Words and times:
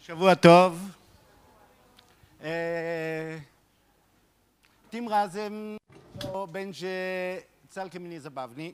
שבוע 0.00 0.34
טוב. 0.34 0.72
E, 2.42 3.40
Tym 4.90 5.08
razem 5.08 5.76
to 6.20 6.46
będzie 6.46 6.96
całkiem 7.70 8.10
niezabawny 8.10 8.72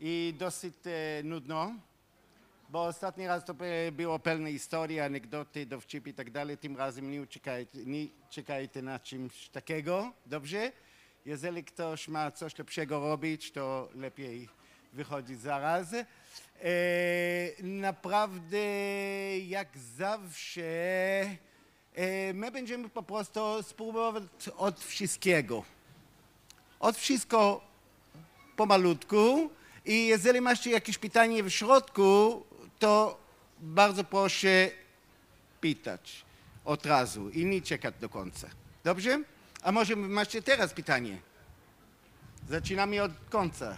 i 0.00 0.34
dosyć 0.38 0.74
e, 0.86 1.22
nudno, 1.24 1.72
bo 2.68 2.84
ostatni 2.84 3.26
raz 3.26 3.44
to 3.44 3.54
pe- 3.54 3.92
było 3.92 4.18
pełne 4.18 4.50
historii, 4.52 5.00
anegdoty, 5.00 5.66
dowcipy 5.66 6.10
i 6.10 6.14
tak 6.14 6.30
dalej. 6.30 6.58
Tym 6.58 6.76
razem 6.76 7.10
nie 7.10 7.26
czekajcie, 7.26 7.78
nie 7.84 8.06
czekajcie 8.30 8.82
na 8.82 8.98
czymś 8.98 9.48
takiego, 9.48 10.12
dobrze? 10.26 10.72
Jeżeli 11.26 11.64
ktoś 11.64 12.08
ma 12.08 12.30
coś 12.30 12.58
lepszego 12.58 13.00
robić, 13.00 13.52
to 13.52 13.88
lepiej 13.94 14.48
wychodzić 14.92 15.40
zaraz. 15.40 15.94
E, 16.63 17.63
naprawdę, 17.63 18.59
jak 19.39 19.67
zawsze, 19.97 20.61
e, 21.93 22.33
my 22.33 22.51
będziemy 22.51 22.89
po 22.89 23.03
prostu 23.03 23.63
spróbować 23.63 24.23
od 24.57 24.79
wszystkiego. 24.79 25.63
Od 26.79 26.97
wszystko 26.97 27.61
pomalutku 28.55 29.49
i 29.85 30.07
jeżeli 30.07 30.41
macie 30.41 30.71
jakieś 30.71 30.97
pytanie 30.97 31.43
w 31.43 31.49
środku, 31.49 32.43
to 32.79 33.17
bardzo 33.59 34.03
proszę 34.03 34.69
pytać 35.61 36.25
od 36.65 36.85
razu 36.85 37.29
i 37.29 37.45
nie 37.45 37.61
czekać 37.61 37.95
do 37.99 38.09
końca. 38.09 38.47
Dobrze? 38.83 39.23
A 39.63 39.71
może 39.71 39.95
macie 39.95 40.41
teraz 40.41 40.73
pytanie? 40.73 41.17
Zaczynamy 42.49 43.03
od 43.03 43.11
końca. 43.29 43.77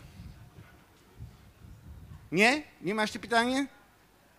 Nie? 2.33 2.63
Nie 2.81 2.95
macie 2.95 3.19
pytania? 3.19 3.65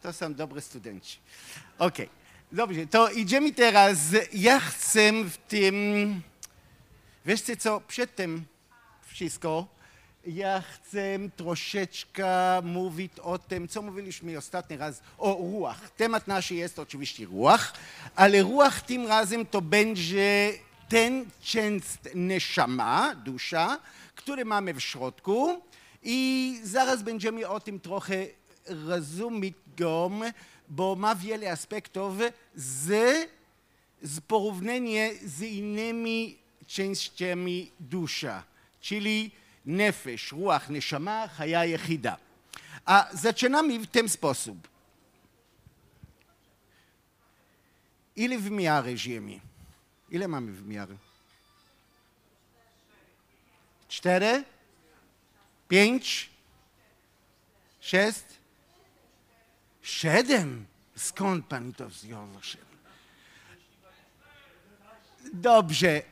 To 0.03 0.13
są 0.13 0.35
dobre 0.35 0.61
studenci. 0.61 1.19
Okej. 1.79 2.09
Dobrze, 2.53 2.87
to 2.87 3.11
idziemy 3.11 3.53
teraz. 3.53 3.99
Ja 4.33 4.61
chcę 4.61 5.13
w 5.13 5.37
tym... 5.37 6.23
Wiecie 7.27 7.57
co, 7.57 7.81
przed 7.81 8.17
tym 8.17 8.45
wszystko 9.07 9.67
ja 10.27 10.61
chcę 10.61 11.19
troszeczkę 11.37 12.27
mówić 12.63 13.13
o 13.23 13.39
tym, 13.39 13.69
co 13.69 13.83
mówiliśmy 13.83 14.39
ostatni 14.39 14.77
raz, 14.77 15.01
o 15.19 15.35
ruach. 15.35 15.91
Temat 15.91 16.27
nasz 16.27 16.51
jest 16.51 16.79
oczywiście 16.79 17.25
ruach, 17.27 17.73
ale 18.17 18.43
ruach 18.43 18.81
tym 18.81 19.07
razem 19.07 19.47
to 19.47 19.63
będzie 19.63 20.53
ten 20.89 21.27
część 21.43 21.87
neshama, 22.15 23.15
dusza, 23.15 23.79
który 24.15 24.45
mamy 24.45 24.75
w 24.75 24.81
środku 24.81 25.63
i 26.05 26.61
zaraz 26.63 27.03
będziemy 27.03 27.49
o 27.49 27.61
tym 27.61 27.81
trochę 27.81 28.27
rozumieć 28.67 29.55
go, 29.77 30.11
bo 30.69 30.97
ma 30.97 31.15
wiele 31.15 31.53
aspektów 31.53 32.15
z, 32.55 32.89
z 34.03 34.21
porównanie 34.21 35.11
z 35.25 35.43
innymi 35.43 36.39
częściami 36.67 37.71
dusza, 37.81 38.43
czyli 38.81 39.31
nefesh, 39.67 40.33
ruach, 40.33 40.71
neshama, 40.71 41.29
chaya 41.29 41.65
jechida. 41.65 42.17
A 42.85 43.09
zaczynamy 43.13 43.79
w 43.79 43.87
ten 43.87 44.09
sposób. 44.09 44.69
Ile 48.17 48.39
w 48.39 48.51
miarę 48.51 48.97
ziemi? 48.97 49.41
Ile 50.11 50.29
mamy 50.29 50.53
w 50.53 50.67
miarę? 50.67 50.97
Cztery? 53.89 54.45
Pięć? 55.75 56.31
Sześć? 57.81 58.25
Siedem? 59.83 60.67
Skąd 60.97 61.47
pani 61.47 61.75
to 61.75 61.89
wziął? 61.89 62.29
Dobrze. 65.33 66.03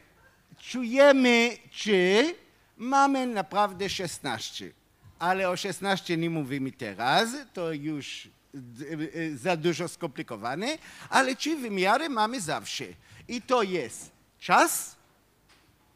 Czujemy, 0.58 1.58
czy 1.70 2.34
mamy 2.76 3.26
naprawdę 3.26 3.88
16. 3.88 4.72
Ale 5.18 5.50
o 5.50 5.56
16 5.56 6.16
nie 6.16 6.30
mówimy 6.30 6.72
teraz, 6.72 7.28
to 7.52 7.72
już 7.72 8.28
d- 8.54 8.84
y, 9.16 9.38
za 9.38 9.56
dużo 9.56 9.88
skomplikowane, 9.88 10.78
ale 11.08 11.36
czy 11.36 11.56
wymiary 11.56 12.08
mamy 12.08 12.40
zawsze. 12.40 12.84
I 13.28 13.42
to 13.42 13.62
jest 13.62 14.10
czas, 14.40 14.96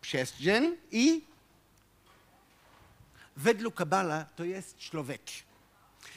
przestrzeń 0.00 0.76
i 0.91 1.25
według 3.37 3.75
Kabala 3.75 4.25
to 4.37 4.45
jest 4.45 4.79
człowiek. 4.79 5.23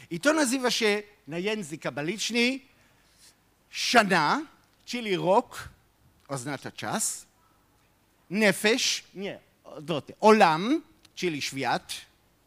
I 0.09 0.19
to 0.19 0.33
nazywa 0.33 0.71
się 0.71 1.03
na 1.27 1.37
język 1.37 1.81
kabaliczny 1.81 2.59
szana, 3.69 4.45
czyli 4.85 5.15
rok, 5.15 5.69
oznacza 6.27 6.71
czas, 6.71 7.25
nefesh, 8.29 9.03
nie, 9.15 9.39
odwrotnie, 9.63 10.15
olam, 10.19 10.81
czyli 11.15 11.41
świat, 11.41 11.93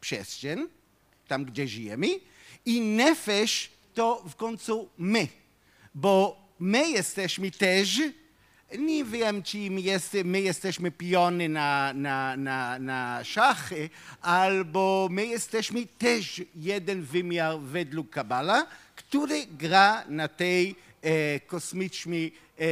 przestrzeń, 0.00 0.68
tam 1.28 1.44
gdzie 1.44 1.68
żyjemy, 1.68 2.08
i 2.64 2.80
nefesh 2.80 3.70
to 3.94 4.22
w 4.28 4.36
końcu 4.36 4.88
my, 4.98 5.28
bo 5.94 6.42
my 6.58 6.90
jesteśmy 6.90 7.50
też, 7.50 8.00
nie 8.78 9.04
wiem, 9.04 9.42
czy 9.42 9.58
jest, 9.58 10.16
my 10.24 10.40
jesteśmy 10.40 10.90
piony 10.90 11.48
na, 11.48 11.92
na, 11.94 12.36
na, 12.36 12.78
na 12.78 13.24
szachy, 13.24 13.90
albo 14.22 15.08
my 15.10 15.26
jesteśmy 15.26 15.86
też 15.86 16.42
jeden 16.56 17.02
wymiar 17.02 17.58
według 17.58 18.10
Kabala, 18.10 18.66
który 18.96 19.46
gra 19.46 20.04
na 20.08 20.28
tej 20.28 20.76
e, 21.02 21.40
kosmicznej 21.40 22.32
e, 22.58 22.64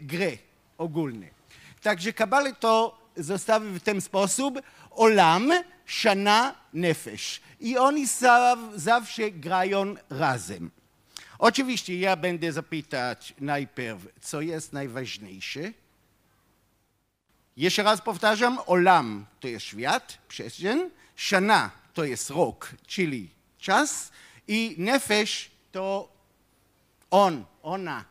grze 0.00 0.30
ogólnej. 0.78 1.30
Także 1.82 2.12
Kabale 2.12 2.54
to 2.54 2.98
zostawił 3.16 3.70
w 3.70 3.80
ten 3.80 4.00
sposób 4.00 4.62
olam, 4.90 5.52
shana, 5.86 6.54
nefesh. 6.72 7.40
I 7.60 7.78
oni 7.78 8.06
zaw, 8.06 8.58
zawsze 8.74 9.30
grają 9.30 9.94
razem. 10.10 10.70
Oczywiście 11.38 11.98
ja 11.98 12.16
będę 12.16 12.52
zapytać 12.52 13.34
najpierw, 13.40 14.06
co 14.20 14.40
jest 14.40 14.72
najważniejsze. 14.72 15.60
Jeszcze 17.56 17.82
raz 17.82 18.00
powtarzam, 18.00 18.58
olam 18.66 19.26
to 19.40 19.48
jest 19.48 19.66
świat, 19.66 20.18
przestrzeń, 20.28 20.90
shana 21.16 21.70
to 21.94 22.04
jest 22.04 22.30
rok, 22.30 22.74
czyli 22.86 23.30
czas 23.58 24.12
i 24.48 24.74
nefesh 24.78 25.50
to 25.72 26.12
on, 27.10 27.44
ona, 27.62 28.04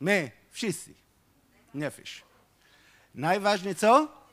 my, 0.00 0.30
wszyscy. 0.50 0.94
Nefesh. 1.74 2.22
Najważniejsze 3.14 3.80
co? 3.80 4.25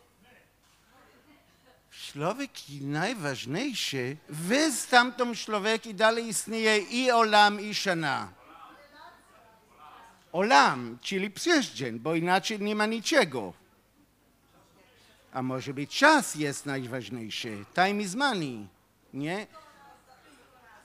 Człowiek 2.11 2.51
najważniejszy, 2.81 4.17
wy 4.29 4.71
tamtą 4.89 5.35
człowiek 5.35 5.85
i 5.85 5.95
dalej 5.95 6.27
istnieje 6.27 6.77
i 6.77 7.11
olam, 7.11 7.61
i 7.61 7.75
shana. 7.75 8.31
Olam, 10.31 10.97
czyli 11.01 11.31
przestrzeń, 11.31 11.99
bo 11.99 12.15
inaczej 12.15 12.59
nie 12.59 12.75
ma 12.75 12.85
niczego. 12.85 13.53
A 15.33 15.41
może 15.41 15.73
być 15.73 15.97
czas 15.97 16.35
jest 16.35 16.65
najważniejszy, 16.65 17.65
time 17.75 18.01
is 18.01 18.15
money, 18.15 18.67
nie? 19.13 19.47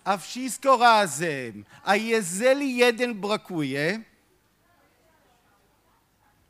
A 0.04 0.16
wszystko 0.16 0.76
razem. 0.76 1.64
A 1.84 1.96
jeżeli 1.96 2.76
jeden 2.76 3.14
brakuje, 3.14 4.02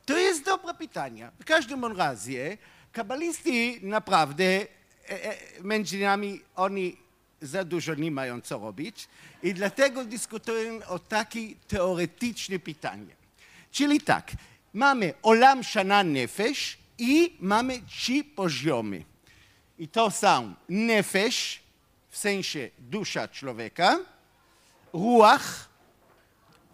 to 0.06 0.16
jest 0.16 0.44
dobre 0.44 0.74
pytanie. 0.74 1.30
W 1.40 1.44
każdym 1.44 1.84
razie, 1.84 2.58
kabaliści 2.98 3.78
naprawdę, 3.82 4.44
e, 4.44 4.66
e, 5.08 5.36
między 5.64 5.98
nami, 5.98 6.40
oni 6.56 6.96
za 7.40 7.64
dużo 7.64 7.94
nie 7.94 8.10
mają 8.10 8.40
co 8.40 8.58
robić 8.58 9.08
i 9.42 9.54
dlatego 9.54 10.04
dyskutują 10.04 10.86
o 10.86 10.98
takie 10.98 11.40
teoretyczne 11.68 12.58
pytanie. 12.58 13.14
Czyli 13.70 14.00
tak, 14.00 14.32
mamy 14.74 15.14
olam 15.22 15.64
shana 15.64 16.04
nefesh 16.04 16.78
i 16.98 17.36
mamy 17.40 17.82
trzy 17.88 18.24
poziomy. 18.24 19.04
I 19.78 19.88
to 19.88 20.10
są 20.10 20.54
nefesh, 20.68 21.60
w 22.08 22.18
sensie 22.18 22.70
dusza 22.78 23.28
człowieka, 23.28 23.98
ruach, 24.92 25.68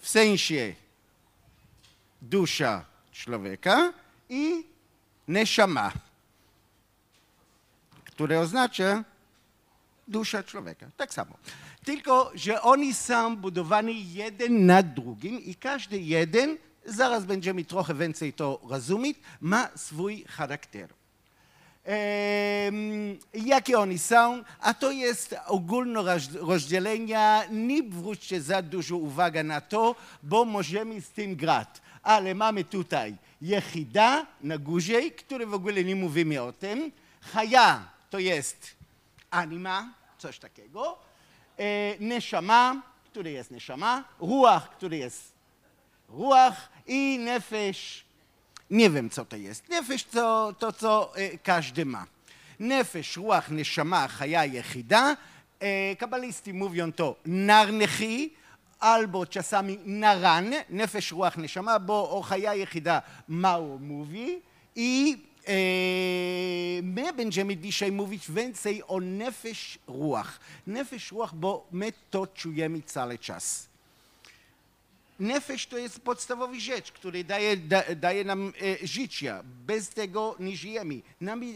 w 0.00 0.08
sensie 0.08 0.74
dusza 2.22 2.84
człowieka 3.12 3.92
i 4.28 4.64
neshama, 5.28 5.92
które 8.14 8.40
oznacza 8.40 9.04
dusza 10.08 10.42
człowieka. 10.42 10.86
Tak 10.96 11.14
samo. 11.14 11.36
Tylko, 11.84 12.30
że 12.34 12.62
oni 12.62 12.94
są 12.94 13.36
budowani 13.36 14.12
jeden 14.12 14.66
na 14.66 14.82
drugim 14.82 15.40
i 15.40 15.54
każdy 15.54 15.98
jeden, 15.98 16.56
zaraz 16.86 17.24
będziemy 17.24 17.64
trochę 17.64 17.94
więcej 17.94 18.32
to 18.32 18.60
rozumieć, 18.68 19.18
ma 19.40 19.68
swój 19.76 20.24
charakter. 20.24 20.88
Em, 21.84 23.18
Jakie 23.34 23.78
oni 23.78 23.98
są? 23.98 24.42
A 24.60 24.74
to 24.74 24.90
jest 24.90 25.34
ogólnorozdzielenia. 25.46 27.44
Nie 27.50 27.82
zwróćcie 27.82 28.40
za 28.40 28.62
dużo 28.62 28.96
uwagi 28.96 29.44
na 29.44 29.60
to, 29.60 29.94
bo 30.22 30.44
możemy 30.44 31.00
z 31.00 31.08
tym 31.10 31.36
grać. 31.36 31.68
Ale 32.02 32.34
mamy 32.34 32.64
tutaj 32.64 33.16
jechida 33.42 34.26
na 34.42 34.58
górze, 34.58 35.10
który 35.10 35.46
w 35.46 35.54
ogóle 35.54 35.84
nie 35.84 35.96
mówimy 35.96 36.42
o 36.42 36.52
tym. 36.52 36.92
Chaya 37.20 37.93
to 38.14 38.18
jest 38.18 38.76
anima, 39.30 39.92
coś 40.18 40.38
takiego. 40.38 40.98
E, 41.58 41.94
neshama, 42.00 42.82
który 43.04 43.30
jest 43.30 43.50
neshama. 43.50 44.04
Ruach, 44.20 44.70
który 44.70 44.96
jest 44.96 45.32
ruach. 46.08 46.68
I 46.86 47.18
nefesh, 47.18 48.04
nie 48.70 48.90
wiem 48.90 49.10
co 49.10 49.24
to 49.24 49.36
jest. 49.36 49.68
Nefesh 49.68 50.04
to, 50.04 50.54
to 50.58 50.72
co 50.72 51.16
e, 51.16 51.38
każdy 51.38 51.84
ma. 51.84 52.06
Nefesh, 52.58 53.16
ruach, 53.16 53.50
neshama, 53.50 54.08
chaya, 54.08 54.44
jechida. 54.44 55.16
E, 55.60 55.96
kabaliści 55.96 56.52
mówią 56.52 56.92
to 56.92 57.16
narnechi, 57.26 58.34
albo 58.80 59.26
czasami 59.26 59.78
naran, 59.84 60.54
nefesh, 60.70 61.10
ruach, 61.10 61.36
neshama, 61.36 61.80
bo 61.80 62.10
o 62.10 62.22
chaya, 62.22 62.54
jechida 62.54 63.02
mało 63.28 63.78
mówi. 63.78 64.42
I 64.74 65.18
my 66.82 67.12
będziemy 67.16 67.56
dzisiaj 67.56 67.92
mówić 67.92 68.30
więcej 68.30 68.82
o 68.86 69.00
nefesh, 69.00 69.78
ruach. 69.86 70.40
Nefesh, 70.66 71.12
ruach, 71.12 71.34
bo 71.34 71.66
my 71.72 71.92
to 72.10 72.26
czujemy 72.26 72.82
cały 72.82 73.18
czas. 73.18 73.68
Nefesh 75.20 75.66
to 75.66 75.78
jest 75.78 76.00
podstawowa 76.00 76.54
rzecz, 76.58 76.92
która 76.92 77.22
daje, 77.22 77.56
da, 77.56 77.82
daje 77.96 78.24
nam 78.24 78.52
e, 78.82 78.86
życie. 78.86 79.40
Bez 79.66 79.88
tego 79.88 80.36
nie 80.40 80.56
żyjemy. 80.56 81.00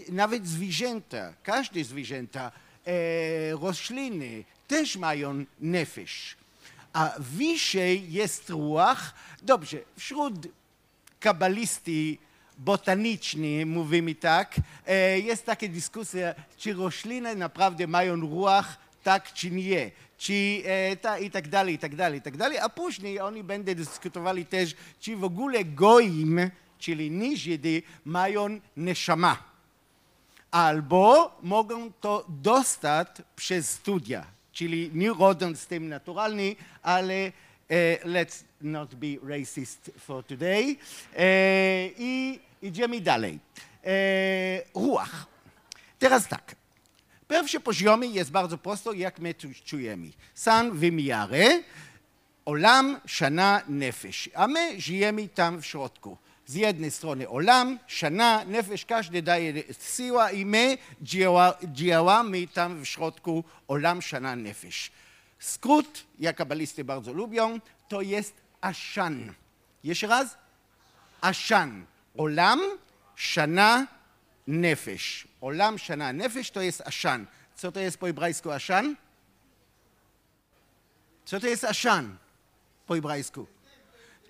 Nawet 0.08 0.46
zwierzęta, 0.46 1.34
każde 1.42 1.84
zwierzęta, 1.84 2.52
e, 2.86 2.92
rośliny 3.52 4.44
też 4.68 4.96
mają 4.96 5.44
nefesh. 5.60 6.36
A 6.92 7.14
wyżej 7.18 8.12
jest 8.12 8.50
ruach. 8.50 9.14
Dobrze, 9.42 9.78
wśród 9.96 10.34
kabalisty 11.20 12.16
botaniczni, 12.58 13.66
mówimy 13.66 14.14
tak, 14.14 14.56
e, 14.86 15.18
jest 15.18 15.46
taka 15.46 15.68
dyskusja, 15.68 16.34
czy 16.56 16.72
rośliny 16.72 17.36
naprawdę 17.36 17.86
mają 17.86 18.16
ruach, 18.16 18.76
tak 19.02 19.32
czy 19.32 19.50
nie. 19.50 19.90
Czy 20.18 20.62
e, 20.64 20.96
ta, 20.96 21.18
i 21.18 21.30
tak 21.30 21.48
dalej, 21.48 21.74
i 21.74 21.78
tak 21.78 21.96
dalej, 21.96 22.18
i 22.18 22.22
tak 22.22 22.36
dalej. 22.36 22.58
A 22.58 22.68
później 22.68 23.20
oni 23.20 23.44
będą 23.44 23.74
dyskutowali 23.74 24.46
też, 24.46 24.74
czy 25.00 25.16
w 25.16 25.24
ogóle 25.24 25.64
goim, 25.64 26.50
czyli 26.78 27.10
niżydy, 27.10 27.82
mają 28.04 28.60
neshama. 28.76 29.48
Albo 30.50 31.36
mogą 31.42 31.92
to 31.92 32.24
dostać 32.28 33.08
przez 33.36 33.70
studia, 33.70 34.24
czyli 34.52 34.90
nie 34.94 35.12
rodząc 35.12 35.66
tym 35.66 35.88
naturalnie, 35.88 36.54
ale 36.82 37.14
e, 37.14 37.32
let's 38.04 38.44
not 38.60 38.94
be 38.94 39.06
racist 39.22 39.90
for 39.98 40.24
today. 40.24 40.76
I 41.98 42.40
idziemy 42.62 43.00
dalej. 43.00 43.38
E, 43.84 44.62
ruach. 44.74 45.26
Teraz 45.98 46.28
tak. 46.28 46.54
Pierwszy 47.28 47.60
poziomy 47.60 48.06
jest 48.06 48.30
bardzo 48.30 48.58
prosto, 48.58 48.92
jak 48.92 49.18
my 49.18 49.34
czujemy. 49.64 50.10
San 50.34 50.78
wymiary, 50.78 51.64
olam, 52.44 53.00
shana, 53.06 53.62
nefesh. 53.68 54.30
A 54.34 54.46
my 54.46 54.80
żyjemy 54.80 55.28
tam 55.28 55.62
w 55.62 55.66
środku. 55.66 56.16
Z 56.46 56.54
jednej 56.54 56.90
strony 56.90 57.28
olam, 57.28 57.78
shana, 57.86 58.44
nefesh, 58.44 58.84
każdy 58.84 59.22
daje 59.22 59.62
siła 59.96 60.30
i 60.30 60.44
my 60.44 60.78
działa, 61.02 61.54
działamy 61.64 62.48
tam 62.48 62.80
w 62.82 62.86
środku 62.86 63.44
olam, 63.68 64.02
shana, 64.02 64.36
nefesh. 64.36 64.90
Skrót, 65.38 66.04
jak 66.18 66.36
kabalisty 66.36 66.84
bardzo 66.84 67.12
lubią, 67.12 67.60
to 67.88 68.00
jest 68.02 68.34
ashan. 68.60 69.34
Jeszcze 69.84 70.06
raz? 70.06 70.36
Ashan. 71.20 71.86
Olam, 72.18 72.60
shana, 73.16 73.86
nefesh. 74.46 75.26
Olam, 75.40 75.78
shana, 75.78 76.12
nefesh 76.12 76.50
to 76.50 76.60
jest 76.60 76.80
ashan. 76.80 77.26
Co 77.56 77.72
to 77.72 77.80
jest 77.80 77.98
po 77.98 78.06
hebrajsku 78.06 78.50
ashan? 78.50 78.96
Co 81.24 81.40
to 81.40 81.46
jest 81.46 81.64
ashan 81.64 82.16
po 82.86 82.94
hebrajsku? 82.94 83.46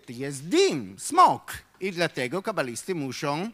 To 0.06 0.12
jest 0.12 0.48
dim, 0.48 0.98
smok. 0.98 1.52
I 1.80 1.92
dlatego 1.92 2.42
kabalisty 2.42 2.94
muszą... 2.94 3.50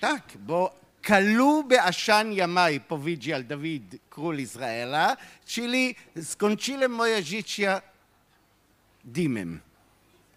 Tak, 0.00 0.22
bo 0.38 0.74
kalu 1.02 1.64
be'ashan 1.64 2.32
yamai 2.32 2.80
powiedział 2.80 3.42
Dawid, 3.42 3.96
król 4.10 4.38
Izraela, 4.38 5.16
czyli 5.46 5.94
skończyłem 6.22 6.92
moje 6.92 7.22
życie 7.22 7.80
dymem. 9.04 9.60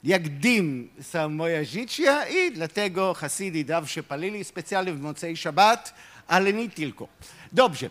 Jak 0.05 0.29
dim 0.29 0.89
są 1.01 1.29
moje 1.29 1.65
życie 1.65 2.17
i 2.31 2.51
dlatego 2.51 3.13
Hasidy 3.13 3.65
zawsze 3.67 4.03
palili 4.03 4.43
specjalnie 4.43 4.93
w 4.93 5.01
Mocej 5.01 5.37
Szabat, 5.37 5.93
ale 6.27 6.53
nie 6.53 6.69
tylko. 6.69 7.07
Dobrze, 7.51 7.89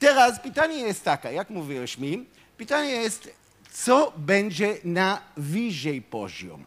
teraz 0.00 0.40
pytanie 0.40 0.78
jest 0.78 1.04
takie, 1.04 1.28
jak 1.32 1.50
mówiłeś 1.50 1.98
mi, 1.98 2.24
pytanie 2.56 2.90
jest, 2.90 3.30
co 3.72 4.12
będzie 4.16 4.76
na 4.84 5.20
wyżej 5.36 6.02
poziom? 6.02 6.64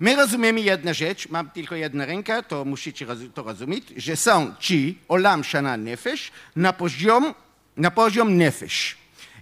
My 0.00 0.16
rozumiemy 0.16 0.60
jedną 0.60 0.94
rzecz, 0.94 1.28
mam 1.28 1.50
tylko 1.50 1.74
jedną 1.74 2.04
rękę, 2.04 2.42
to 2.42 2.64
musicie 2.64 3.06
to 3.34 3.42
rozumieć, 3.42 3.84
że 3.96 4.16
są 4.16 4.54
ci 4.60 4.98
olam 5.08 5.44
shana 5.44 5.76
nefesh 5.76 6.32
na 6.56 6.72
poziom, 6.72 7.34
na 7.76 7.90
poziom 7.90 8.36
nefesh. 8.36 8.96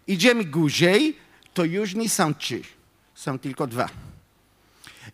Idziemy 0.07 0.45
górzej, 0.45 1.17
to 1.55 1.65
już 1.65 1.95
nie 1.95 2.09
są 2.09 2.35
trzy, 2.35 2.63
są 3.15 3.39
tylko 3.39 3.67
dwa. 3.67 3.89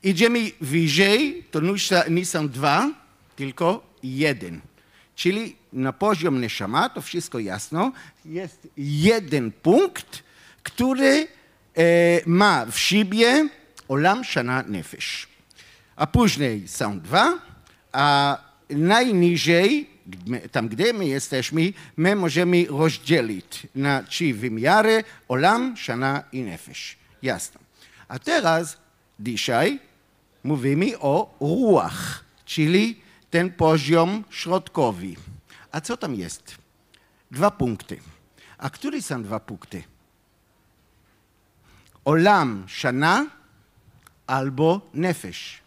Idziemy 0.03 0.51
wyżej, 0.61 1.45
to 1.51 1.61
nie 2.11 2.27
są 2.27 2.49
dwa, 2.49 2.91
tylko 3.37 3.87
jeden. 4.03 4.61
Czyli 5.15 5.57
na 5.73 5.93
poziom 5.93 6.41
neshama, 6.41 6.89
to 6.89 7.03
wszystko 7.03 7.39
jasno, 7.39 7.93
jest 8.25 8.69
jeden 8.77 9.53
punkt, 9.53 10.23
który 10.63 11.27
e, 11.77 12.21
ma 12.27 12.67
w 12.67 12.79
siebie 12.79 13.49
olam 13.89 14.25
shana 14.25 14.65
nefesh. 14.67 15.29
A 15.97 16.07
później 16.07 16.69
są 16.69 17.01
dwa, 17.01 17.39
a 17.93 18.39
najniżej, 18.71 19.91
tam 20.53 20.69
gdzie 20.69 20.93
my 20.93 21.07
jesteśmy, 21.07 21.73
my 21.97 22.17
możemy 22.17 22.67
rozdzielić 22.69 23.67
na 23.75 24.03
trzy 24.03 24.35
wymiary 24.35 25.05
olam, 25.29 25.77
shana 25.77 26.25
i 26.33 26.43
nefesh. 26.43 26.97
Jasno. 27.23 27.61
A 28.09 28.19
teraz, 28.19 28.77
dzisiaj, 29.21 29.81
mówimy 30.45 30.99
o 30.99 31.35
ruach, 31.41 32.25
czyli 32.45 33.01
ten 33.31 33.53
poziom 33.53 34.25
środkowy. 34.31 35.15
A 35.73 35.81
co 35.81 35.97
tam 35.97 36.15
jest? 36.15 36.57
Dwa 37.31 37.51
punkty. 37.51 38.01
A 38.59 38.71
które 38.71 39.03
są 39.03 39.23
dwa 39.23 39.41
punkty? 39.41 39.85
Olam, 42.05 42.65
shana 42.69 43.27
albo 44.27 44.81
nefesh. 44.95 45.63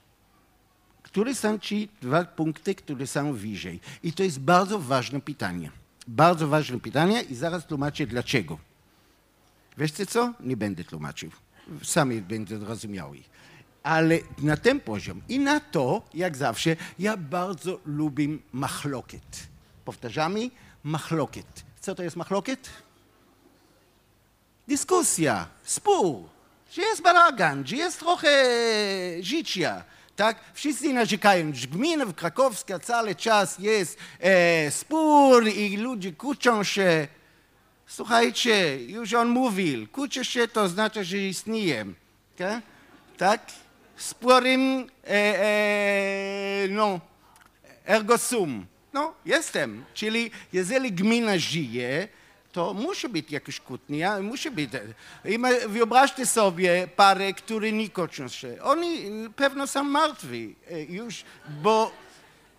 Które 1.04 1.36
są 1.36 1.60
ci 1.60 1.90
dwa 2.02 2.25
punkty, 2.25 2.75
które 2.75 3.08
są 3.08 3.34
wyżej? 3.34 3.80
I 4.04 4.14
to 4.14 4.24
jest 4.24 4.40
bardzo 4.40 4.80
ważne 4.80 5.22
pytanie. 5.22 5.72
Bardzo 6.08 6.48
ważne 6.48 6.80
pytanie 6.80 7.22
i 7.22 7.36
zaraz 7.36 7.66
tłumaczę 7.66 8.08
dlaczego. 8.08 8.58
Wiecie 9.78 10.06
co? 10.06 10.34
Nie 10.40 10.58
będę 10.58 10.84
tłumaczył. 10.84 11.32
Sami 11.84 12.22
będę 12.22 12.57
zrozumiały. 12.57 13.17
Ale 13.84 14.19
na 14.41 14.57
ten 14.57 14.79
poziom 14.79 15.22
i 15.29 15.39
na 15.39 15.60
to, 15.60 16.01
jak 16.13 16.38
zawsze, 16.38 16.75
ja 17.00 17.17
bardzo 17.17 17.79
lubię 17.86 18.27
machloket. 18.53 19.48
Powtarzamy? 19.86 20.50
Machloket. 20.84 21.63
Co 21.79 21.95
to 21.95 22.03
jest 22.03 22.15
machloket? 22.15 22.69
Dyskusja, 24.67 25.48
spór, 25.63 26.24
że 26.72 26.81
jest 26.81 27.01
bałagan, 27.01 27.67
że 27.67 27.75
jest 27.75 28.00
trochę 28.00 28.29
życia. 29.22 29.84
Tak? 30.15 30.38
Wszyscy 30.53 30.93
narzekają, 30.93 31.53
że 31.53 31.67
gmina 31.67 32.05
krakowska 32.13 32.79
cały 32.79 33.15
czas 33.15 33.60
jest 33.60 33.98
e, 34.19 34.72
spór 34.72 35.48
i 35.48 35.77
ludzie 35.77 36.13
kłócą 36.13 36.63
się. 36.63 37.07
Słuchajcie, 37.88 38.77
już 38.88 39.13
on 39.13 39.27
mówił, 39.27 39.88
kłócisz 39.88 40.30
się 40.30 40.48
to 40.48 40.68
znaczy, 40.70 41.04
że 41.04 41.18
istnieje. 41.18 41.86
Tak? 42.38 42.62
tak? 43.18 43.42
Sporym, 43.96 44.89
e, 45.04 45.10
e, 45.10 46.68
no, 46.70 47.00
ergo 47.86 48.18
sum. 48.18 48.65
No, 48.94 49.13
jestem. 49.25 49.86
Czyli 49.94 50.32
jeżeli 50.54 50.92
gmina 50.92 51.38
żyje, 51.38 52.08
to 52.51 52.74
musi 52.74 53.10
być 53.10 53.32
jakieś 53.32 53.60
kłótnia, 53.60 54.20
musi 54.22 54.51
być. 54.51 54.70
Wyobraźcie 55.68 56.25
sobie 56.25 56.88
parę, 56.96 57.34
które 57.34 57.72
nie 57.72 57.89
kłócą 57.89 58.27
się. 58.27 58.58
Oni 58.63 59.00
pewno 59.36 59.68
są 59.68 59.84
martwi 59.84 60.56
już, 60.89 61.24
bo 61.62 61.92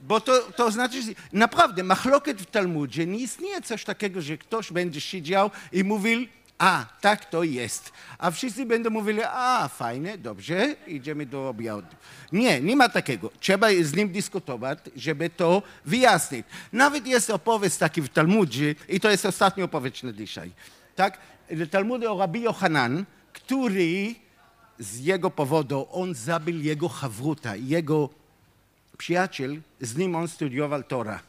bo 0.01 0.21
to, 0.21 0.39
to 0.57 0.71
znaczy, 0.71 0.99
naprawdę 1.33 1.85
machloket 1.85 2.43
w 2.43 2.47
Talmudzie 2.47 3.07
nie 3.07 3.19
istnieje 3.19 3.63
coś 3.63 3.85
takiego, 3.85 4.21
że 4.21 4.39
ktoś 4.39 4.73
będzie 4.73 5.01
siedział 5.01 5.51
i 5.73 5.85
mówił, 5.85 6.27
a, 6.59 6.87
tak 7.01 7.25
to 7.25 7.43
jest. 7.43 7.93
A 8.19 8.31
wszyscy 8.31 8.67
będą 8.67 8.91
mówili, 8.91 9.21
a, 9.25 9.69
fajne, 9.69 10.19
dobrze, 10.19 10.77
idziemy 10.87 11.27
do 11.27 11.49
obiadu. 11.49 11.97
Nie, 12.33 12.61
nie 12.61 12.77
ma 12.77 12.89
takiego. 12.89 13.31
Trzeba 13.41 13.69
z 13.83 13.95
nim 13.95 14.13
dyskutować, 14.13 14.79
żeby 14.97 15.31
to 15.31 15.63
wyjaśnić. 15.85 16.47
Nawet 16.73 17.07
jest 17.07 17.31
opowieść 17.31 17.77
taki 17.77 18.03
w 18.03 18.09
Talmudzie, 18.09 18.75
i 18.89 19.01
to 19.01 19.11
jest 19.11 19.27
ostatnia 19.27 19.65
opowieść 19.65 20.03
na 20.03 20.13
dzisiaj. 20.13 20.51
Tak? 20.95 21.19
Talmudy 21.71 22.11
o 22.11 22.19
Rabbi 22.19 22.43
Yohanan, 22.43 23.05
który 23.33 24.15
z 24.79 25.01
jego 25.01 25.31
powodu, 25.31 25.87
on 25.93 26.15
zabił 26.15 26.63
jego 26.63 26.89
hawruta, 26.89 27.57
jego 27.57 28.09
przyjaciel, 28.99 29.61
z 29.81 29.97
nim 29.97 30.17
on 30.17 30.29
studiował 30.29 30.83
Tora. 30.83 31.21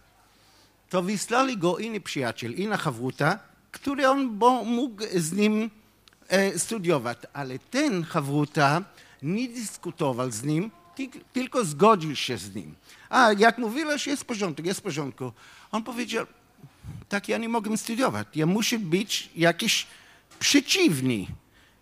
To 0.89 1.01
wysłali 1.01 1.57
go 1.57 1.77
inny 1.77 2.01
przyjaciel, 2.01 2.53
inna 2.53 2.77
hawruta, 2.77 3.39
który 3.71 4.07
on 4.07 4.39
mógł 4.65 5.03
z 5.15 5.31
nim 5.31 5.69
e, 6.27 6.59
studiować, 6.59 7.17
ale 7.33 7.59
ten 7.59 8.03
hawruta 8.03 8.81
nie 9.21 9.47
dyskutował 9.47 10.31
z 10.31 10.43
nim, 10.43 10.71
tylko 11.33 11.65
zgodził 11.65 12.15
się 12.15 12.37
z 12.37 12.55
nim. 12.55 12.75
A 13.09 13.31
jak 13.37 13.57
mówiłeś, 13.57 14.07
jest 14.07 14.23
w 14.23 14.25
porządku, 14.25 14.63
jest 14.65 14.79
w 14.79 14.83
porządku. 14.83 15.31
On 15.71 15.83
powiedział, 15.83 16.25
tak 17.09 17.29
ja 17.29 17.37
nie 17.37 17.49
mogę 17.49 17.77
studiować, 17.77 18.27
ja 18.35 18.45
muszę 18.45 18.79
być 18.79 19.29
jakiś 19.35 19.87
przeciwny, 20.39 21.25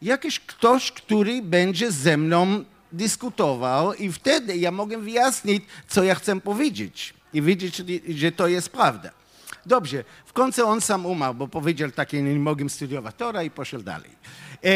jakiś 0.02 0.40
ktoś, 0.40 0.92
który 0.92 1.42
będzie 1.42 1.92
ze 1.92 2.18
mną 2.18 2.66
dyskutował 2.92 3.94
i 3.94 4.12
wtedy 4.12 4.58
ja 4.58 4.72
mogę 4.72 4.98
wyjaśnić, 4.98 5.64
co 5.88 6.04
ja 6.04 6.16
chcę 6.16 6.42
powiedzieć 6.42 7.14
i 7.34 7.42
wiedzieć, 7.42 7.82
że 8.10 8.32
to 8.32 8.48
jest 8.48 8.70
prawda. 8.70 9.10
Dobrze, 9.66 10.04
w 10.26 10.34
końcu 10.34 10.68
on 10.68 10.82
sam 10.82 11.06
umarł, 11.06 11.34
bo 11.34 11.48
powiedział 11.48 11.92
tak, 11.92 12.14
nie 12.14 12.22
mogę 12.22 12.70
studiować 12.70 13.16
Tora 13.16 13.44
i 13.44 13.50
poszedł 13.50 13.84
dalej. 13.84 14.12
E, 14.64 14.68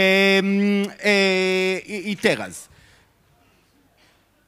e, 1.04 1.80
i, 1.80 2.12
I 2.12 2.18
teraz. 2.18 2.70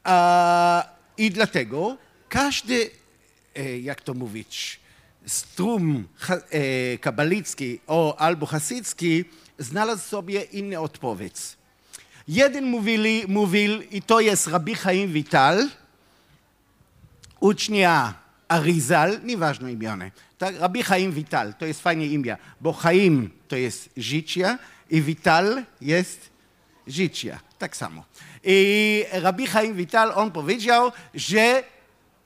A, 0.04 0.86
I 1.18 1.32
dlatego 1.32 1.98
każdy, 2.30 2.90
e, 3.56 3.80
jak 3.80 4.02
to 4.02 4.14
mówić, 4.14 4.80
strum 5.26 6.08
e, 6.30 6.98
kabalicki 6.98 7.80
o, 7.88 8.18
albo 8.18 8.46
hasycki 8.46 9.26
znalazł 9.60 10.10
sobie 10.10 10.42
inny 10.42 10.80
odpowiedź. 10.80 11.61
Jeden 12.32 12.66
mówili, 12.66 13.24
mówił, 13.28 13.82
i 13.92 14.02
to 14.02 14.20
jest 14.20 14.48
Rabbi 14.48 14.76
Chaim 14.76 15.14
Vital, 15.14 15.70
ucznia 17.40 18.14
Arizal, 18.48 19.20
nieważne 19.24 19.72
imione. 19.72 20.12
Tak, 20.38 20.60
Rabbi 20.60 20.84
Chaim 20.84 21.12
Vital, 21.12 21.54
to 21.54 21.66
jest 21.66 21.82
fajne 21.82 22.06
imię, 22.06 22.38
bo 22.62 22.74
Chaim 22.74 23.30
to 23.48 23.56
jest 23.56 23.90
życie 23.98 24.58
i 24.90 25.02
Vital 25.02 25.64
jest 25.82 26.30
życie. 26.88 27.40
Tak 27.60 27.78
samo. 27.78 28.06
I 28.44 29.06
Rabbi 29.12 29.48
Chaim 29.48 29.76
Vital, 29.76 30.12
on 30.16 30.32
powiedział, 30.32 30.92
że 31.14 31.64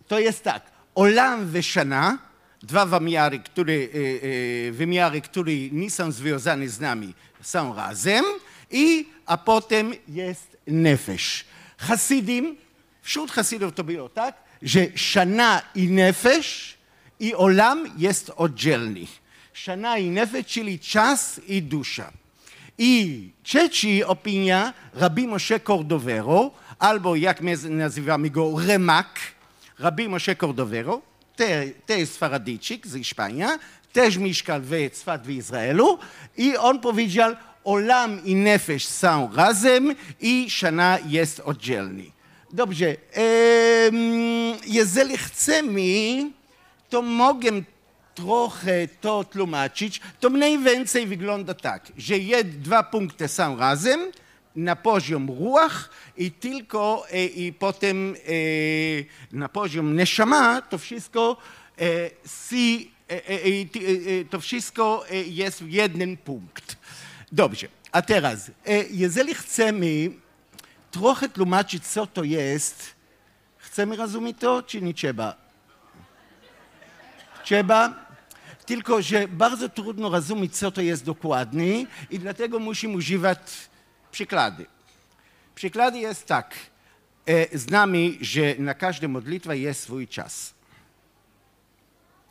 to 0.08 0.20
jest 0.20 0.44
tak, 0.44 0.64
olam 0.96 1.46
wyszana, 1.46 2.18
dwa 2.64 2.86
wymiary, 2.86 3.40
które, 3.40 3.74
e, 3.74 3.78
e, 3.78 4.72
wymiary, 4.72 5.22
które 5.22 5.54
nie 5.72 5.92
są 5.92 6.12
związane 6.12 6.70
z 6.70 6.80
nami, 6.80 7.14
są 7.42 7.76
razem, 7.76 8.26
i, 8.76 9.06
a 9.26 9.38
potem 9.38 9.94
jest 10.08 10.58
nefesh. 10.68 11.46
Hasidim, 11.78 12.56
wśród 13.02 13.32
Hasidów 13.32 13.74
to 13.74 13.84
było 13.84 14.10
tak, 14.10 14.36
że 14.62 14.88
szana 14.96 15.62
i 15.76 15.88
nefesh 15.88 16.78
i 17.20 17.36
olam 17.36 17.90
jest 17.98 18.32
oddzielny. 18.36 19.08
Szana 19.54 19.98
i 19.98 20.10
nefesh, 20.10 20.46
czyli 20.46 20.80
czas 20.80 21.42
i 21.48 21.62
dusza. 21.62 22.12
I 22.78 23.30
trzeci 23.44 24.04
opinia 24.04 24.74
Rabbi 24.94 25.28
Moshe 25.28 25.60
Cordovero, 25.60 26.52
albo 26.80 27.16
jak 27.16 27.42
my 27.42 27.58
nazywamy 27.70 28.30
go 28.30 28.60
Remak, 28.68 29.20
Rabbi 29.80 30.10
Moshe 30.10 30.36
Cordovero, 30.36 31.02
też 31.86 32.10
Sfaradyjczyk 32.10 32.88
z 32.88 32.98
Hiszpania, 32.98 33.60
też 33.94 34.18
mieszkał 34.18 34.62
w 34.62 34.90
Cwat 34.94 35.28
w 35.28 35.30
Izraelu 35.30 36.00
i 36.38 36.58
on 36.58 36.80
powiedział, 36.80 37.36
olam 37.66 38.26
i 38.26 38.36
nefesh 38.36 38.88
są 38.88 39.30
razem 39.36 39.96
i 40.22 40.50
szana 40.50 41.00
jest 41.08 41.40
oddzielny. 41.40 42.04
Dobrze, 42.54 42.96
jeżeli 44.68 45.18
chcemy, 45.18 45.82
to 46.90 47.02
mogę 47.02 47.52
trochę 48.16 48.88
to 49.02 49.24
tłumaczyć, 49.24 50.02
to 50.20 50.30
mniej 50.30 50.60
więcej 50.60 51.08
wygląda 51.08 51.54
tak, 51.54 51.92
że 51.98 52.18
jed, 52.20 52.62
dwa 52.62 52.84
punkty 52.84 53.28
są 53.28 53.58
razem 53.58 54.12
na 54.56 54.76
poziom 54.76 55.28
ruach 55.28 55.90
i 56.18 56.32
tylko 56.32 57.06
e, 57.12 57.26
i 57.26 57.54
potem 57.54 58.16
e, 58.16 58.18
na 59.32 59.50
poziom 59.50 59.96
neshama 59.96 60.62
to 60.62 60.78
wszystko 60.78 61.38
e, 61.80 62.10
si, 62.26 62.92
to 64.30 64.40
wszystko 64.40 65.06
jest 65.26 65.64
w 65.64 65.70
jeden 65.70 66.18
punkt. 66.18 66.78
Dobrze, 67.32 67.68
a 67.92 68.02
teraz, 68.02 68.52
jeżeli 68.90 69.36
chcemy 69.36 70.12
trochę 70.92 71.30
tłumaczyć, 71.30 71.88
co 71.88 72.08
to 72.08 72.24
jest, 72.24 72.96
chcemy 73.58 73.96
rozumieć 73.96 74.38
to, 74.40 74.64
czy 74.64 74.82
nie 74.82 74.94
trzeba? 74.94 75.36
Trzeba, 77.44 78.06
tylko 78.66 79.02
że 79.02 79.28
bardzo 79.28 79.70
trudno 79.70 80.10
rozumieć, 80.10 80.58
co 80.58 80.72
to 80.72 80.82
jest 80.82 81.06
dokładnie 81.06 81.86
i 82.10 82.20
dlatego 82.20 82.60
musimy 82.60 82.96
używać 82.98 83.40
przykłady. 84.12 84.66
Przykłady 85.56 86.00
jest 86.00 86.26
tak. 86.26 86.56
Znamy, 87.54 88.12
że 88.22 88.56
na 88.58 88.74
każdą 88.74 89.08
modlitwę 89.08 89.58
jest 89.58 89.84
swój 89.84 90.08
czas. 90.08 90.55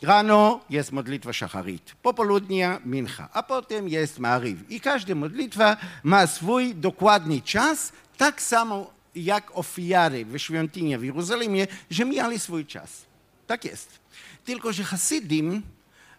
Rano 0.01 0.59
jest 0.69 0.91
modlitwa 0.91 1.33
szacharit, 1.33 1.95
popołudnia 2.01 2.79
mincha, 2.85 3.29
a 3.33 3.43
potem 3.43 3.89
jest 3.89 4.19
mariv. 4.19 4.69
I 4.69 4.81
każda 4.81 5.15
modlitwa 5.15 5.77
ma 6.03 6.27
swój 6.27 6.75
dokładny 6.75 7.41
czas, 7.41 7.91
tak 8.17 8.41
samo 8.41 8.93
jak 9.15 9.57
ofiary 9.57 10.25
w 10.25 10.37
świątyni 10.37 10.97
w 10.97 11.03
Jerozolimie, 11.03 11.67
że 11.89 12.05
mieli 12.05 12.39
swój 12.39 12.65
czas. 12.65 13.05
Tak 13.47 13.65
jest. 13.65 13.99
Tylko, 14.45 14.73
że 14.73 14.83
Hasidim 14.83 15.61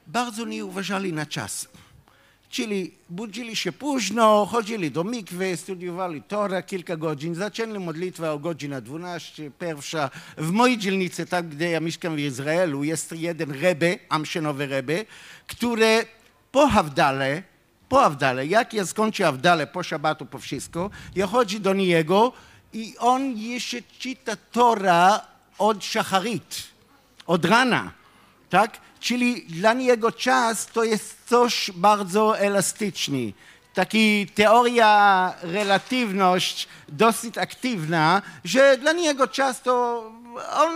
bardzo 0.07 0.45
nie 0.45 0.65
uważali 0.65 1.13
na 1.13 1.27
czas. 1.27 1.69
Czyli 2.57 2.93
budzili 3.11 3.57
się 3.57 3.73
późno, 3.73 4.47
chodzili 4.47 4.91
do 4.91 5.05
mikwy, 5.05 5.57
studiowali 5.57 6.23
Tora 6.23 6.63
kilka 6.63 6.97
godzin, 6.97 7.35
zaczęli 7.35 7.79
modlitwę 7.79 8.33
o 8.33 8.39
godzinę 8.39 8.83
12, 8.83 9.51
pierwsza. 9.51 10.11
W 10.37 10.51
mojej 10.51 10.79
dzielnicy, 10.79 11.27
tam 11.27 11.49
gdzie 11.49 11.71
ja 11.71 11.81
mieszkam 11.81 12.17
w 12.17 12.19
Izraelu, 12.19 12.85
jest 12.85 13.13
jeden 13.13 13.51
rebe, 13.51 13.99
amszenowy 14.09 14.67
rebe, 14.67 15.05
który 15.47 16.07
po 16.53 16.69
Hawdale, 16.69 17.43
po 17.89 17.97
Hawdale, 17.97 18.47
jak 18.47 18.75
ja 18.75 18.87
skończę 18.87 19.25
Hawdale, 19.25 19.67
po 19.67 19.83
szabatu, 19.83 20.27
po 20.27 20.39
wszystko, 20.39 20.91
ja 21.15 21.27
chodzi 21.27 21.61
do 21.61 21.75
niego 21.75 22.33
i 22.73 22.95
on 22.99 23.37
jeszcze 23.37 23.83
czyta 23.99 24.37
Tora 24.53 25.21
od 25.59 25.85
szacharit, 25.85 26.63
od 27.27 27.45
rana, 27.45 27.93
tak? 28.51 28.86
Czyli 29.07 29.43
dla 29.43 29.73
niego 29.73 30.13
czas 30.13 30.67
to 30.67 30.85
jest 30.85 31.17
coś 31.29 31.71
bardzo 31.75 32.39
elastyczny. 32.39 33.33
Taki 33.75 34.27
teoria 34.35 35.35
relatywność 35.43 36.69
dosyć 36.89 37.39
aktywna, 37.39 38.23
że 38.45 38.79
dla 38.79 38.93
niego 38.93 39.29
czas 39.29 39.63
to 39.63 40.05
on, 40.53 40.75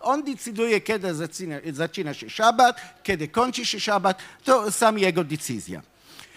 on 0.00 0.22
decyduje, 0.22 0.80
kiedy 0.80 1.14
zaczyna, 1.14 1.56
zaczyna 1.72 2.14
się 2.14 2.30
szabat, 2.30 2.80
kiedy 3.02 3.28
kończy 3.28 3.66
się 3.66 3.80
szabat, 3.80 4.18
to 4.44 4.72
sam 4.72 4.98
jego 4.98 5.24
decyzja. 5.24 5.82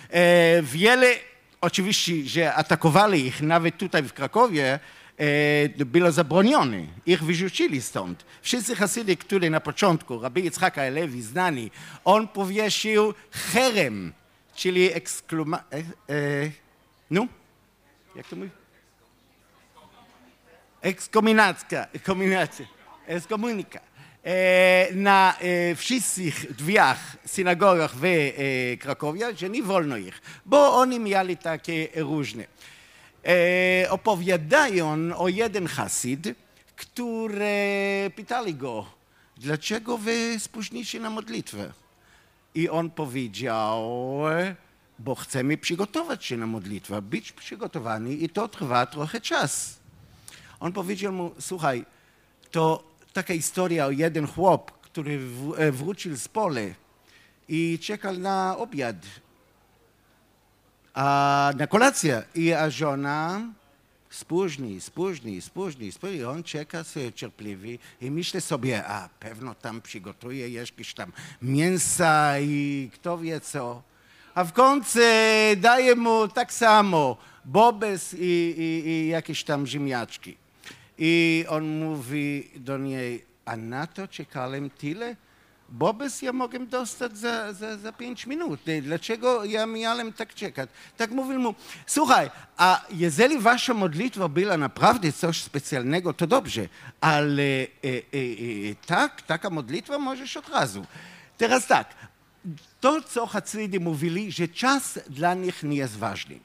E, 0.09 0.61
wiele, 0.61 1.07
oczywiście, 1.61 2.13
że 2.25 2.53
atakowali 2.53 3.25
ich 3.25 3.41
nawet 3.41 3.77
tutaj 3.77 4.03
w 4.03 4.13
Krakowie, 4.13 4.79
było 5.77 6.11
zabronione. 6.11 6.87
Ich 7.05 7.23
wyrzucili 7.23 7.81
stąd. 7.81 8.25
Wszyscy 8.41 8.75
Hasydy, 8.75 9.17
którzy 9.17 9.49
na 9.49 9.59
początku, 9.59 10.21
Rabbi 10.21 10.41
Yitzhak 10.41 10.77
Alewi, 10.77 11.21
znani, 11.21 11.71
on 12.05 12.27
powiesił 12.27 13.13
herem, 13.31 14.13
czyli 14.55 14.93
ekskluma... 14.93 15.63
E, 15.71 15.77
e, 16.13 16.51
no? 17.11 17.27
Jak 18.15 18.27
to 18.27 18.35
mówi? 18.35 18.49
Ekskominacja. 20.81 21.87
Ekskominacja. 21.93 22.65
Ekskomunika. 23.07 23.79
E, 24.23 24.87
na 24.93 25.35
e, 25.39 25.75
wszystkich 25.75 26.55
drzwiach 26.55 27.17
synagogach 27.25 27.95
w 27.95 28.05
e, 28.05 28.77
Krakowie, 28.77 29.35
że 29.35 29.49
nie 29.49 29.63
wolno 29.63 29.97
ich, 29.97 30.21
bo 30.45 30.75
oni 30.75 30.99
mieli 30.99 31.37
takie 31.37 31.87
różne. 31.95 32.45
E, 33.25 33.89
opowiadają 33.89 35.17
o 35.17 35.27
jeden 35.27 35.67
Hasid, 35.67 36.27
które 36.75 37.55
pytali 38.15 38.55
go, 38.55 38.85
dlaczego 39.37 39.97
wy 39.97 40.39
spóźnicie 40.39 40.99
na 40.99 41.09
modlitwę? 41.09 41.73
I 42.55 42.69
on 42.69 42.89
powiedział, 42.89 43.89
bo 44.99 45.15
chcemy 45.15 45.57
przygotować 45.57 46.25
się 46.25 46.37
na 46.37 46.47
modlitwę, 46.47 47.01
być 47.01 47.31
przygotowani 47.31 48.23
i 48.23 48.29
to 48.29 48.47
trwa 48.47 48.85
trochę 48.85 49.21
czas. 49.21 49.79
On 50.59 50.73
powiedział 50.73 51.13
mu, 51.13 51.31
słuchaj, 51.39 51.85
to 52.51 52.83
taka 53.13 53.33
historia 53.33 53.85
o 53.85 53.91
jeden 53.91 54.27
chłop, 54.27 54.71
który 54.81 55.19
w, 55.19 55.71
wrócił 55.71 56.17
z 56.17 56.27
pole 56.27 56.73
i 57.47 57.79
czekał 57.79 58.17
na 58.17 58.57
obiad, 58.57 58.95
a 60.93 61.53
na 61.57 61.67
kolację. 61.67 62.23
I 62.35 62.53
a 62.53 62.69
żona 62.69 63.41
spóźni, 64.09 64.81
spóźni, 64.81 65.41
spóźni, 65.41 65.91
spóźni. 65.91 66.23
On 66.23 66.43
czeka 66.43 66.83
sobie 66.83 67.13
cierpliwy 67.13 67.77
i 68.01 68.11
myśli 68.11 68.41
sobie, 68.41 68.85
a 68.85 69.09
pewno 69.19 69.55
tam 69.55 69.81
przygotuje 69.81 70.49
jakieś 70.49 70.93
tam 70.93 71.11
mięsa 71.41 72.39
i 72.39 72.89
kto 72.93 73.17
wie 73.17 73.39
co. 73.39 73.81
A 74.35 74.43
w 74.43 74.53
końcu 74.53 74.99
daje 75.57 75.95
mu 75.95 76.27
tak 76.27 76.53
samo 76.53 77.17
bobes 77.45 78.13
i, 78.13 78.53
i, 78.57 78.89
i 78.89 79.07
jakieś 79.07 79.43
tam 79.43 79.67
ziemniaczki. 79.67 80.37
I 80.97 81.45
on 81.49 81.79
mówi 81.79 82.51
do 82.55 82.77
niej, 82.77 83.25
a 83.45 83.57
na 83.57 83.87
to 83.87 84.07
czekałem 84.07 84.69
tyle? 84.69 85.15
Bobes 85.71 86.21
ja 86.21 86.33
mogę 86.33 86.59
dostać 86.59 87.17
za, 87.17 87.53
za, 87.53 87.77
za 87.77 87.91
pięć 87.91 88.27
minut. 88.27 88.59
Dlaczego 88.81 89.45
ja 89.45 89.65
miałem 89.65 90.13
tak 90.13 90.33
czekać? 90.33 90.69
Tak 90.97 91.11
mówił 91.11 91.39
mu, 91.39 91.55
słuchaj, 91.85 92.29
a 92.57 92.85
jeżeli 92.89 93.39
wasza 93.39 93.73
modlitwa 93.73 94.27
była 94.27 94.57
naprawdę 94.57 95.13
coś 95.13 95.43
specjalnego, 95.43 96.13
to 96.13 96.27
dobrze, 96.27 96.67
ale 97.01 97.43
e, 97.43 97.67
e, 97.83 97.97
e, 98.71 98.75
tak, 98.85 99.21
taka 99.21 99.49
modlitwa 99.49 99.99
możesz 99.99 100.37
od 100.37 100.49
razu. 100.49 100.85
Teraz 101.37 101.67
tak, 101.67 101.95
to 102.79 103.01
co 103.01 103.27
Hacydy 103.27 103.79
mówili, 103.79 104.31
że 104.31 104.47
czas 104.47 104.99
dla 105.09 105.33
nich 105.33 105.63
nie 105.63 105.77
jest 105.77 105.97
ważny. 105.97 106.39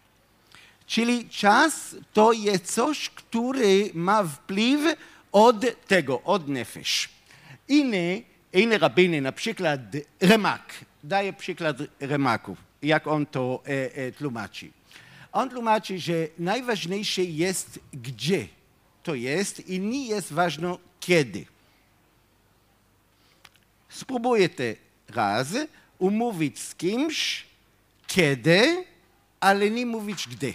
Czyli 0.86 1.28
czas 1.28 1.96
to 2.12 2.32
jest 2.32 2.74
coś, 2.74 3.10
który 3.10 3.90
ma 3.94 4.24
wpływ 4.24 4.96
od 5.32 5.86
tego, 5.86 6.22
od 6.22 6.48
nefesh. 6.48 7.08
Inny 7.68 8.22
inny 8.52 8.78
rabiny, 8.78 9.20
na 9.20 9.32
przykład 9.32 9.80
Remak, 10.20 10.84
daje 11.04 11.32
przykład 11.32 11.76
Remaków, 12.00 12.58
jak 12.82 13.06
on 13.06 13.26
to 13.26 13.62
e, 13.66 13.96
e, 13.96 14.12
tłumaczy. 14.12 14.70
On 15.32 15.50
tłumaczy, 15.50 15.98
że 15.98 16.14
najważniejsze 16.38 17.24
jest 17.24 17.78
gdzie 17.92 18.48
to 19.02 19.14
jest 19.14 19.68
i 19.68 19.80
nie 19.80 20.06
jest 20.06 20.32
ważne 20.32 20.76
kiedy. 21.00 21.46
Spróbuję 23.88 24.48
raz 25.08 25.48
umówić 25.98 26.60
z 26.60 26.74
kimś 26.74 27.46
kiedy, 28.06 28.84
ale 29.40 29.70
nie 29.70 29.86
mówić 29.86 30.28
gdzie. 30.28 30.52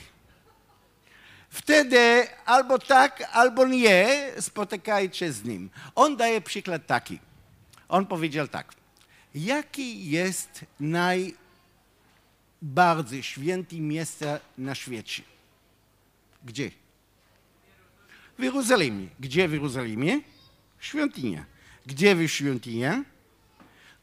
Wtedy 1.50 2.28
albo 2.46 2.80
tak, 2.80 3.30
albo 3.32 3.68
nie 3.68 4.32
spotykajcie 4.40 5.34
z 5.34 5.44
nim. 5.44 5.70
On 5.96 6.18
daje 6.18 6.42
przykład 6.42 6.88
taki. 6.88 7.20
On 7.92 8.06
powiedział 8.06 8.48
tak. 8.48 8.74
Jaki 9.36 10.10
jest 10.10 10.66
najbardziej 10.80 13.24
święte 13.24 13.76
miejsce 13.76 14.40
na 14.58 14.76
świecie? 14.76 15.24
Gdzie? 16.44 16.72
W 18.40 18.44
Jerozolimie. 18.44 19.08
Gdzie 19.20 19.48
w 19.48 19.54
Jerozolimie? 19.54 20.22
Świątynia. 20.80 21.46
Gdzie 21.86 22.16
w 22.16 22.28
świątynia? 22.28 23.04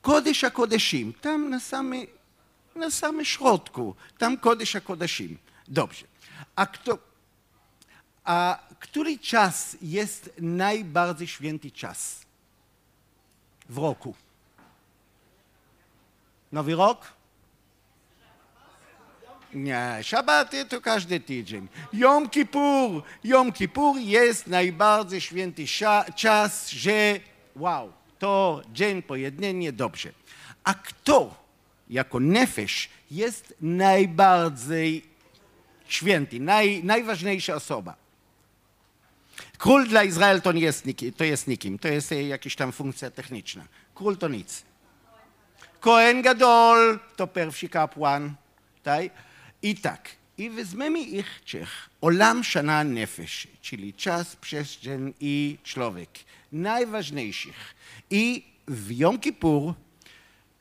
Kodesh 0.03 0.45
Kodeshim. 0.53 1.13
Tam 1.13 1.51
na 1.51 1.61
samym, 1.61 2.07
na 2.75 2.91
samym 2.91 3.25
środku. 3.25 3.95
Tam 4.19 4.39
Kodesh 4.39 4.77
Kodeshim. 4.85 5.39
Dobrze. 5.69 6.05
A 6.57 6.67
kto, 6.67 6.99
a 8.25 8.59
który 8.81 9.19
czas 9.19 9.77
jest 9.83 10.31
najbardziej 10.39 11.29
święty 11.29 11.71
czas? 11.71 12.28
W 13.69 13.79
roku. 13.79 14.15
Nowy 16.53 16.75
rok? 16.75 17.13
Nie, 19.55 19.99
szabaty 20.03 20.65
to 20.65 20.81
każdy 20.81 21.21
tydzień. 21.21 21.69
Jom 21.93 22.29
Kippur, 22.29 23.03
Jom 23.25 23.53
Kippur 23.53 23.99
jest 23.99 24.47
najbardziej 24.47 25.21
święty 25.21 25.65
czas, 26.17 26.71
że 26.71 27.21
wow, 27.57 27.93
to 28.19 28.63
dzień 28.73 29.03
pojednanie, 29.03 29.73
dobrze. 29.73 30.13
A 30.65 30.75
kto 30.75 31.35
jako 31.91 32.21
nefesh 32.21 32.89
jest 33.11 33.55
najbardziej 33.61 35.05
święty, 35.89 36.41
naj, 36.41 36.85
najważniejsza 36.85 37.55
osoba? 37.55 38.08
Król 39.59 39.89
dla 39.89 40.05
Izraela 40.05 40.41
to 40.41 40.53
nie 40.53 40.61
jest, 40.61 40.85
to 41.17 41.25
jest 41.25 41.47
nikim, 41.47 41.79
to 41.79 41.89
jest 41.89 42.11
jakaś 42.11 42.57
tam 42.57 42.73
funkcja 42.73 43.11
techniczna. 43.11 43.65
Król 43.95 44.17
to 44.17 44.29
nic. 44.29 44.63
Kohen 45.81 46.23
Gadol 46.23 46.99
to 47.17 47.27
pierwszy 47.27 47.69
kapłan. 47.69 48.35
Tak? 48.83 49.03
I 49.63 49.75
tak, 49.77 50.09
i 50.39 50.51
weźmiemy 50.51 51.01
ich 51.01 51.41
trzech. 51.45 51.91
Olam 52.01 52.45
Shana 52.45 52.85
Nefesh, 52.85 53.49
czyli 53.63 53.95
czas, 53.95 54.37
przestrzeń 54.37 55.15
i 55.21 55.59
człowiek. 55.65 56.11
Najważniejszych. 56.53 57.75
I 58.11 58.45
w 58.69 58.91
Jom 58.91 59.19
Kippur 59.19 59.75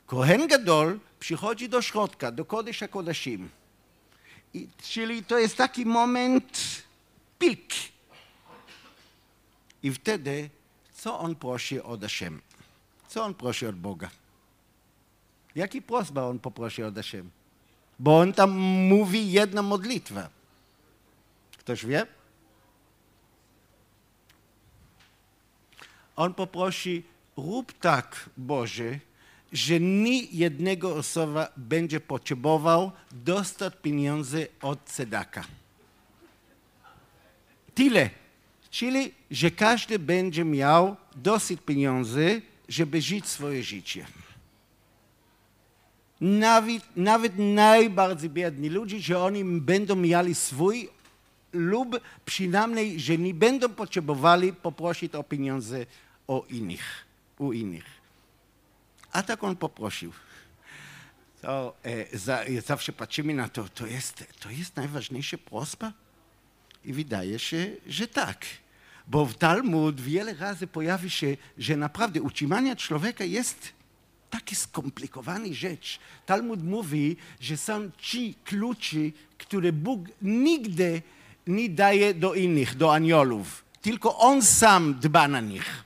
Kohen 0.06 0.48
Gadol 0.48 1.00
przychodzi 1.20 1.70
do 1.70 1.82
środka, 1.82 2.32
do 2.32 2.46
Kodesza 2.46 2.88
Kodashim. 2.88 3.50
I, 4.54 4.68
czyli 4.84 5.24
to 5.24 5.38
jest 5.40 5.58
taki 5.58 5.86
moment 5.86 6.84
pik 7.40 7.74
i 9.88 9.92
wtedy, 9.92 10.50
co 10.94 11.20
on 11.20 11.36
prosi 11.36 11.82
od 11.82 12.02
Hashem? 12.02 12.42
Co 13.08 13.24
on 13.24 13.34
prosi 13.34 13.66
od 13.68 13.76
Boga? 13.76 14.10
Jaki 15.56 15.82
prośba 15.82 16.28
on 16.28 16.40
poprosi 16.40 16.84
od 16.84 16.96
Hashem? 16.96 17.32
Bo 18.00 18.20
on 18.20 18.34
tam 18.34 18.52
mówi 18.92 19.32
jedną 19.32 19.64
modlitwę. 19.64 20.30
Ktoś 21.58 21.86
wie? 21.86 22.06
On 26.16 26.34
poprosi, 26.34 27.04
rób 27.38 27.74
tak, 27.80 28.30
Boże, 28.38 29.00
że 29.52 29.80
nie 29.80 30.24
jednego 30.24 30.96
osoba 30.96 31.48
będzie 31.58 32.00
potrzebował 32.00 32.92
dostać 33.12 33.74
pieniądze 33.82 34.48
od 34.62 34.84
Cedaka. 34.86 35.44
Tyle. 37.76 38.27
Czyli, 38.70 39.12
że 39.32 39.52
każdy 39.52 40.00
będzie 40.00 40.46
miał 40.46 40.96
dosyć 41.16 41.62
pieniędzy, 41.66 42.42
żeby 42.70 43.02
żyć 43.02 43.26
swoje 43.26 43.64
życie. 43.64 44.06
Nawet, 46.22 46.84
nawet 46.96 47.34
najbardziej 47.38 48.30
biedni 48.30 48.70
ludzie, 48.70 49.00
że 49.00 49.20
oni 49.20 49.44
będą 49.44 49.96
mieli 49.96 50.36
swój 50.36 50.90
lub 51.54 52.02
przynajmniej, 52.26 53.00
że 53.00 53.18
nie 53.18 53.34
będą 53.34 53.70
potrzebowali 53.70 54.54
poprosić 54.54 55.16
o 55.16 55.24
pieniądze 55.24 55.86
o 56.28 56.46
innych, 56.50 57.06
u 57.40 57.54
innych. 57.54 57.86
A 59.12 59.24
tak 59.24 59.44
on 59.44 59.56
poprosił. 59.56 60.12
To, 61.42 61.76
e, 61.84 62.18
za, 62.18 62.40
zawsze 62.66 62.94
patrzymy 62.94 63.34
na 63.34 63.50
to, 63.50 63.70
to 63.70 63.88
jest, 63.88 64.24
to 64.40 64.50
jest 64.50 64.76
najważniejsza 64.76 65.38
prośba? 65.38 65.94
I 66.86 66.94
wydaje 66.94 67.40
się, 67.40 67.72
że 67.88 68.08
tak. 68.08 68.46
Bo 69.08 69.26
w 69.26 69.36
Talmud 69.36 70.02
wiele 70.02 70.34
razy 70.34 70.68
pojawi 70.68 71.10
się, 71.10 71.38
że 71.58 71.78
naprawdę 71.78 72.22
utrzymanie 72.22 72.76
człowieka 72.76 73.24
jest 73.24 73.74
taki 74.30 74.56
skomplikowany 74.56 75.54
rzecz. 75.54 76.00
Talmud 76.26 76.64
mówi, 76.64 77.18
że 77.40 77.58
są 77.58 77.92
ci 77.98 78.36
klucze, 78.46 78.98
które 79.38 79.72
Bóg 79.72 80.02
nigdy 80.22 81.02
nie 81.48 81.70
daje 81.70 82.14
do 82.14 82.34
innych, 82.34 82.76
do 82.76 82.94
aniołów. 82.94 83.64
Tylko 83.82 84.18
On 84.18 84.42
sam 84.42 85.00
dba 85.00 85.28
na 85.28 85.42
nich. 85.42 85.84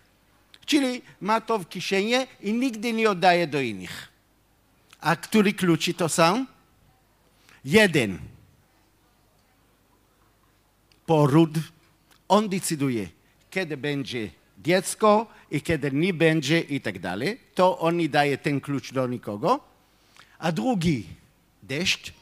Czyli 0.66 1.02
ma 1.22 1.42
to 1.42 1.60
w 1.60 1.70
kieszeni 1.70 2.14
i 2.42 2.54
nigdy 2.54 2.94
nie 2.94 3.10
oddaje 3.10 3.48
do 3.48 3.62
innych. 3.62 4.08
A 5.02 5.16
który 5.16 5.54
kluczy 5.54 5.94
to 5.94 6.10
są? 6.10 6.46
Jeden. 7.66 8.31
Poród 11.12 11.60
on 12.28 12.50
decyduje, 12.50 13.10
kiedy 13.50 13.78
będzie 13.78 14.30
dziecko 14.64 15.28
i 15.52 15.62
kiedy 15.62 15.92
nie 15.92 16.14
będzie 16.14 16.60
i 16.60 16.82
tak 16.82 17.00
dalej. 17.00 17.40
To 17.56 17.80
on 17.80 17.98
nie 17.98 18.10
daje 18.10 18.38
ten 18.38 18.62
klucz 18.62 18.94
do 18.94 19.08
nikogo. 19.08 19.60
A 20.40 20.52
drugi, 20.52 21.08
deszcz. 21.64 22.14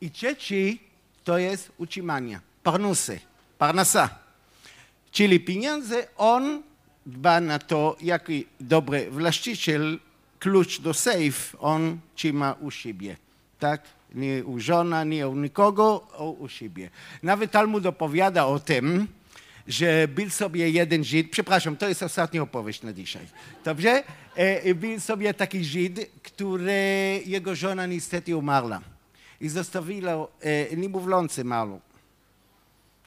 I 0.00 0.10
trzeci 0.10 0.78
to 1.24 1.38
jest 1.38 1.72
utrzymanie, 1.78 2.40
parnusy, 2.62 3.20
parnasa. 3.58 4.08
czyli 5.10 5.40
pieniądze, 5.40 6.06
on 6.16 6.62
dba 7.06 7.40
na 7.40 7.58
to, 7.58 7.96
jaki 8.00 8.46
dobry 8.60 9.10
właściciel, 9.10 9.98
klucz 10.38 10.80
do 10.80 10.94
safe, 10.94 11.58
on 11.58 11.98
trzyma 12.14 12.54
u 12.60 12.70
siebie. 12.70 13.16
Tak? 13.58 13.82
Nie 14.14 14.44
u 14.44 14.60
żona, 14.60 15.04
nie 15.04 15.28
u 15.28 15.36
nikogo, 15.36 16.08
a 16.18 16.22
u 16.22 16.48
siebie. 16.48 16.90
Nawet 17.22 17.50
Talmud 17.50 17.86
opowiada 17.86 18.46
o 18.46 18.58
tym, 18.58 19.08
że 19.66 20.08
był 20.08 20.30
sobie 20.30 20.70
jeden 20.70 21.04
Żyd, 21.04 21.30
przepraszam, 21.30 21.76
to 21.76 21.88
jest 21.88 22.02
ostatnia 22.02 22.42
opowieść 22.42 22.82
na 22.82 22.92
dzisiaj, 22.92 23.26
dobrze? 23.64 24.02
E, 24.34 24.74
był 24.74 25.00
sobie 25.00 25.34
taki 25.34 25.64
Żyd, 25.64 26.10
który 26.22 27.22
jego 27.26 27.54
żona 27.54 27.86
niestety 27.86 28.36
umarła 28.36 28.80
i 29.40 29.48
zostawiła 29.48 30.28
e, 30.40 30.76
niemowlący 30.76 31.44
malu 31.44 31.80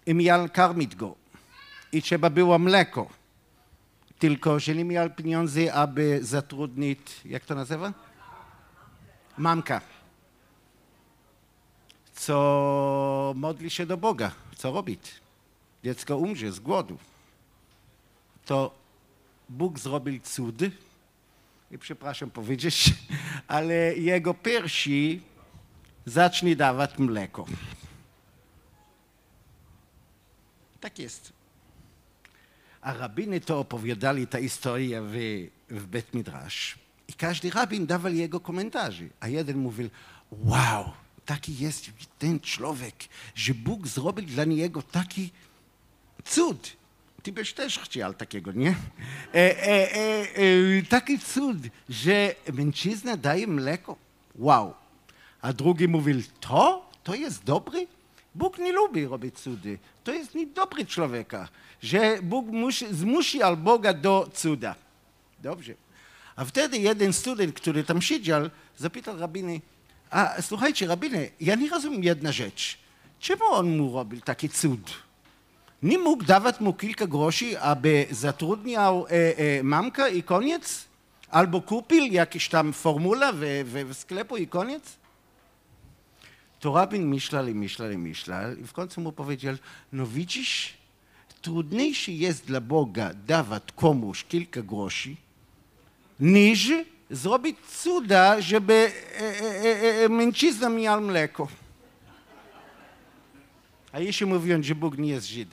i 0.06 0.14
miał 0.14 0.50
karmić 0.50 0.96
go 0.96 1.16
i 1.92 2.02
trzeba 2.02 2.30
było 2.30 2.60
mleko, 2.60 3.10
tylko 4.20 4.60
że 4.60 4.76
nie 4.76 4.86
miał 4.86 5.10
pieniędzy, 5.10 5.74
aby 5.74 6.20
zatrudnić, 6.22 7.00
jak 7.26 7.46
to 7.46 7.56
nazywa? 7.56 7.94
Mamka. 9.38 9.95
Co 12.16 13.34
modli 13.36 13.70
się 13.70 13.86
do 13.86 13.98
Boga, 13.98 14.32
co 14.56 14.72
robić? 14.72 15.26
dziecko 15.86 16.18
umrze 16.18 16.52
z 16.52 16.60
głodu, 16.60 16.98
to 18.46 18.76
Bóg 19.50 19.80
zrobił 19.80 20.20
cud 20.20 20.62
i 21.72 21.78
przepraszam 21.78 22.32
powiedzieć, 22.32 22.94
ale 23.48 23.76
jego 23.96 24.34
piersi 24.34 25.22
zacznie 26.06 26.56
dawać 26.56 26.98
mleko. 26.98 27.46
Tak 30.80 31.00
jest. 31.00 31.34
A 32.82 32.94
rabiny 32.94 33.42
to 33.42 33.60
opowiadali 33.60 34.28
tę 34.28 34.42
historię 34.42 35.02
w, 35.02 35.16
w 35.70 35.86
Bet 35.86 36.14
Midrash 36.14 36.80
i 37.08 37.14
każdy 37.14 37.50
rabin 37.50 37.86
dawał 37.86 38.14
jego 38.14 38.40
komentarze, 38.40 39.06
a 39.20 39.28
jeden 39.28 39.58
mówił, 39.58 39.90
wow, 40.32 40.92
taki 41.26 41.58
jest 41.58 41.92
ten 42.20 42.40
człowiek, 42.40 42.96
że 43.36 43.54
Bóg 43.54 43.88
zrobił 43.88 44.26
dla 44.26 44.44
niego 44.44 44.82
taki 44.82 45.32
cud. 46.26 46.78
Ty 47.24 47.32
byś 47.32 47.54
też 47.54 47.80
chciał 47.80 48.14
takiego, 48.14 48.52
nie? 48.52 48.70
E, 48.70 48.76
e, 49.34 49.96
e, 49.96 49.98
e, 49.98 50.84
taki 50.90 51.20
cud, 51.20 51.58
że 51.90 52.36
mężczyzna 52.54 53.18
daje 53.18 53.48
mleko. 53.48 53.96
Wow. 54.36 54.74
A 55.42 55.54
drugi 55.54 55.88
mówił, 55.88 56.22
to? 56.40 56.90
To 57.04 57.16
jest 57.16 57.44
dobry? 57.44 57.88
Bóg 58.36 58.58
nie 58.58 58.72
lubi 58.72 59.06
robić 59.06 59.40
cudy. 59.40 59.80
To 60.04 60.14
jest 60.14 60.36
niedobry 60.36 60.86
człowieka, 60.86 61.50
że 61.82 62.20
Bóg 62.24 62.48
musi, 62.48 62.96
zmusił 62.96 63.58
Boga 63.58 63.94
do 63.94 64.30
cuda. 64.34 64.76
Dobrze. 65.40 65.74
A 66.36 66.46
wtedy 66.46 66.78
jeden 66.78 67.14
student, 67.14 67.56
który 67.56 67.84
tam 67.84 68.02
siedział, 68.02 68.50
zapytał 68.78 69.18
rabiny, 69.18 69.62
a 70.10 70.42
słuchajcie, 70.42 70.88
rabiny, 70.88 71.30
ja 71.42 71.56
nie 71.56 71.70
rozumiem 71.70 72.04
jedna 72.04 72.32
rzecz. 72.32 72.78
Czemu 73.20 73.44
on 73.52 73.78
mu 73.78 73.94
robił 73.94 74.22
taki 74.22 74.50
cud? 74.50 74.92
Nie 75.84 75.98
mógł 75.98 76.24
dawać 76.24 76.60
mu 76.60 76.74
kilka 76.74 77.08
groszy, 77.08 77.62
aby 77.62 78.08
zatrudniał 78.12 79.06
e, 79.08 79.38
e, 79.38 79.64
mamkę 79.64 80.12
i 80.12 80.24
koniec? 80.24 80.86
Albo 81.30 81.62
kupił 81.62 82.06
jakieś 82.06 82.50
tam 82.50 82.74
formula 82.74 83.32
w, 83.34 83.40
w, 83.66 83.90
w 83.90 83.98
sklepu 83.98 84.38
i 84.38 84.48
koniec? 84.48 84.98
To 86.60 86.74
rabin 86.74 87.08
myślał 87.08 87.48
i 87.48 87.54
myślał 87.56 87.92
i 87.92 87.98
myślał 87.98 88.58
i 88.58 88.64
w 88.64 88.74
końcu 88.74 89.02
mu 89.02 89.12
powiedział, 89.12 89.56
no 89.94 90.08
widzisz, 90.08 90.74
trudniejsze 91.42 92.12
jest 92.12 92.46
dla 92.46 92.62
Boga 92.62 93.14
dawać 93.28 93.64
komuś 93.76 94.24
kilka 94.24 94.62
groszy, 94.62 95.16
niż 96.20 96.72
zrobić 97.10 97.58
cuda, 97.60 98.42
żeby 98.42 98.74
e, 98.74 99.22
e, 99.22 100.04
e, 100.04 100.10
mężczyzna 100.10 100.70
miał 100.70 101.02
mleko. 101.02 101.48
A 103.92 104.00
jeśli 104.00 104.26
mówią, 104.26 104.64
że 104.64 104.76
Bóg 104.76 104.98
nie 104.98 105.10
jest 105.10 105.28
Żyd. 105.28 105.50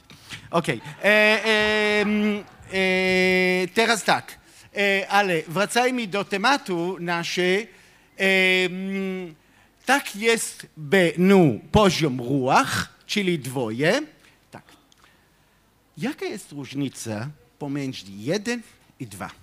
Okej. 0.51 0.81
Okay. 0.81 1.11
E, 1.11 1.45
e, 1.45 2.05
e, 2.73 3.69
teraz 3.75 4.05
tak. 4.05 4.39
E, 4.77 5.09
ale 5.09 5.43
wracajmy 5.49 6.07
do 6.07 6.25
tematu 6.25 6.97
naszej. 7.01 7.83
tak 9.87 10.17
jest 10.17 10.67
benu 10.77 11.61
poziom 11.73 12.19
ruach, 12.21 12.99
czyli 13.07 13.39
dwoje. 13.39 14.03
Tak. 14.51 14.65
Jaka 15.99 16.25
jest 16.25 16.53
różnica 16.53 17.29
pomiędzy 17.59 18.05
jeden 18.09 18.63
i 19.01 19.07
dwa? 19.07 19.42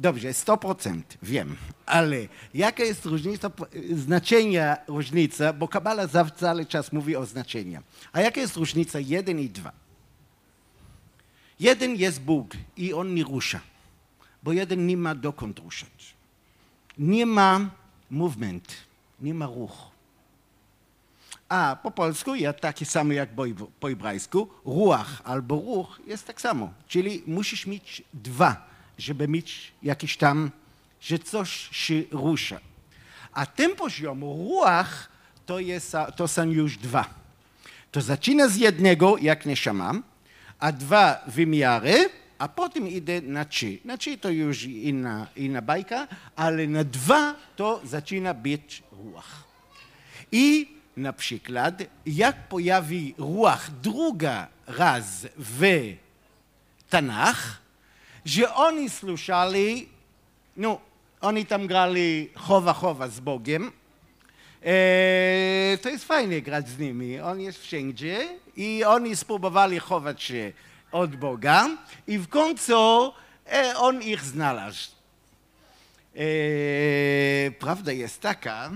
Dobrze, 0.00 0.32
100%, 0.32 1.02
wiem, 1.22 1.56
ale 1.86 2.16
jaka 2.54 2.82
jest 2.84 3.04
różnica, 3.04 3.50
znaczenia 3.92 4.76
różnica, 4.88 5.52
bo 5.52 5.68
Kabala 5.68 6.08
cały 6.36 6.66
czas 6.66 6.92
mówi 6.92 7.16
o 7.16 7.26
znaczeniu. 7.26 7.82
A 8.12 8.20
jaka 8.20 8.40
jest 8.40 8.56
różnica 8.56 9.00
jeden 9.00 9.40
i 9.40 9.48
dwa? 9.48 9.72
Jeden 11.60 11.96
jest 11.96 12.20
Bóg 12.20 12.52
i 12.76 12.92
on 12.92 13.14
nie 13.14 13.24
rusza, 13.24 13.60
bo 14.42 14.52
jeden 14.52 14.86
nie 14.86 14.96
ma 14.96 15.14
dokąd 15.14 15.58
ruszać. 15.58 16.14
Nie 16.98 17.26
ma 17.26 17.70
movement, 18.10 18.72
nie 19.20 19.34
ma 19.34 19.46
ruch. 19.46 19.90
A 21.48 21.76
po 21.82 21.90
polsku 21.90 22.34
jest 22.34 22.60
taki 22.60 22.86
sam 22.86 23.12
jak 23.12 23.30
po 23.80 23.88
hebrajsku, 23.88 24.48
ruach 24.64 25.22
albo 25.24 25.56
ruch 25.56 26.00
jest 26.06 26.26
tak 26.26 26.40
samo, 26.40 26.72
czyli 26.88 27.22
musisz 27.26 27.66
mieć 27.66 28.02
dwa 28.14 28.69
żeby 29.00 29.28
mieć 29.28 29.72
jakiś 29.82 30.16
tam, 30.16 30.50
że 31.00 31.18
coś 31.18 31.68
się 31.72 32.02
rusza. 32.10 32.60
A 33.32 33.46
ten 33.46 33.76
poziom 33.76 34.20
ruach 34.20 35.10
to, 35.46 35.58
jest, 35.58 35.96
to 36.16 36.28
są 36.28 36.50
już 36.50 36.76
dwa. 36.78 37.14
To 37.92 38.00
zaczyna 38.00 38.48
z 38.48 38.56
jednego, 38.56 39.16
jak 39.18 39.46
nie 39.46 39.56
szamam, 39.56 40.02
a 40.58 40.72
dwa 40.72 41.24
wymiary, 41.26 42.10
a 42.38 42.48
potem 42.48 42.88
idę 42.88 43.20
na 43.20 43.44
trzy. 43.44 43.78
Na 43.84 43.98
trzy 43.98 44.18
to 44.18 44.30
już 44.30 44.64
inna, 44.64 45.26
inna 45.36 45.62
bajka, 45.62 46.08
ale 46.36 46.66
na 46.66 46.84
dwa 46.84 47.34
to 47.56 47.80
zaczyna 47.84 48.34
być 48.34 48.82
ruach. 48.92 49.44
I 50.32 50.68
na 50.96 51.12
przykład, 51.12 51.82
jak 52.06 52.48
pojawi 52.48 53.14
ruach 53.18 53.70
druga 53.80 54.48
raz 54.66 55.26
w 55.36 55.92
Tanach, 56.90 57.60
że 58.24 58.54
oni 58.54 58.90
słyszeli, 58.90 59.88
no, 60.56 60.80
oni 61.20 61.46
tam 61.46 61.66
grali 61.66 62.30
chowa 62.34 62.72
chowa 62.72 63.08
z 63.08 63.20
Bogiem. 63.20 63.72
E, 64.62 65.78
to 65.82 65.88
jest 65.88 66.04
fajnie 66.04 66.42
grać 66.42 66.68
z 66.68 66.78
nimi, 66.78 67.20
on 67.20 67.40
jest 67.40 67.58
wszędzie 67.58 68.28
i 68.56 68.84
oni 68.84 69.16
spróbowali 69.16 69.78
chować 69.78 70.22
się 70.22 70.52
od 70.92 71.16
Boga 71.16 71.68
i 72.06 72.18
w 72.18 72.28
końcu 72.28 73.12
e, 73.52 73.76
on 73.76 74.02
ich 74.02 74.22
znalazł. 74.22 74.90
E, 76.14 77.50
prawda 77.50 77.92
jest 77.92 78.20
taka, 78.20 78.70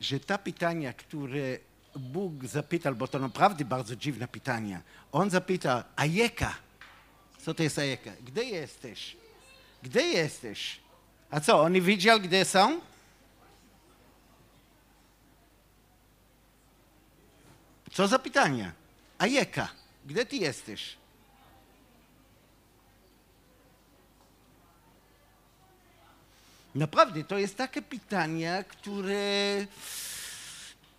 że 0.00 0.20
ta 0.20 0.38
pytania, 0.38 0.92
które 0.92 1.58
Bóg 1.96 2.44
zapytał, 2.44 2.94
bo 2.94 3.08
to 3.08 3.18
naprawdę 3.18 3.64
bardzo 3.64 3.96
dziwne 3.96 4.28
pytania, 4.28 4.80
on 5.12 5.30
zapytał, 5.30 5.82
a 5.96 6.06
jaka? 6.06 6.65
Co 7.46 7.54
to 7.54 7.62
jest 7.62 7.78
ajeka? 7.78 8.10
Gdzie 8.24 8.44
jesteś? 8.44 9.16
Gdzie 9.82 10.00
jesteś? 10.00 10.80
A 11.30 11.40
co, 11.40 11.60
oni 11.60 11.82
widział, 11.82 12.20
gdzie 12.20 12.44
są? 12.44 12.80
Co 17.92 18.08
za 18.08 18.18
pytania? 18.18 18.72
Ajeka, 19.18 19.68
gdzie 20.06 20.26
ty 20.26 20.36
jesteś? 20.36 20.96
Naprawdę, 26.74 27.24
to 27.24 27.38
jest 27.38 27.56
takie 27.56 27.82
pytania, 27.82 28.64
które 28.64 29.66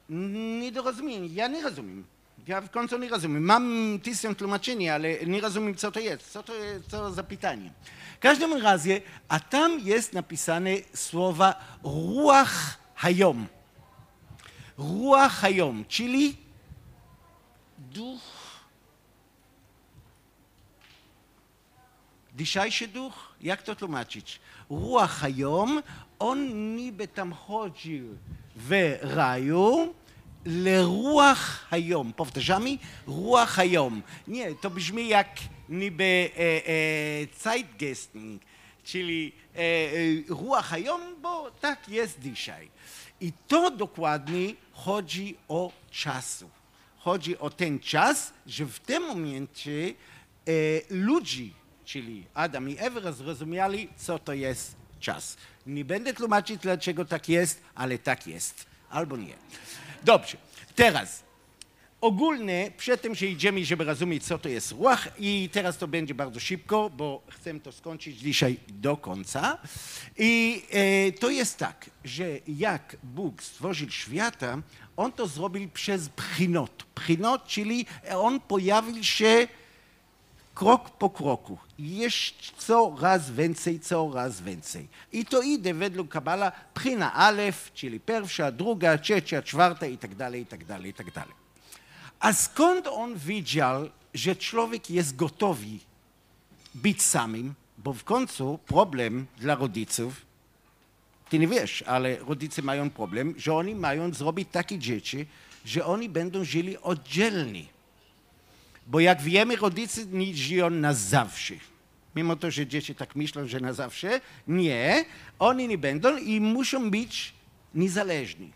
nie 0.10 0.72
do 0.72 0.82
rozumienia. 0.82 1.28
Ja 1.32 1.48
nie 1.48 1.62
rozumiem. 1.62 2.17
Ja 2.47 2.62
w 2.62 2.69
końcu 2.69 2.97
nie 2.97 3.10
rozumiem. 3.10 3.43
Mam 3.43 4.00
tysiąc 4.04 4.38
tłumaczeń, 4.38 4.89
ale 4.89 5.26
nie 5.26 5.41
rozumiem, 5.41 5.76
co 5.76 5.91
to 5.91 6.00
jest. 6.00 6.32
Co 6.32 6.43
to 6.43 6.54
jest 6.54 6.89
co 6.89 7.12
za 7.12 7.23
pytanie? 7.23 7.71
W 8.15 8.19
każdym 8.19 8.54
razie, 8.54 9.02
a 9.28 9.39
tam 9.39 9.80
jest 9.80 10.13
napisane 10.13 10.71
słowa 10.93 11.56
ruach 11.84 12.78
hayom. 12.95 13.47
Ruach 14.78 15.32
hayom, 15.32 15.86
czyli 15.88 16.38
duch, 17.78 18.21
dzisiejszy 22.36 22.88
duch, 22.88 23.36
jak 23.41 23.63
to 23.63 23.76
tłumaczyć? 23.76 24.39
Ruach 24.69 25.12
hayom, 25.12 25.82
on 26.19 26.76
niby 26.76 27.08
tam 27.08 27.34
chodził 27.34 28.17
w 28.56 28.97
raju, 29.02 29.93
לרוח 30.47 31.67
היום. 31.71 32.12
Powtarzamy? 32.12 32.79
רוח 33.07 33.59
היום. 33.59 34.03
Nie, 34.29 34.55
to 34.55 34.71
brzmi 34.71 35.09
jak 35.09 35.29
niby 35.69 36.31
e, 36.37 36.41
e, 36.41 37.43
zeitgeisting, 37.43 38.43
czyli 38.85 39.33
e, 39.55 39.59
e, 39.59 39.62
ruach 40.29 40.73
היום, 40.73 41.01
bo 41.23 41.51
tak 41.61 41.88
jest 41.88 42.21
dzisiaj. 42.21 42.69
I 43.21 43.33
to 43.49 43.71
dokładnie 43.71 44.55
chodzi 44.73 45.37
o 45.49 45.73
czasu. 45.91 46.51
Chodzi 46.99 47.38
o 47.38 47.51
ten 47.51 47.81
czas, 47.81 48.33
że 48.47 48.67
w 48.67 48.79
tym 48.81 49.03
momencie 49.03 49.71
e, 49.81 50.53
ludzi, 50.91 51.55
czyli 51.85 52.25
Adam 52.35 52.71
i 52.71 52.77
Ewa 52.79 53.12
zrozumieli, 53.12 53.88
co 53.97 54.19
to 54.19 54.33
jest 54.33 54.77
czas. 55.01 55.37
Nie 55.67 55.85
będę 55.85 56.15
tłumaczyć, 56.15 56.61
dlaczego 56.61 57.05
tak 57.05 57.29
jest, 57.29 57.62
ale 57.75 57.99
tak 57.99 58.27
jest. 58.27 58.67
Albo 58.91 59.17
nie. 59.17 59.37
Dobrze. 60.04 60.38
Teraz 60.76 61.24
ogólnie, 62.02 62.72
przed 62.78 63.02
tym, 63.02 63.16
że 63.16 63.26
idziemy, 63.26 63.66
żeby 63.66 63.84
rozumieć, 63.84 64.24
co 64.24 64.38
to 64.38 64.50
jest 64.50 64.72
ruach 64.72 65.08
i 65.20 65.50
teraz 65.52 65.78
to 65.78 65.88
będzie 65.88 66.14
bardzo 66.14 66.40
szybko, 66.40 66.90
bo 66.90 67.22
chcę 67.30 67.60
to 67.60 67.72
skończyć 67.72 68.18
dzisiaj 68.18 68.58
do 68.68 68.98
końca. 68.98 69.58
I 70.18 70.62
e, 70.72 71.12
to 71.12 71.30
jest 71.30 71.58
tak, 71.58 71.90
że 72.04 72.26
jak 72.48 72.98
Bóg 73.04 73.44
stworzył 73.44 73.90
świata, 73.90 74.62
On 74.98 75.12
to 75.12 75.28
zrobił 75.28 75.70
przez 75.70 76.10
pchinot. 76.10 76.84
Pchinot, 76.84 77.48
czyli 77.48 77.86
On 78.16 78.40
pojawił 78.40 79.04
się 79.04 79.48
krok 80.58 80.89
po 80.89 81.10
kroku. 81.10 81.58
Jest 81.80 82.52
coraz 82.58 83.32
więcej, 83.32 83.80
coraz 83.80 84.41
więcej. 84.41 84.88
I 85.12 85.26
to 85.26 85.41
idzie 85.41 85.74
według 85.74 86.10
Kabala 86.10 86.52
pchina 86.74 87.13
alef, 87.13 87.72
czyli 87.74 88.00
pierwsza, 88.00 88.52
druga, 88.52 88.98
trzecia, 88.98 89.41
czwarta 89.41 89.86
i 89.86 89.98
tak 89.98 90.15
dalej, 90.15 90.41
i 90.41 90.46
tak 90.46 90.65
dalej, 90.65 90.91
i 90.91 90.93
tak 90.93 91.12
dalej. 91.12 91.34
A 92.20 92.34
skąd 92.34 92.88
on 92.88 93.17
wiedział, 93.17 93.89
że 94.13 94.36
człowiek 94.36 94.89
jest 94.89 95.15
gotowy 95.15 95.78
być 96.76 97.02
samym? 97.02 97.54
Bo 97.78 97.93
w 97.93 98.04
końcu 98.04 98.60
problem 98.65 99.26
dla 99.38 99.56
rodziców, 99.56 100.26
ty 101.30 101.39
nie 101.39 101.48
wiesz, 101.48 101.82
ale 101.82 102.17
rodzice 102.17 102.62
mają 102.62 102.89
problem, 102.89 103.34
że 103.38 103.54
oni 103.54 103.76
mają 103.76 104.13
zrobić 104.13 104.50
takie 104.52 104.80
dzieci, 104.80 105.28
że 105.65 105.86
oni 105.86 106.10
będą 106.10 106.43
żyli 106.43 106.78
oddzielni. 106.78 107.77
Bo 108.88 109.00
jak 109.00 109.21
wiemy, 109.21 109.56
rodzice 109.56 110.06
nie 110.06 110.36
żyją 110.36 110.69
na 110.69 110.93
zawsze. 110.93 111.54
Mimo 112.15 112.36
to, 112.36 112.52
że 112.52 112.67
dzieci 112.67 112.95
tak 112.95 113.15
myślą, 113.15 113.47
że 113.47 113.60
na 113.60 113.73
zawsze, 113.73 114.21
nie, 114.47 115.06
oni 115.39 115.67
nie 115.67 115.78
będą 115.78 116.17
i 116.17 116.41
muszą 116.41 116.91
być 116.91 117.34
niezależni. 117.76 118.52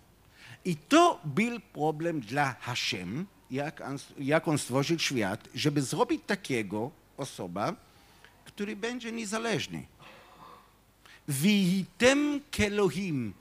I 0.65 0.75
to 0.75 1.19
był 1.23 1.59
problem 1.59 2.21
dla 2.21 2.55
Hashem, 2.59 3.25
jak 3.51 3.81
on, 3.81 3.97
jak 4.19 4.47
on 4.47 4.57
stworzył 4.57 4.99
świat, 4.99 5.49
żeby 5.55 5.81
zrobić 5.81 6.21
takiego 6.27 6.91
osoba, 7.17 7.75
który 8.45 8.75
będzie 8.75 9.11
niezależny. 9.11 9.85
Wihitem 11.27 12.41
kelohim, 12.51 13.33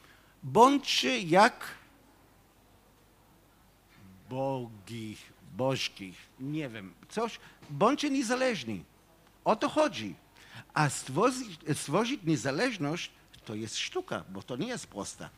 bądźcie 0.42 1.20
jak 1.20 1.74
bogi, 4.31 5.16
nie 6.40 6.68
wiem, 6.68 6.94
coś, 7.09 7.40
bądźcie 7.70 8.11
niezależni. 8.11 8.85
O 9.44 9.57
to 9.57 9.68
chodzi. 9.68 10.14
A 10.75 10.90
stworzyć, 10.90 11.59
stworzyć 11.75 12.20
niezależność 12.25 13.11
to 13.44 13.55
jest 13.55 13.79
sztuka, 13.79 14.25
bo 14.29 14.42
to 14.42 14.57
nie 14.57 14.68
jest 14.68 14.87
prosta. 14.87 15.31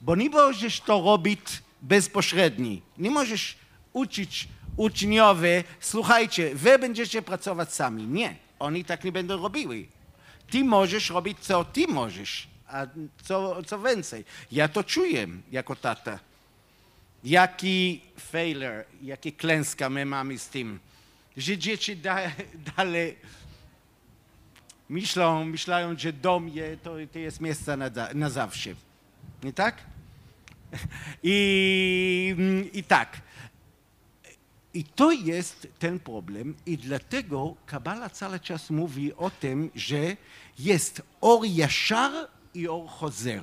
Bo 0.00 0.16
nie 0.16 0.30
możesz 0.30 0.80
to 0.80 1.02
robić 1.02 1.40
bezpośrednio. 1.82 2.80
Nie 2.98 3.10
możesz 3.10 3.56
uczyć 3.92 4.48
uczniowie, 4.76 5.64
słuchajcie, 5.80 6.54
wy 6.54 6.78
będziecie 6.78 7.22
pracować 7.22 7.74
sami. 7.74 8.06
Nie, 8.06 8.36
oni 8.58 8.84
tak 8.84 9.04
nie 9.04 9.12
będą 9.12 9.42
robili. 9.42 9.88
Ty 10.50 10.64
możesz 10.64 11.10
robić, 11.10 11.38
co 11.38 11.64
ty 11.64 11.86
możesz, 11.86 12.48
a 12.68 12.86
co, 13.22 13.62
co 13.62 13.78
więcej. 13.78 14.24
Ja 14.52 14.68
to 14.68 14.84
czuję 14.84 15.28
jako 15.50 15.76
tata. 15.76 16.18
Jaki 17.24 18.00
failure, 18.18 18.84
jakie 19.02 19.32
klęska 19.32 19.90
my 19.90 20.06
mamy 20.06 20.38
z 20.38 20.48
tym, 20.48 20.80
że 21.36 21.58
dzieci 21.58 21.96
da, 21.96 22.18
dalej 22.76 23.16
myślą, 24.88 25.44
myślają, 25.44 25.98
że 25.98 26.12
dom 26.12 26.48
je, 26.48 26.76
to, 26.76 26.94
to 27.12 27.18
jest 27.18 27.40
miejsce 27.40 27.76
na, 27.76 27.90
na 28.14 28.30
zawsze. 28.30 28.74
Nie 29.42 29.52
tak? 29.52 29.76
I, 31.22 32.36
I 32.72 32.84
tak. 32.84 33.20
I 34.74 34.84
to 34.84 35.12
jest 35.12 35.68
ten 35.78 35.98
problem 35.98 36.54
i 36.66 36.78
dlatego 36.78 37.56
Kabala 37.66 38.10
cały 38.10 38.40
czas 38.40 38.70
mówi 38.70 39.14
o 39.14 39.30
tym, 39.30 39.70
że 39.74 40.16
jest 40.58 41.02
or 41.20 41.46
yashar 41.46 42.12
i 42.54 42.68
or 42.68 42.88
chozer, 42.88 43.42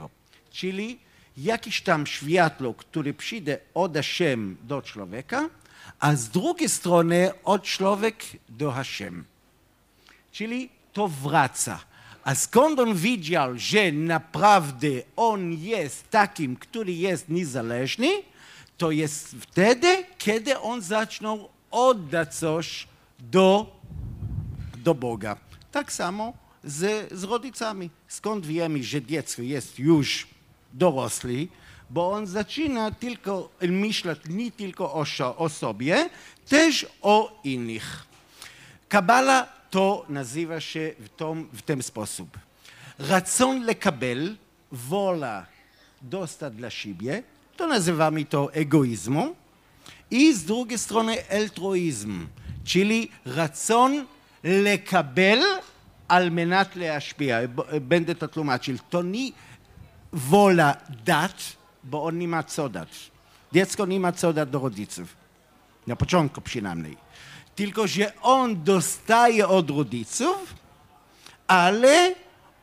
czyli 0.51 0.99
jakiś 1.37 1.81
tam 1.81 2.07
światło, 2.07 2.73
które 2.73 3.13
przyjdzie 3.13 3.59
od 3.73 3.95
Hashem 3.95 4.57
do 4.63 4.81
człowieka, 4.81 5.49
a 5.99 6.15
z 6.15 6.29
drugiej 6.29 6.69
strony 6.69 7.31
od 7.43 7.63
człowiek 7.63 8.15
do 8.49 8.71
Hashem. 8.71 9.23
Czyli 10.31 10.69
to 10.93 11.07
wraca. 11.07 11.79
A 12.23 12.35
skąd 12.35 12.79
on 12.79 12.95
widział, 12.95 13.57
że 13.57 13.91
naprawdę 13.91 14.87
on 15.15 15.53
jest 15.53 16.09
takim, 16.09 16.55
który 16.55 16.93
jest 16.93 17.29
niezależny, 17.29 18.07
to 18.77 18.91
jest 18.91 19.35
wtedy, 19.39 20.03
kiedy 20.17 20.59
on 20.59 20.81
zaczął 20.81 21.49
oddać 21.71 22.35
coś 22.35 22.87
do, 23.19 23.75
do 24.77 24.95
Boga. 24.95 25.37
Tak 25.71 25.93
samo 25.93 26.33
z, 26.63 27.13
z 27.13 27.23
rodzicami. 27.23 27.89
Skąd 28.07 28.45
wiemy, 28.45 28.83
że 28.83 29.01
dziecko 29.01 29.41
jest 29.41 29.79
już 29.79 30.27
dorosły? 30.72 31.48
Bo 31.90 32.12
on 32.12 32.26
zaczyna 32.26 32.90
tylko 32.90 33.48
myśleć 33.60 34.18
nie 34.28 34.52
tylko 34.52 34.94
o, 34.94 35.04
o 35.36 35.48
sobie, 35.48 36.10
też 36.48 36.86
o 37.02 37.40
innych. 37.44 38.06
Kabala 38.88 39.48
to 39.70 40.04
nazywa 40.08 40.60
się 40.60 40.94
w, 40.98 41.08
tom, 41.08 41.48
w 41.52 41.62
ten 41.62 41.82
sposób. 41.82 42.38
Racon 42.98 43.64
לקבל, 43.64 44.36
wola 44.72 45.46
dostać 46.02 46.54
dla 46.54 46.70
siebie, 46.70 47.22
to 47.56 47.66
nazywamy 47.66 48.24
to 48.24 48.52
egoizmem. 48.54 49.34
I 50.10 50.34
z 50.34 50.44
drugiej 50.44 50.78
strony 50.78 51.16
altruizm, 51.30 52.26
czyli 52.64 53.08
racon 53.26 54.06
לקבל 54.44 55.40
על 56.08 56.30
מנת 56.30 56.76
להשפיע. 56.76 57.40
Będę 57.80 58.14
to 58.14 58.28
tłumaczył. 58.28 58.76
Wola 60.17 60.77
dać, 61.05 61.57
bo 61.83 62.03
on 62.03 62.17
nie 62.17 62.27
ma 62.27 62.43
co 62.43 62.69
dać. 62.69 63.11
Dziecko 63.53 63.85
nie 63.85 63.99
ma 63.99 64.11
co 64.11 64.33
dać 64.33 64.49
do 64.49 64.59
rodziców. 64.59 65.15
Na 65.87 65.95
początku 65.95 66.41
przynajmniej. 66.41 66.97
Tylko, 67.55 67.87
że 67.87 68.21
on 68.21 68.63
dostaje 68.63 69.47
od 69.47 69.69
rodziców, 69.69 70.55
ale 71.47 72.15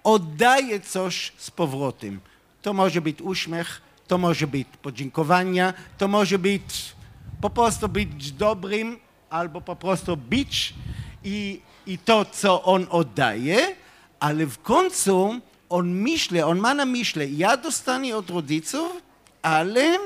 oddaje 0.04 0.80
coś 0.80 1.32
z 1.36 1.50
powrotem. 1.50 2.20
To 2.62 2.72
może 2.72 3.00
być 3.00 3.22
uśmiech, 3.22 3.82
to 4.06 4.18
może 4.18 4.46
być 4.46 4.68
podziękowania, 4.82 5.74
to 5.98 6.08
może 6.08 6.38
być 6.38 6.94
po 7.40 7.50
prostu 7.50 7.88
być 7.88 8.32
dobrym, 8.32 8.98
albo 9.30 9.60
po 9.60 9.76
prostu 9.76 10.16
być 10.16 10.74
i, 11.24 11.60
i 11.86 11.98
to, 11.98 12.24
co 12.24 12.62
on 12.62 12.86
oddaje, 12.90 13.76
ale 14.20 14.46
w 14.46 14.62
końcu 14.62 15.40
on 15.68 15.88
myśli, 15.88 16.42
on 16.42 16.58
ma 16.58 16.74
na 16.74 16.84
myśli, 16.84 17.38
ja 17.38 17.56
dostanę 17.56 18.16
od 18.16 18.30
rodziców, 18.30 18.92
ale 19.42 19.98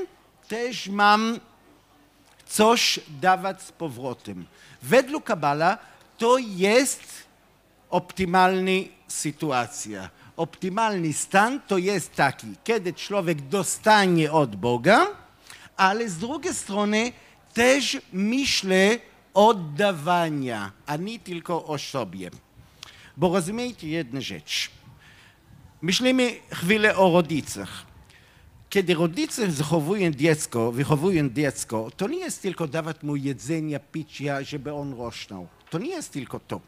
też 0.49 0.89
mam 0.89 1.41
coś 2.47 3.01
dawać 3.21 3.63
z 3.63 3.73
powrotem. 3.73 4.47
Według 4.83 5.25
Kabala 5.25 5.79
to 6.19 6.39
jest 6.39 7.03
optymalna 7.91 8.73
sytuacja. 9.09 10.11
Optymalny 10.37 11.13
stan 11.13 11.61
to 11.67 11.79
jest 11.79 12.15
taki, 12.15 12.47
kiedy 12.65 12.93
człowiek 12.93 13.41
dostanie 13.41 14.33
od 14.33 14.57
Boga, 14.57 15.07
ale 15.77 16.09
z 16.09 16.19
drugiej 16.19 16.55
strony 16.55 17.13
też 17.55 17.99
myśli 18.13 18.99
oddawania, 19.35 20.73
a 20.87 20.97
nie 20.97 21.19
tylko 21.19 21.65
o 21.65 21.79
sobie. 21.79 22.31
Bo 23.17 23.35
rozumiecie 23.35 23.89
jedną 23.89 24.21
rzecz. 24.21 24.71
Myślimy 25.83 26.37
chwilę 26.53 26.97
o 26.97 27.13
rodzicach. 27.13 27.87
Kiedy 28.71 28.95
rodzice 28.95 29.53
zachowują 29.53 30.11
dziecko, 30.11 30.73
wychowują 30.73 31.31
dziecko, 31.31 31.91
to 31.97 32.09
nie 32.09 32.19
jest 32.19 32.43
tylko 32.43 32.69
dawać 32.69 33.03
mu 33.03 33.17
jedzenia, 33.17 33.79
picia, 33.79 34.43
żeby 34.43 34.73
on 34.73 34.95
rosnął. 34.99 35.49
To 35.71 35.79
nie 35.79 35.91
jest 35.91 36.13
tylko 36.13 36.41
to. 36.41 36.61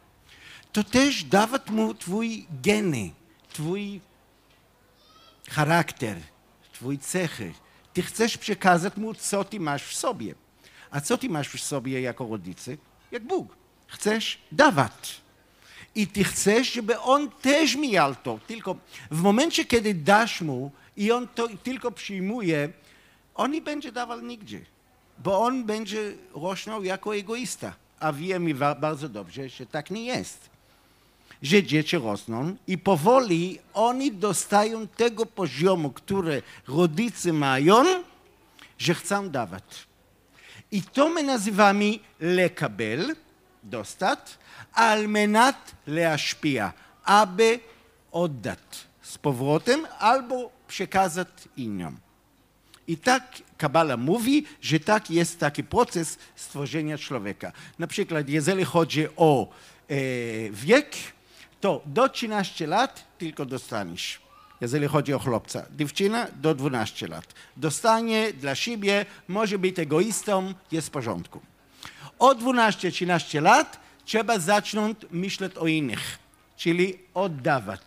To 0.72 0.84
też 0.84 1.24
dawać 1.24 1.70
mu 1.70 1.94
twój 1.94 2.46
geny, 2.62 3.10
twój 3.52 4.00
charakter, 5.50 6.16
twój 6.72 6.98
cechy, 6.98 7.52
ty 7.92 8.02
chcesz 8.02 8.38
przekazać 8.38 8.96
mu, 8.96 9.14
co 9.14 9.44
ty 9.44 9.60
masz 9.60 9.84
w 9.84 9.94
sobie. 9.96 10.34
A 10.90 11.00
co 11.00 11.18
ty 11.18 11.28
masz 11.28 11.48
w 11.48 11.62
sobie 11.62 12.00
jako 12.00 12.28
rodzice? 12.28 12.76
Jak 13.10 13.26
Bóg. 13.26 13.56
Chcesz 13.86 14.38
dawać 14.52 15.20
i 15.94 16.06
ty 16.06 16.24
chcesz, 16.24 16.72
żeby 16.72 17.00
on 17.00 17.30
też 17.30 17.76
mijał 17.76 18.14
to. 18.14 18.40
Tylko 18.46 18.76
w 19.10 19.22
momencie, 19.22 19.64
kiedy 19.64 19.94
dasz 19.94 20.40
mu 20.40 20.70
i 20.96 21.12
on 21.12 21.28
to 21.28 21.48
tylko 21.62 21.90
przyjmuje, 21.90 22.68
on 23.34 23.50
nie 23.50 23.62
będzie 23.62 23.92
dawał 23.92 24.20
nigdzie, 24.20 24.60
bo 25.18 25.40
on 25.40 25.64
będzie 25.64 26.12
rosnął 26.34 26.84
jako 26.84 27.16
egoista. 27.16 27.74
A 28.00 28.12
wiemy 28.12 28.54
bardzo 28.54 29.08
dobrze, 29.08 29.48
że 29.48 29.66
tak 29.66 29.90
nie 29.90 30.04
jest. 30.04 30.50
Że 31.42 31.62
dzieci 31.62 31.96
rosną 31.98 32.56
i 32.66 32.78
powoli 32.78 33.58
oni 33.74 34.12
dostają 34.12 34.88
tego 34.88 35.26
poziomu, 35.26 35.90
który 35.90 36.42
rodzice 36.68 37.32
mają, 37.32 37.84
że 38.78 38.94
chcą 38.94 39.30
dawać. 39.30 39.64
I 40.72 40.82
to 40.82 41.08
my 41.08 41.22
nazywamy 41.22 41.98
lekabel, 42.20 43.16
dostat, 43.62 44.38
almenat 44.72 45.56
menat 45.56 45.74
leaszpia, 45.86 46.72
aby 47.04 47.60
oddać 48.12 48.58
z 49.02 49.18
powrotem 49.18 49.86
albo 49.98 50.50
przekazać 50.68 51.28
innym. 51.56 51.96
I 52.86 52.96
tak 52.96 53.42
Kabala 53.58 53.96
mówi, 53.96 54.44
że 54.60 54.80
tak 54.80 55.10
jest 55.10 55.40
taki 55.40 55.64
proces 55.64 56.18
stworzenia 56.36 56.98
człowieka. 56.98 57.52
Na 57.78 57.86
przykład, 57.86 58.28
jeżeli 58.28 58.64
chodzi 58.64 59.06
o 59.16 59.48
e, 59.88 59.94
wiek, 60.50 60.96
to 61.60 61.82
do 61.86 62.08
13 62.08 62.66
lat 62.66 63.04
tylko 63.18 63.46
dostaniesz. 63.46 64.20
Jeżeli 64.60 64.86
chodzi 64.86 65.14
o 65.14 65.18
chłopca. 65.18 65.66
Dziewczyna 65.76 66.26
do 66.36 66.54
12 66.54 67.08
lat. 67.08 67.34
Dostanie 67.56 68.32
dla 68.32 68.54
siebie, 68.54 69.06
może 69.28 69.58
być 69.58 69.78
egoistą, 69.78 70.54
jest 70.72 70.88
w 70.88 70.90
porządku. 70.90 71.40
Od 72.20 72.42
12-13 72.42 73.42
lat 73.42 73.80
trzeba 74.04 74.38
zacząć 74.38 74.98
myśleć 75.10 75.56
o 75.56 75.66
innych, 75.66 76.18
czyli 76.56 76.98
oddawać. 77.14 77.80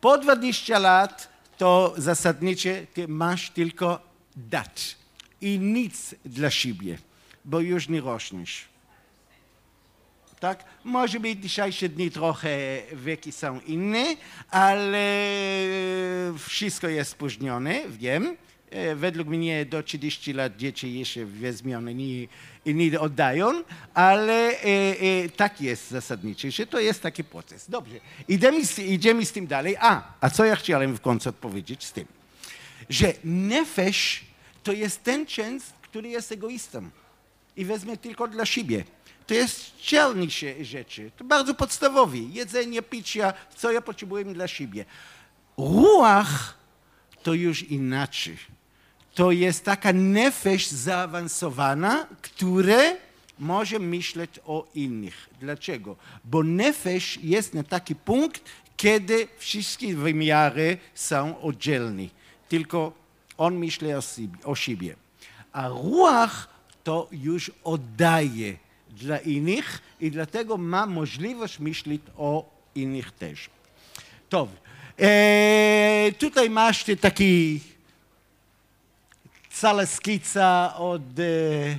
Po 0.00 0.18
20 0.18 0.78
lat 0.78 1.28
to 1.58 1.94
zasadnicze 1.96 2.86
ty 2.94 3.08
masz 3.08 3.50
tylko 3.50 4.00
dać 4.36 4.96
i 5.40 5.58
nic 5.58 6.14
dla 6.24 6.50
siebie, 6.50 6.98
bo 7.44 7.60
już 7.60 7.88
nie 7.88 8.00
rośniesz. 8.00 8.64
Tak? 10.40 10.64
Może 10.84 11.20
być 11.20 11.38
dzisiejsze 11.40 11.88
dni 11.88 12.10
trochę 12.10 12.82
wieki 12.92 13.32
są 13.32 13.60
inne, 13.60 14.04
ale 14.50 15.26
wszystko 16.38 16.88
jest 16.88 17.10
spóźnione, 17.10 17.80
wiem. 17.88 18.36
E, 18.72 18.94
według 18.94 19.28
mnie 19.28 19.66
do 19.66 19.82
30 19.82 20.32
lat 20.32 20.56
dzieci 20.56 20.98
jeszcze 20.98 21.24
weźmione 21.24 21.94
nie, 21.94 22.26
nie 22.66 23.00
oddają, 23.00 23.62
ale 23.94 24.50
e, 24.50 24.64
e, 25.24 25.28
tak 25.28 25.60
jest 25.60 25.90
zasadnicze, 25.90 26.50
że 26.50 26.66
to 26.66 26.80
jest 26.80 27.02
taki 27.02 27.24
proces. 27.24 27.70
Dobrze, 27.70 27.94
idziemy, 28.28 28.60
idziemy 28.86 29.26
z 29.26 29.32
tym 29.32 29.46
dalej. 29.46 29.76
A, 29.80 30.02
a 30.20 30.30
co 30.30 30.44
ja 30.44 30.56
chciałem 30.56 30.94
w 30.94 31.00
końcu 31.00 31.28
odpowiedzieć 31.28 31.84
z 31.84 31.92
tym? 31.92 32.06
Że 32.88 33.12
nefesh 33.24 34.24
to 34.62 34.72
jest 34.72 35.02
ten 35.02 35.26
częst, 35.26 35.72
który 35.82 36.08
jest 36.08 36.32
egoistą 36.32 36.90
i 37.56 37.64
wezmie 37.64 37.96
tylko 37.96 38.28
dla 38.28 38.46
siebie. 38.46 38.84
To 39.26 39.34
jest 39.34 39.76
cielniejsze 39.76 40.64
rzeczy, 40.64 41.10
to 41.16 41.24
bardzo 41.24 41.54
podstawowe. 41.54 42.18
Jedzenie, 42.18 42.82
picia, 42.82 43.32
co 43.56 43.72
ja 43.72 43.82
potrzebuję 43.82 44.24
dla 44.24 44.48
siebie. 44.48 44.84
Ruach 45.58 46.58
to 47.22 47.34
już 47.34 47.62
inaczej. 47.62 48.36
To 49.14 49.32
jest 49.32 49.64
taka 49.64 49.92
nefesh 49.92 50.68
zaawansowana, 50.68 52.06
które 52.22 52.96
może 53.38 53.78
myśleć 53.78 54.30
o 54.46 54.66
innych. 54.74 55.28
Dlaczego? 55.40 55.96
Bo 56.24 56.42
nefesh 56.42 57.18
jest 57.22 57.54
na 57.54 57.62
taki 57.62 57.94
punkt, 57.94 58.42
kiedy 58.76 59.28
wszystkie 59.38 59.96
wymiary 59.96 60.78
są 60.94 61.40
oddzielne. 61.40 62.02
Tylko 62.48 62.92
on 63.38 63.56
myśli 63.56 63.88
o, 64.44 64.54
siebie. 64.54 64.96
A 65.52 65.68
ruach 65.68 66.48
to 66.84 67.08
już 67.12 67.50
oddaje 67.64 68.56
dla 68.90 69.18
innych 69.18 69.82
i 70.00 70.10
dlatego 70.10 70.58
ma 70.58 70.86
możliwość 70.86 71.58
myśleć 71.58 72.00
o 72.16 72.50
innych 72.74 73.10
też. 73.10 73.50
To. 74.28 74.48
E, 74.98 76.12
tutaj 76.18 76.50
masz 76.50 76.84
taki 77.00 77.60
cała 79.52 79.86
skica 79.86 80.74
od... 80.76 81.02
E, 81.18 81.78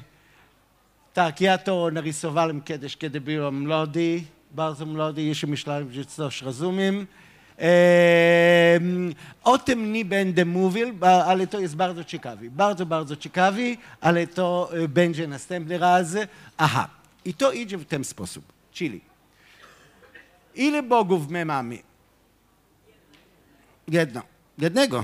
tak, 1.14 1.42
ja 1.42 1.58
to 1.58 1.90
narysowałem 1.92 2.62
kiedyś, 2.62 2.98
kiedy 2.98 3.22
byłem 3.22 3.68
młody, 3.68 4.24
bardzo 4.52 4.86
młody, 4.86 5.24
jeszcze 5.24 5.48
myślałem, 5.48 5.94
że 5.94 6.06
coś 6.06 6.42
rozumiem. 6.42 7.08
O 9.44 9.58
tym 9.58 9.94
nie 9.94 10.06
będę 10.06 10.46
mówił, 10.46 10.98
ale 11.26 11.48
to 11.48 11.60
jest 11.60 11.76
bardzo 11.76 12.04
ciekawe. 12.04 12.50
Bardzo, 12.50 12.86
bardzo 12.86 13.16
ciekawe, 13.16 13.62
ale 14.02 14.28
to 14.28 14.70
e, 14.74 14.88
będzie 14.88 15.28
następny 15.28 15.78
raz. 15.78 16.08
Aha, 16.58 16.90
i 17.26 17.34
to 17.34 17.52
idzie 17.52 17.78
w 17.78 17.86
ten 17.86 18.04
sposób. 18.04 18.44
Czyli 18.72 19.02
ile 20.56 20.84
bogów 20.84 21.30
my 21.30 21.46
mamy? 21.46 21.80
Jedno. 23.88 24.22
Jednego. 24.58 25.04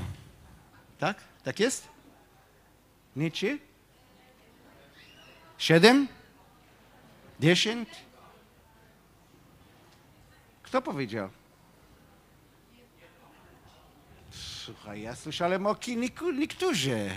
Tak? 1.00 1.18
Tak 1.44 1.60
jest? 1.60 1.88
Nietzsche? 3.16 3.58
Siedem? 5.58 6.08
Dziesięć? 7.40 7.90
Kto 10.64 10.82
powiedział? 10.82 11.30
Słuchaj, 14.32 15.02
ja 15.02 15.16
słyszałem 15.16 15.66
o 15.66 15.76
niektórzy. 16.34 17.10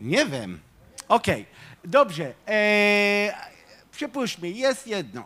Nie 0.00 0.26
wiem. 0.26 0.60
Okej, 1.08 1.42
okay. 1.42 1.90
dobrze. 1.90 2.34
Eee, 2.46 3.32
przypuśćmy, 3.92 4.50
jest 4.50 4.86
jedno. 4.86 5.24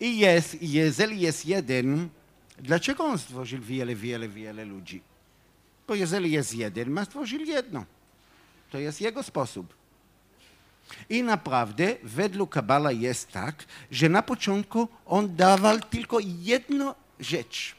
I 0.00 0.18
jest, 0.18 0.62
jeżeli 0.62 1.20
jest 1.20 1.46
jeden, 1.46 2.08
dlaczego 2.58 3.04
on 3.04 3.18
stworzył 3.18 3.60
wiele, 3.60 3.94
wiele, 3.94 4.28
wiele 4.28 4.64
ludzi? 4.64 5.02
Bo 5.88 5.94
jeżeli 5.94 6.32
jest 6.32 6.54
jeden, 6.54 6.90
ma 6.90 7.04
stworzył 7.04 7.40
jedno. 7.40 7.84
To 8.70 8.78
jest 8.78 9.00
jego 9.00 9.22
sposób. 9.22 9.74
I 11.08 11.22
naprawdę 11.22 11.96
według 12.02 12.50
Kabala 12.50 12.92
jest 12.92 13.32
tak, 13.32 13.64
że 13.90 14.08
na 14.08 14.22
początku 14.22 14.88
on 15.06 15.36
dawał 15.36 15.80
tylko 15.80 16.18
jedną 16.20 16.94
rzecz. 17.20 17.76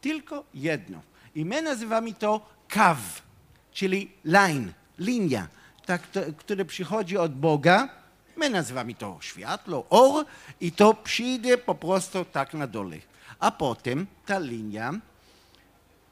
Tylko 0.00 0.44
jedno. 0.54 1.00
I 1.34 1.44
my 1.44 1.62
nazywamy 1.62 2.14
to 2.14 2.40
kaw, 2.68 3.22
czyli 3.72 4.10
line, 4.24 4.72
linia, 4.98 5.48
tak, 5.86 6.06
to, 6.06 6.20
które 6.36 6.64
przychodzi 6.64 7.16
od 7.16 7.34
Boga. 7.34 7.88
My 8.36 8.50
nazywamy 8.50 8.94
to 8.94 9.18
światło, 9.20 9.86
or 9.90 10.24
i 10.60 10.72
to 10.72 10.94
przyjdzie 10.94 11.58
po 11.58 11.74
prostu 11.74 12.24
tak 12.24 12.54
na 12.54 12.66
dole. 12.66 12.96
A 13.38 13.50
potem 13.50 14.06
ta 14.26 14.38
linia 14.38 14.94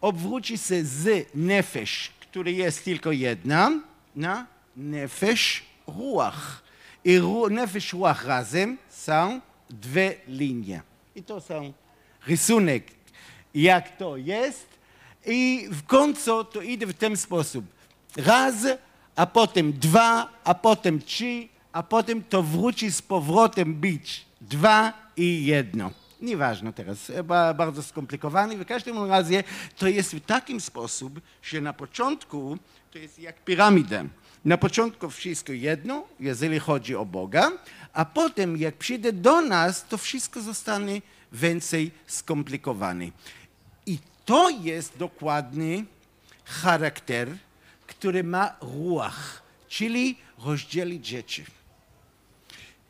obróci 0.00 0.58
się 0.58 0.84
z 0.84 1.28
nefesh, 1.34 2.10
który 2.20 2.52
jest 2.52 2.84
tylko 2.84 3.12
jedna, 3.12 3.80
na 4.16 4.46
nefesh 4.76 5.62
ruach. 5.86 6.62
I 7.04 7.18
ru, 7.18 7.50
nefesh 7.50 7.92
ruach 7.92 8.24
razem 8.24 8.78
są 8.90 9.40
dwie 9.70 10.14
linie. 10.28 10.82
I 11.14 11.22
to 11.22 11.40
są 11.40 11.72
rysunek 12.26 12.96
jak 13.56 13.96
to 13.96 14.16
jest 14.16 14.66
i 15.26 15.68
w 15.70 15.86
końcu 15.86 16.44
to 16.44 16.62
idzie 16.62 16.86
w 16.86 16.94
ten 16.94 17.16
sposób. 17.16 17.64
Raz, 18.16 18.54
a 19.16 19.26
potem 19.26 19.72
dwa, 19.72 20.28
a 20.44 20.54
potem 20.54 21.02
trzy, 21.02 21.48
a 21.72 21.82
potem 21.82 22.22
to 22.22 22.42
wróci 22.42 22.92
z 22.92 23.02
powrotem 23.02 23.74
być 23.74 24.26
dwa 24.40 24.92
i 25.16 25.46
jedno. 25.46 25.90
Nieważne 26.20 26.72
teraz, 26.72 27.12
bardzo 27.56 27.82
skomplikowane. 27.82 28.56
W 28.56 28.66
każdym 28.66 29.04
razie 29.04 29.44
to 29.76 29.88
jest 29.88 30.14
w 30.14 30.20
takim 30.20 30.60
sposób, 30.60 31.20
że 31.42 31.60
na 31.60 31.72
początku 31.72 32.58
to 32.92 32.98
jest 32.98 33.18
jak 33.18 33.44
piramida. 33.44 34.04
Na 34.44 34.58
początku 34.58 35.10
wszystko 35.10 35.52
jedno, 35.52 36.04
jeżeli 36.20 36.58
chodzi 36.58 36.94
o 36.94 37.04
Boga, 37.04 37.52
a 37.92 38.04
potem 38.04 38.56
jak 38.56 38.76
przyjdzie 38.76 39.12
do 39.12 39.40
nas, 39.40 39.86
to 39.88 39.98
wszystko 39.98 40.40
zostanie 40.40 41.02
więcej 41.32 41.90
skomplikowane. 42.06 43.04
To 44.24 44.50
jest 44.50 44.98
dokładny 44.98 45.84
charakter, 46.44 47.36
który 47.86 48.24
ma 48.24 48.56
ruach, 48.60 49.42
czyli 49.68 50.16
rozdzielić 50.44 51.06
rzeczy. 51.06 51.44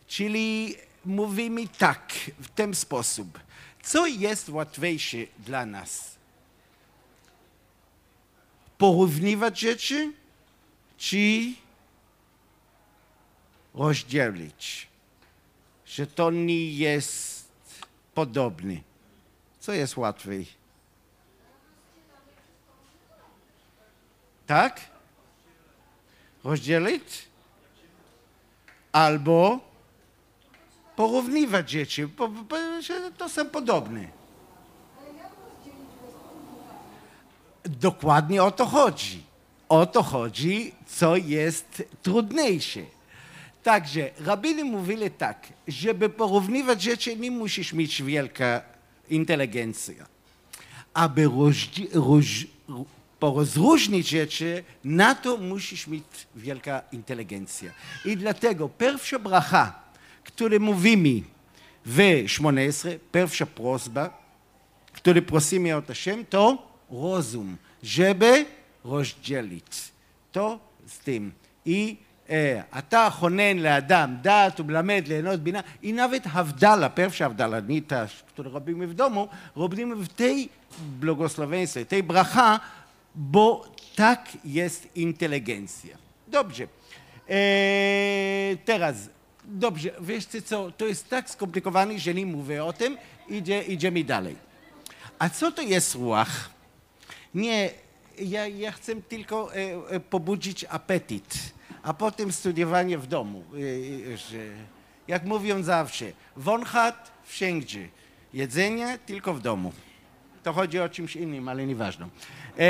Czyli 0.07 0.74
mówimy 1.07 1.68
tak, 1.68 2.12
w 2.38 2.48
ten 2.48 2.74
sposób. 2.74 3.40
Co 3.82 4.07
jest 4.07 4.48
łatwiejsze 4.48 5.16
dla 5.38 5.66
nas? 5.66 6.16
porównywać 8.78 9.61
rzeczy, 9.61 10.12
czy 10.98 11.52
rozdzielić, 13.74 14.88
że 15.86 16.07
to 16.07 16.30
nie 16.30 16.72
jest 16.72 17.48
podobny. 18.14 18.82
Co 19.61 19.72
jest 19.72 19.96
łatwiej? 19.96 20.46
Tak? 24.46 24.80
Rozdzielić? 26.44 27.28
Albo 28.92 29.61
porównywać 30.97 31.70
rzeczy, 31.70 32.09
bo, 32.09 32.28
bo, 32.28 32.57
to 33.18 33.28
są 33.28 33.47
podobne. 33.47 34.09
Dokładnie 37.64 38.42
o 38.42 38.51
to 38.51 38.66
chodzi. 38.66 39.22
O 39.68 39.86
to 39.86 40.03
chodzi, 40.03 40.72
co 40.86 41.16
jest 41.16 41.82
trudniejsze. 42.03 42.80
Także 43.62 44.11
rabiny 44.18 44.64
mówili 44.64 45.11
tak, 45.11 45.47
żeby 45.68 46.09
porównywać 46.09 46.82
rzeczy, 46.82 47.16
nie 47.16 47.30
musisz 47.30 47.72
mieć 47.72 48.03
wielka 48.03 48.62
inteligencja. 49.11 50.07
Aby 50.94 51.30
porozróżnić 53.18 54.09
rzeczy, 54.09 54.64
na 54.84 55.14
to 55.14 55.36
musisz 55.36 55.86
mieć 55.86 56.05
wielka 56.36 56.82
inteligencja. 56.92 57.70
I 58.05 58.16
dlatego 58.16 58.68
pierwsza 58.68 59.18
bracha, 59.18 59.86
której 60.26 60.59
mówimy 60.59 61.22
w 61.86 61.99
18, 62.26 62.99
pierwsza 63.12 63.45
prośba, 63.45 64.22
który 64.93 65.22
prosimy 65.22 65.76
od 65.76 65.88
Hashem, 65.88 66.26
to 66.26 66.57
rozum, 66.91 67.57
żeby 67.84 68.45
rozdzielić. 68.84 69.91
To 70.32 70.59
z 70.88 70.97
tym. 70.99 71.32
I 71.66 71.97
e, 72.30 72.64
אתה 72.78 73.09
חונן 73.09 73.57
לאדם 73.57 74.16
דעת 74.22 74.59
ומלמד 74.59 75.03
ליהנות 75.07 75.39
בינה, 75.39 75.62
i 75.82 75.91
nawet 75.91 76.26
Havdala, 76.26 76.89
pierwsza 76.89 77.26
Havdala, 77.26 77.59
nie 77.59 77.82
ta, 77.82 78.07
którą 78.28 78.51
robimy 78.51 78.88
w 78.88 78.93
domu, 78.93 79.28
robimy 79.55 79.95
w 79.95 80.07
tej 80.07 80.49
błogosławieństwie, 80.80 81.86
tej 81.86 82.03
bracha, 82.03 82.59
bo 83.16 83.66
tak 83.95 84.30
jest 84.45 84.95
inteligencja. 84.95 85.97
Dobrze. 86.28 86.64
E, 87.30 87.38
teraz, 88.66 88.95
dobrze, 89.47 89.90
wiesz 90.01 90.26
co, 90.26 90.70
to 90.70 90.86
jest 90.86 91.09
tak 91.09 91.30
skomplikowane, 91.30 91.99
że 91.99 92.14
nie 92.14 92.26
mówię 92.26 92.64
o 92.64 92.72
tym, 92.72 92.99
idzie, 93.28 93.62
idziemy 93.62 94.05
dalej. 94.05 94.36
A 95.18 95.28
co 95.28 95.53
to 95.53 95.62
jest 95.62 95.94
ruach? 95.94 96.51
Nie, 97.34 97.70
ja, 98.18 98.47
ja 98.47 98.72
chcę 98.72 98.97
tylko 98.97 99.55
e, 99.55 99.57
e, 99.90 100.01
pobudzić 100.01 100.64
apetyt, 100.68 101.38
a 101.82 101.94
potem 101.94 102.32
studiowanie 102.32 102.99
w 102.99 103.07
domu. 103.07 103.44
E, 104.12 104.16
że, 104.16 104.38
jak 105.09 105.24
mówią 105.24 105.62
zawsze, 105.62 106.05
wąchat 106.36 107.12
wszędzie, 107.24 107.88
jedzenie 108.32 108.99
tylko 109.07 109.34
w 109.34 109.40
domu. 109.40 109.72
To 110.42 110.53
chodzi 110.53 110.80
o 110.80 110.88
czymś 110.88 111.16
innym, 111.16 111.49
ale 111.49 111.66
nieważne. 111.66 112.09
E, 112.59 112.62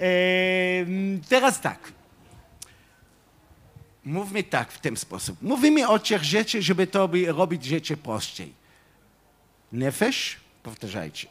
e, 0.00 0.06
teraz 1.28 1.60
tak. 1.60 1.95
Mówmy 4.06 4.42
tak 4.42 4.72
w 4.72 4.80
ten 4.80 4.96
sposób. 4.96 5.42
Mówimy 5.42 5.88
o 5.88 5.98
trzech 5.98 6.24
rzeczy, 6.24 6.62
żeby 6.62 6.86
to 6.86 7.10
robić 7.26 7.64
rzeczy 7.64 7.96
prościej. 7.96 8.52
Nefesh, 9.72 10.36
powtarzajcie. 10.62 11.28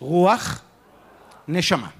Ruach, 0.00 0.64
neshama. 1.48 1.92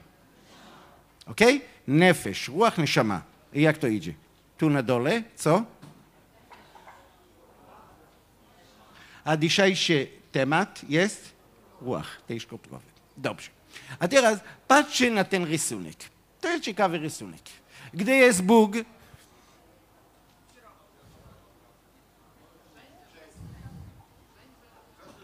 Ok? 1.26 1.40
Nefesh, 1.86 2.48
ruach, 2.48 2.78
neshama. 2.78 3.22
I 3.52 3.62
jak 3.62 3.78
to 3.78 3.86
idzie? 3.86 4.14
Tu 4.58 4.70
na 4.70 4.82
dole, 4.82 5.22
co? 5.36 5.64
A 9.24 9.36
dzisiejszy 9.36 10.08
temat 10.32 10.80
jest 10.88 11.32
ruach, 11.80 12.22
tej 12.26 12.40
szkopkowy. 12.40 12.86
Dobrze. 13.16 13.50
A 13.98 14.08
teraz 14.08 14.40
patrzcie 14.68 15.10
na 15.10 15.24
ten 15.24 15.44
rysunek. 15.44 15.96
To 16.40 16.48
jest 16.48 16.64
ciekawy 16.64 16.98
rysunek. 16.98 17.42
Gdy 17.94 18.16
jest 18.16 18.42
Bóg, 18.42 18.72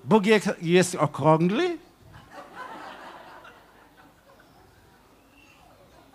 Bóg 0.07 0.25
jest, 0.63 0.95
okrągły? 0.95 1.79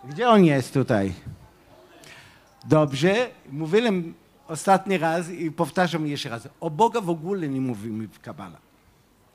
Gdzie 0.04 0.30
on 0.30 0.46
jest 0.46 0.74
tutaj? 0.74 1.14
Dobrze, 2.66 3.30
mówiłem 3.52 4.14
ostatni 4.48 4.98
raz 4.98 5.30
i 5.30 5.52
powtarzam 5.52 6.08
jeszcze 6.08 6.30
raz. 6.30 6.48
O 6.60 6.70
Boga 6.70 7.02
w 7.02 7.10
ogóle 7.10 7.48
nie 7.48 7.62
mówimy 7.62 8.08
w 8.08 8.20
Kabala. 8.20 8.58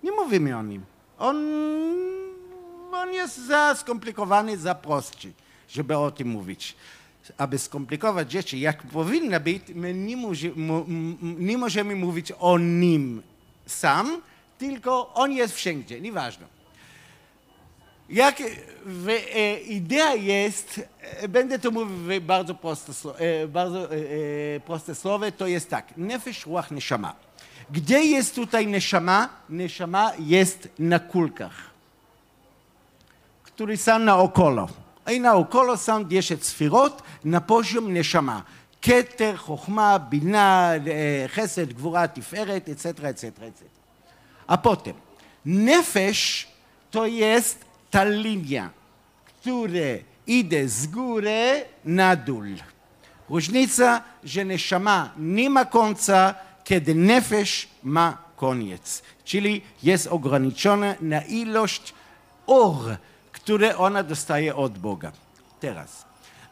Nie 0.02 0.12
mówimy 0.12 0.56
o 0.56 0.62
nim. 0.62 0.84
On, 1.18 1.36
on 2.92 3.12
jest 3.12 3.46
za 3.46 3.74
skomplikowany, 3.74 4.58
za 4.58 4.74
prosty, 4.74 5.32
żeby 5.68 5.96
o 5.96 6.10
tym 6.10 6.28
mówić. 6.28 6.76
Aby 7.38 7.58
skomplikować 7.58 8.32
rzeczy, 8.32 8.58
jak 8.58 8.82
powinna 8.82 9.40
być, 9.40 9.62
my 9.74 9.94
nie, 9.94 10.16
może, 10.16 10.48
nie 11.20 11.58
możemy 11.58 11.96
mówić 11.96 12.32
o 12.38 12.58
nim 12.58 13.22
sam, 13.66 14.22
tylko 14.57 15.13
on 15.13 15.31
jest 15.31 15.55
wszędzie, 15.55 16.01
nieważne. 16.01 16.45
Jak 18.09 18.35
w, 18.85 19.09
e, 19.09 19.59
idea 19.59 20.15
jest, 20.15 20.81
e, 21.01 21.27
będę 21.27 21.59
to 21.59 21.71
mówił 21.71 21.97
w 21.97 22.19
bardzo 22.19 22.55
proste, 22.55 22.91
e, 23.17 23.47
bardzo 23.47 23.95
e, 23.95 23.99
proste 24.65 24.95
słowo, 24.95 25.31
to 25.31 25.47
jest 25.47 25.69
tak, 25.69 25.97
nefesh, 25.97 26.45
ruach, 26.45 26.71
neshama. 26.71 27.15
Gdzie 27.71 28.05
jest 28.05 28.35
tutaj 28.35 28.67
neshama? 28.67 29.29
Neshama 29.49 30.11
jest 30.19 30.67
na 30.79 30.99
kulkach, 30.99 31.71
które 33.43 33.77
są 33.77 33.99
naokolo. 33.99 34.67
I 35.11 35.19
naokolo 35.19 35.77
są 35.77 36.05
10 36.05 36.45
sfirot 36.45 37.03
na 37.25 37.41
poziom 37.41 37.93
neshama. 37.93 38.43
כתר, 38.81 39.37
חוכמה, 39.37 39.97
בינה, 39.97 40.73
חסד, 41.27 41.73
גבורה, 41.73 42.07
תפארת, 42.07 42.69
etc., 42.69 43.09
etc., 43.09 43.23
etc. 43.23 43.74
A 44.46 44.58
potem, 44.58 44.94
nefesh 45.44 46.48
to 46.90 47.06
jest 47.06 47.64
ta 47.90 48.04
linia, 48.04 48.70
która 49.24 50.00
idzie 50.26 50.68
z 50.68 50.86
góry 50.86 51.64
na 51.84 52.16
dół. 52.16 52.42
Różnica, 53.28 54.02
że 54.24 54.44
neshama 54.44 55.10
nie 55.18 55.50
ma 55.50 55.64
końca, 55.64 56.34
kiedy 56.64 56.94
nefesh 56.94 57.68
ma 57.82 58.18
koniec. 58.36 59.02
Czyli 59.24 59.62
jest 59.82 60.06
ograniczona 60.06 60.94
na 61.00 61.22
ilość 61.22 61.94
or, 62.46 62.96
które 63.32 63.76
ona 63.76 64.02
dostaje 64.02 64.56
od 64.56 64.78
Boga. 64.78 65.12
Teraz. 65.60 66.04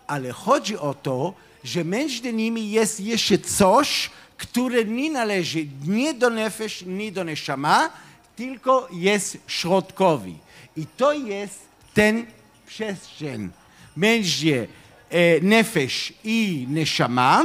Ale 0.07 0.33
chodzi 0.33 0.79
o 0.79 0.95
to, 0.95 1.35
że 1.65 1.85
między 1.85 2.33
nimi 2.33 2.71
jest 2.71 3.01
jeszcze 3.01 3.39
coś, 3.39 4.11
które 4.37 4.85
nie 4.85 5.11
należy 5.11 5.67
nie 5.87 6.15
do 6.15 6.31
nefesh, 6.31 6.83
nie 6.87 7.13
do 7.13 7.25
neshama, 7.25 7.91
tylko 8.37 8.89
jest 8.93 9.39
środkowy. 9.47 10.33
I 10.77 10.87
to 10.87 11.13
jest 11.13 11.59
ten 11.95 12.27
przestrzeń 12.67 13.51
między 13.97 14.69
e, 15.11 15.41
nefesh 15.41 16.13
i 16.25 16.67
neshama. 16.71 17.45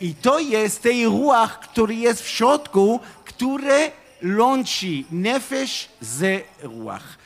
I 0.00 0.14
to 0.14 0.38
jest 0.38 0.82
ten 0.82 1.04
ruach, 1.04 1.60
który 1.60 1.94
jest 1.94 2.22
w 2.22 2.28
środku, 2.28 3.00
który 3.24 3.90
łączy 4.38 5.04
nefesh 5.10 5.88
z 6.00 6.44
ruach. 6.62 7.18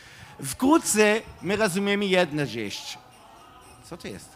Wkrótce 0.45 1.21
my 1.43 1.57
rozumiemy 1.57 2.07
jedną 2.07 2.47
rzecz. 2.47 2.99
Co 3.85 3.97
to 3.97 4.09
jest? 4.09 4.32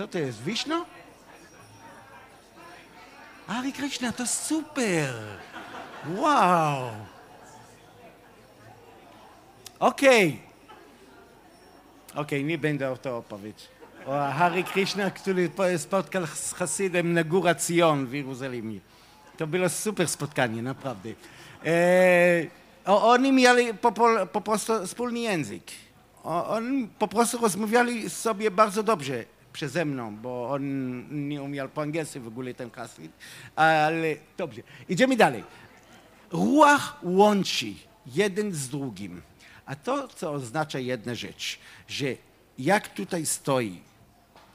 Co 0.00 0.08
to 0.08 0.18
jest? 0.18 0.42
Wiśno? 0.42 0.86
Ari 3.48 3.72
Krishna, 3.72 4.12
to 4.12 4.26
super! 4.26 5.14
Wow! 6.16 6.90
Okej. 9.78 10.28
Okay. 10.28 10.38
Okej, 12.10 12.38
okay, 12.38 12.44
nie 12.44 12.58
będę 12.58 12.90
o 12.90 12.96
to 12.96 13.16
opowiedzieć. 13.16 13.68
O 14.06 14.30
Hari 14.30 14.64
Krishna, 14.64 15.10
który 15.10 15.50
spotkał 15.78 16.26
z 16.26 16.52
Hasidem 16.52 17.12
na 17.12 17.24
Góra 17.24 17.54
Zion 17.58 18.06
w 18.06 18.12
Jerozolimie. 18.12 18.80
To 19.36 19.46
było 19.46 19.68
super 19.68 20.08
spotkanie, 20.08 20.62
naprawdę. 20.62 21.10
E, 21.66 22.46
oni 22.84 23.32
mieli 23.32 23.74
po, 23.74 23.92
po 24.32 24.40
prostu 24.40 24.86
wspólny 24.86 25.18
język. 25.18 25.64
Oni 26.24 26.88
po 26.98 27.08
prostu 27.08 27.38
rozmawiali 27.38 28.10
sobie 28.10 28.50
bardzo 28.50 28.82
dobrze 28.82 29.39
przeze 29.52 29.84
mną, 29.84 30.16
bo 30.16 30.50
on 30.50 31.28
nie 31.28 31.42
umiał 31.42 31.68
po 31.68 31.82
angielsku 31.82 32.20
w 32.20 32.26
ogóle 32.26 32.54
ten 32.54 32.70
Hasid, 32.70 33.12
ale 33.56 34.16
dobrze. 34.36 34.62
Idziemy 34.88 35.16
dalej. 35.16 35.44
Ruach 36.32 36.98
łączy 37.02 37.66
jeden 38.06 38.52
z 38.54 38.68
drugim. 38.68 39.22
A 39.66 39.76
to, 39.76 40.08
co 40.08 40.32
oznacza 40.32 40.78
jedna 40.78 41.14
rzecz, 41.14 41.58
że 41.88 42.06
jak 42.58 42.88
tutaj 42.88 43.26
stoi, 43.26 43.80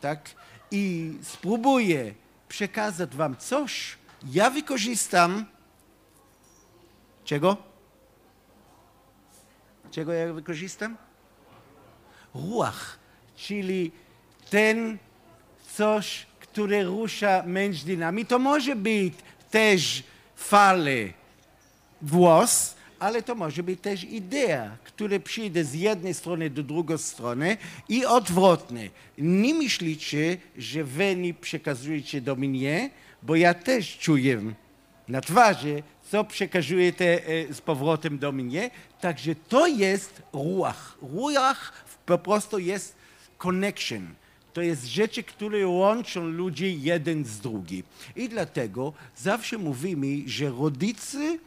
tak, 0.02 0.30
i 0.72 1.14
spróbuję 1.22 2.14
przekazać 2.48 3.16
wam 3.16 3.38
coś, 3.38 3.98
ja 4.32 4.50
wykorzystam 4.50 5.46
czego? 7.26 7.58
Czego 9.92 10.14
ja 10.14 10.34
wykorzystam? 10.34 10.98
Ruach, 12.34 13.00
czyli 13.36 13.92
ten 14.50 14.98
coś, 15.74 16.26
które 16.40 16.84
rusza 16.84 17.44
między 17.44 17.98
nami. 17.98 18.26
To 18.26 18.40
może 18.40 18.76
być 18.76 19.14
też 19.52 20.04
fale, 20.36 21.14
głos, 22.02 22.76
ale 23.00 23.22
to 23.24 23.36
może 23.36 23.64
być 23.64 23.82
też 23.82 24.04
idea, 24.04 24.78
która 24.84 25.20
przyjdzie 25.20 25.64
z 25.64 25.74
jednej 25.74 26.14
strony 26.14 26.50
do 26.50 26.64
drugiej 26.64 26.98
strony 26.98 27.58
i 27.90 28.06
odwrotnie. 28.06 28.90
Nie 29.18 29.54
myślicie, 29.54 30.38
że 30.58 30.84
wy 30.84 31.16
nie 31.16 31.34
przekazujecie 31.34 32.22
do 32.22 32.36
mnie, 32.36 32.90
bo 33.24 33.36
ja 33.36 33.54
też 33.54 33.98
czuję 33.98 34.42
na 35.08 35.22
twarzy, 35.22 35.84
co 36.12 36.24
przekazujecie 36.24 37.28
e, 37.28 37.54
z 37.54 37.62
powrotem 37.62 38.18
do 38.18 38.32
mnie. 38.32 38.70
Także 39.02 39.36
to 39.36 39.68
jest 39.68 40.22
ruach. 40.34 40.98
Ruach 41.02 41.86
po 42.06 42.18
prostu 42.18 42.60
jest 42.60 42.96
connection. 43.38 44.16
To 44.56 44.62
jest 44.62 44.86
rzeczy, 44.86 45.24
które 45.24 45.68
łączą 45.68 46.28
ludzi 46.28 46.82
jeden 46.82 47.26
z 47.26 47.40
drugim. 47.40 47.84
I 48.16 48.30
dlatego 48.30 48.94
zawsze 49.18 49.58
mówimy, 49.58 50.30
że 50.30 50.50
rodzice, 50.50 51.38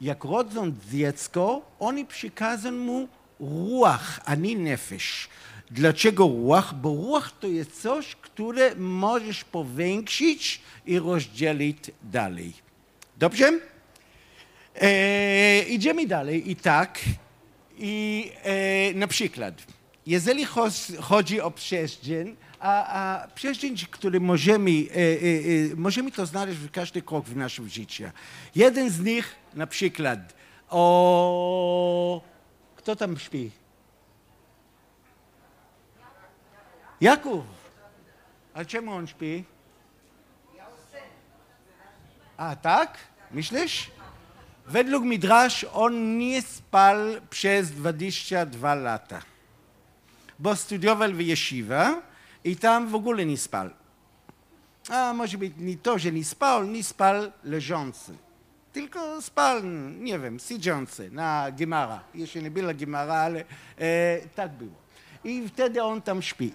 jak 0.00 0.24
rodzą 0.24 0.72
dziecko, 0.92 1.62
oni 1.80 2.04
przekazują 2.04 2.74
mu 2.74 3.08
ruach, 3.40 4.20
a 4.24 4.34
nie 4.34 4.56
nefesh. 4.56 5.28
Dlaczego 5.70 6.28
ruach? 6.28 6.74
Bo 6.74 6.94
ruach 6.94 7.38
to 7.40 7.46
jest 7.46 7.82
coś, 7.82 8.16
które 8.16 8.76
możesz 8.76 9.44
powiększyć 9.44 10.60
i 10.86 10.98
rozdzielić 10.98 11.78
dalej. 12.02 12.52
Dobrze? 13.18 13.60
E, 14.80 15.62
idziemy 15.62 16.06
dalej 16.06 16.50
i 16.50 16.56
tak. 16.56 17.00
I 17.78 18.32
e, 18.42 18.94
na 18.94 19.06
przykład, 19.06 19.79
jeżeli 20.06 20.46
chodzi 21.00 21.40
o 21.40 21.50
przestrzeń, 21.50 22.36
a, 22.60 22.84
a 23.00 23.28
przestrzeń, 23.28 23.76
który 23.90 24.20
możemy, 24.20 24.70
e, 24.70 24.94
e, 24.94 25.72
e, 25.72 25.76
możemy 25.76 26.12
to 26.12 26.26
znaleźć 26.26 26.58
w 26.58 26.70
każdy 26.70 27.02
krok 27.02 27.24
w 27.24 27.36
naszym 27.36 27.68
życiu. 27.68 28.04
Jeden 28.54 28.90
z 28.90 29.00
nich, 29.00 29.36
na 29.54 29.66
przykład, 29.66 30.18
o... 30.70 32.20
Kto 32.76 32.96
tam 32.96 33.18
śpi? 33.18 33.50
Jakub. 37.00 37.44
A 38.54 38.64
czemu 38.64 38.92
on 38.92 39.06
śpi? 39.06 39.44
A 42.36 42.56
tak? 42.56 42.98
Myślisz? 43.30 43.90
Według 44.66 45.04
Midrash 45.04 45.64
on 45.72 46.18
nie 46.18 46.42
spał 46.42 46.96
przez 47.30 47.70
22 47.70 48.74
lata, 48.74 49.22
bo 50.40 50.56
studiował 50.56 51.12
w 51.12 51.20
Yeshiva 51.20 52.02
i 52.44 52.56
tam 52.56 52.88
w 52.88 52.94
ogóle 52.94 53.26
nie 53.26 53.38
spał. 53.38 53.70
A 54.88 55.12
może 55.12 55.38
być 55.38 55.52
nie 55.58 55.76
to, 55.76 55.98
że 55.98 56.12
nie 56.12 56.24
spał, 56.24 56.64
nie 56.64 56.84
spał 56.84 57.32
leżący. 57.44 58.16
Tylko 58.72 59.22
spał, 59.22 59.62
nie 59.98 60.18
wiem, 60.18 60.38
siedzący 60.38 61.10
na 61.10 61.52
Gemara. 61.52 62.00
Jeszcze 62.14 62.42
nie 62.42 62.50
była 62.50 62.74
Gemara, 62.74 63.14
ale 63.14 63.44
e, 63.78 64.20
tak 64.34 64.52
było. 64.52 64.74
I 65.24 65.48
wtedy 65.48 65.82
on 65.82 66.02
tam 66.02 66.22
śpi. 66.22 66.54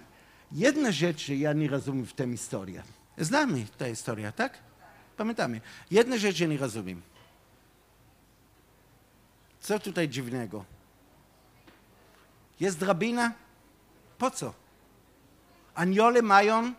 Jedna 0.52 0.92
rzecz, 0.92 1.28
ja 1.28 1.52
nie 1.52 1.68
rozumiem 1.68 2.06
w 2.06 2.12
tej 2.12 2.30
historii. 2.30 2.80
Znamy 3.18 3.66
tę 3.78 3.90
historię, 3.90 4.32
tak? 4.36 4.58
Pamiętamy. 5.16 5.60
Jedna 5.90 6.18
rzecz, 6.18 6.40
ja 6.40 6.46
nie 6.46 6.58
rozumiem. 6.58 7.02
Co 9.60 9.78
tutaj 9.78 10.08
dziwnego? 10.08 10.64
Jest 12.60 12.78
drabina? 12.78 13.32
Po 14.18 14.30
co? 14.30 14.54
Aniole 15.74 16.22
mają 16.22 16.72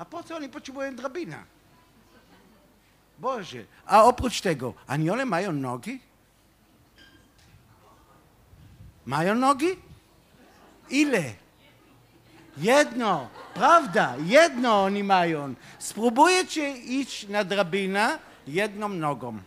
A 0.00 0.04
po 0.04 0.22
co 0.22 0.36
oni 0.36 0.48
potrzebują 0.48 0.96
drabina? 0.96 1.44
Boże. 3.18 3.64
A 3.86 4.04
oprócz 4.04 4.40
tego, 4.40 4.74
aniole 4.86 5.24
mają 5.24 5.52
nogi? 5.52 6.00
Mają 9.06 9.34
nogi? 9.34 9.76
Ile? 10.90 11.34
Jedno, 12.56 13.28
prawda, 13.54 14.14
jedno 14.24 14.82
oni 14.84 15.04
mają. 15.04 15.54
Spróbujecie 15.78 16.76
iść 16.76 17.28
na 17.28 17.44
drabinę 17.44 18.18
jedną 18.46 18.88
nogą. 18.88 19.38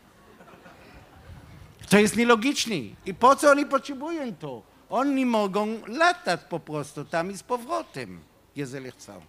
To 1.89 1.97
jest 1.99 2.15
nielogiczne. 2.15 2.75
I 3.05 3.13
po 3.13 3.35
co 3.35 3.51
oni 3.51 3.65
potrzebują 3.65 4.35
to? 4.35 4.72
Oni 4.93 5.25
mogą 5.25 5.67
latać 5.87 6.41
po 6.49 6.59
prostu 6.59 7.05
tam 7.05 7.31
i 7.31 7.37
z 7.37 7.43
powrotem, 7.43 8.19
jeżeli 8.55 8.91
chcą. 8.91 9.21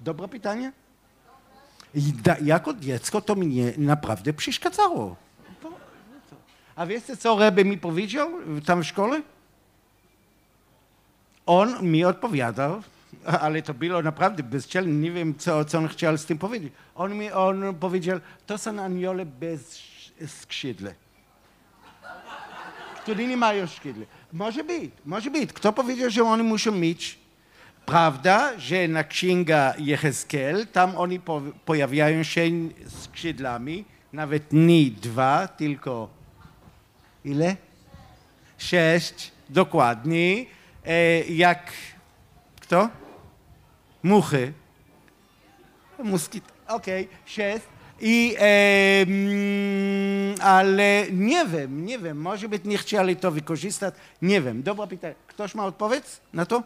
Dobre 0.00 0.28
pytanie? 0.28 0.72
I 1.94 2.00
da, 2.00 2.36
jako 2.38 2.74
dziecko 2.74 3.20
to 3.20 3.34
mnie 3.34 3.72
naprawdę 3.78 4.32
przeszkadzało. 4.32 5.16
A 6.76 6.86
wiecie, 6.86 7.16
co 7.16 7.38
Rebe 7.38 7.64
mi 7.64 7.78
powiedział 7.78 8.30
tam 8.66 8.82
w 8.82 8.86
szkole? 8.86 9.22
On 11.46 11.90
mi 11.90 12.04
odpowiadał, 12.04 12.82
ale 13.24 13.62
to 13.62 13.74
było 13.74 14.02
naprawdę 14.02 14.42
bezczelne, 14.42 14.92
nie 14.92 15.10
wiem, 15.10 15.38
co, 15.38 15.64
co 15.64 15.78
on 15.78 15.88
chciał 15.88 16.18
z 16.18 16.24
tym 16.24 16.38
powiedzieć. 16.38 16.72
On 16.94 17.14
mi 17.14 17.32
on 17.32 17.74
powiedział, 17.74 18.20
to 18.46 18.58
są 18.58 18.82
aniole 18.82 19.26
bez 19.26 19.82
skrzydle. 20.26 21.05
Które 23.06 23.26
nie 23.26 23.36
mają 23.36 23.66
skrzydle. 23.66 24.06
Może 24.32 24.64
być, 24.64 24.90
może 25.04 25.30
być. 25.30 25.52
Kto 25.52 25.72
powiedział, 25.72 26.10
że 26.10 26.24
oni 26.24 26.42
muszą 26.42 26.72
mieć? 26.72 27.18
Prawda, 27.86 28.58
że 28.58 28.88
na 28.88 29.04
księga 29.04 29.74
Jehezkel, 29.78 30.66
tam 30.66 30.96
oni 30.96 31.20
po, 31.20 31.42
pojawiają 31.64 32.22
się 32.22 32.42
skrzydlami, 32.88 33.84
nawet 34.12 34.52
nie 34.52 34.90
dwa, 34.90 35.48
tylko 35.48 36.08
ile? 37.24 37.56
Sześć, 38.58 39.32
dokładnie. 39.48 40.46
E, 40.86 41.20
jak 41.20 41.72
kto? 42.60 42.88
Muchy. 44.02 44.52
Moskit. 45.98 46.44
Okej, 46.68 47.04
okay. 47.04 47.16
sześć. 47.26 47.75
I, 48.00 48.36
e, 48.40 49.06
ale 50.42 51.06
nie 51.10 51.46
wiem, 51.46 51.86
nie 51.86 51.98
wiem, 51.98 52.20
może 52.20 52.48
być 52.48 52.64
nie 52.64 52.78
chcieli 52.78 53.16
to 53.16 53.30
wykorzystać, 53.30 53.94
nie 54.22 54.40
wiem. 54.40 54.62
Dobra 54.62 54.86
pytanie. 54.86 55.14
Ktoś 55.26 55.54
ma 55.54 55.64
odpowiedź 55.64 56.04
na 56.32 56.46
to? 56.46 56.62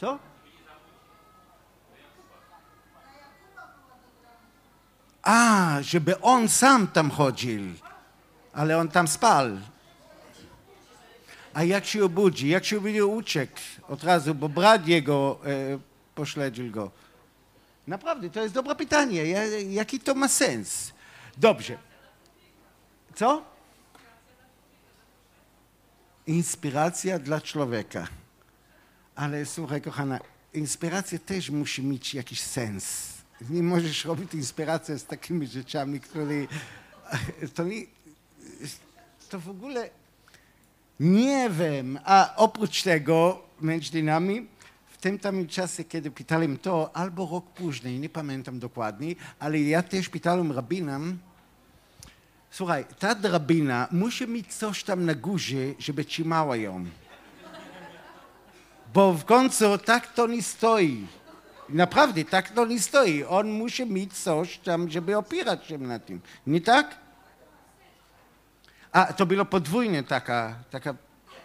Co? 0.00 0.18
A, 5.22 5.76
żeby 5.80 6.20
on 6.20 6.48
sam 6.48 6.86
tam 6.86 7.10
chodził, 7.10 7.60
ale 8.52 8.78
on 8.78 8.88
tam 8.88 9.08
spał. 9.08 9.46
A 11.58 11.64
jak 11.64 11.86
się 11.86 12.04
obudzi? 12.04 12.48
Jak 12.48 12.64
się 12.64 12.78
obudzi, 12.78 13.02
uciekł 13.02 13.60
od 13.88 14.04
razu, 14.04 14.34
bo 14.34 14.48
brat 14.48 14.88
jego 14.88 15.40
e, 15.46 15.78
pośledził 16.14 16.70
go. 16.70 16.90
Naprawdę, 17.86 18.30
to 18.30 18.42
jest 18.42 18.54
dobre 18.54 18.74
pytanie. 18.74 19.24
Jaki 19.70 20.00
to 20.00 20.14
ma 20.14 20.28
sens? 20.28 20.92
Dobrze. 21.36 21.78
Co? 23.14 23.44
Inspiracja 26.26 27.18
dla 27.18 27.40
człowieka. 27.40 28.08
Ale 29.14 29.46
słuchaj, 29.46 29.82
kochana, 29.82 30.20
inspiracja 30.54 31.18
też 31.18 31.50
musi 31.50 31.82
mieć 31.82 32.14
jakiś 32.14 32.40
sens. 32.40 33.14
Nie 33.50 33.62
możesz 33.62 34.04
robić 34.04 34.34
inspirację 34.34 34.98
z 34.98 35.04
takimi 35.04 35.46
rzeczami, 35.46 36.00
które 36.00 36.34
to, 37.54 37.64
nie, 37.64 37.82
to 39.28 39.40
w 39.40 39.48
ogóle 39.48 39.90
nie 41.00 41.50
wiem, 41.50 41.98
a 42.04 42.34
oprócz 42.36 42.82
tego 42.82 43.42
między 43.60 44.02
nami 44.02 44.46
w 44.86 44.96
tym 44.96 45.20
samym 45.20 45.46
czasie, 45.46 45.84
kiedy 45.84 46.10
pytałem 46.10 46.58
to, 46.58 46.90
albo 46.96 47.28
rok 47.32 47.46
później, 47.46 47.98
nie 47.98 48.08
pamiętam 48.08 48.58
dokładnie, 48.58 49.14
ale 49.38 49.60
ja 49.60 49.82
też 49.82 50.08
pytałem 50.08 50.52
rabinam, 50.52 51.18
Słuchaj, 52.50 52.84
ta 52.98 53.14
drabina 53.14 53.88
musi 53.90 54.28
mieć 54.28 54.54
coś 54.54 54.84
tam 54.84 55.04
na 55.04 55.14
górze, 55.14 55.56
żeby 55.78 56.04
trzymała 56.04 56.56
ją. 56.56 56.84
Bo 58.94 59.12
w 59.12 59.24
końcu 59.24 59.78
tak 59.78 60.12
to 60.12 60.26
nie 60.26 60.42
stoi. 60.42 61.06
Naprawdę, 61.68 62.24
tak 62.24 62.50
to 62.50 62.66
nie 62.66 62.80
stoi. 62.80 63.24
On 63.24 63.50
musi 63.50 63.86
mieć 63.86 64.12
coś 64.12 64.58
tam, 64.58 64.90
żeby 64.90 65.16
opierać 65.16 65.66
się 65.66 65.78
na 65.78 65.98
tym. 65.98 66.20
Nie 66.46 66.60
tak? 66.60 66.96
A, 68.92 69.12
to 69.12 69.26
było 69.26 69.44
podwójnie 69.44 70.02
taka, 70.02 70.54
taka 70.70 70.94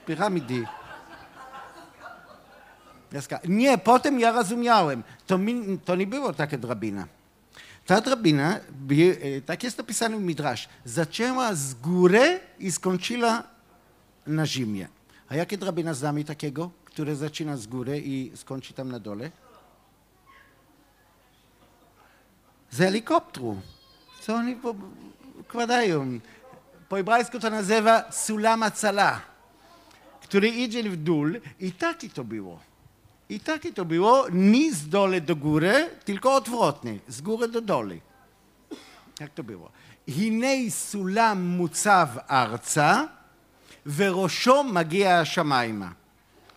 piramidy. 0.06 0.66
Nie, 3.48 3.78
potem 3.78 4.20
ja 4.20 4.32
rozumiałem. 4.32 5.04
To, 5.28 5.38
mi, 5.38 5.80
to 5.86 5.96
nie 5.96 6.08
było 6.08 6.34
taka 6.34 6.58
drabina. 6.58 7.08
Ta 7.86 8.02
drabina, 8.02 8.60
e, 8.60 9.42
tak 9.42 9.64
jest 9.64 9.78
napisane 9.78 10.18
w 10.18 10.22
Midrash, 10.22 10.70
zaczęła 10.86 11.54
z 11.54 11.74
góry 11.74 12.40
i 12.60 12.72
skończyła 12.72 13.44
na 14.28 14.46
zimie. 14.46 14.88
A 15.30 15.36
jakie 15.36 15.58
drabina 15.58 15.94
znamy 15.94 16.24
takiego, 16.24 16.72
które 16.86 17.16
zaczyna 17.16 17.58
z 17.58 17.68
góry 17.68 18.02
i 18.06 18.32
skończy 18.36 18.74
tam 18.74 18.92
na 18.92 19.00
dole? 19.00 19.32
Z 22.72 22.78
helikopteru. 22.78 23.62
Co 24.22 24.36
oni 24.36 24.58
układają? 25.40 26.20
Po 26.93 26.97
hebrajsku 26.97 27.41
to 27.41 27.51
nazywa 27.51 28.13
sulam 28.13 28.65
cala, 28.75 29.21
który 30.23 30.49
idzie 30.49 30.83
w 30.83 30.97
dół 30.97 31.27
i 31.61 31.73
taki 31.73 32.11
to 32.11 32.25
było. 32.25 32.61
I 33.29 33.41
takie 33.41 33.73
to 33.73 33.85
było, 33.85 34.27
nie 34.33 34.75
z 34.75 34.89
dole 34.89 35.21
do 35.21 35.37
góry, 35.37 35.91
tylko 36.05 36.35
odwrotnie, 36.35 36.99
z 37.09 37.21
góry 37.21 37.49
do 37.49 37.61
doły. 37.61 38.01
Jak 39.21 39.35
to 39.35 39.43
było? 39.43 39.71
הנה 40.09 40.71
סולם 40.71 41.43
מוצב 41.43 42.09
ארצה 42.31 43.05
וראשו 43.87 44.63
מגיע 44.63 45.21
השמיימה. 45.21 45.93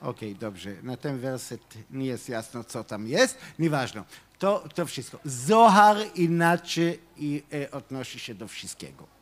Okej, 0.01 0.31
okay, 0.31 0.39
dobrze. 0.39 0.75
Na 0.83 0.97
ten 0.97 1.19
werset 1.19 1.61
nie 1.91 2.05
jest 2.05 2.29
jasno, 2.29 2.63
co 2.63 2.83
tam 2.83 3.07
jest. 3.07 3.37
Nieważne. 3.59 4.03
To, 4.39 4.63
to 4.75 4.85
wszystko. 4.85 5.19
Zohar 5.25 5.97
inaczej 6.15 6.99
i, 7.17 7.43
e, 7.53 7.71
odnosi 7.71 8.19
się 8.19 8.35
do 8.35 8.47
wszystkiego. 8.47 9.14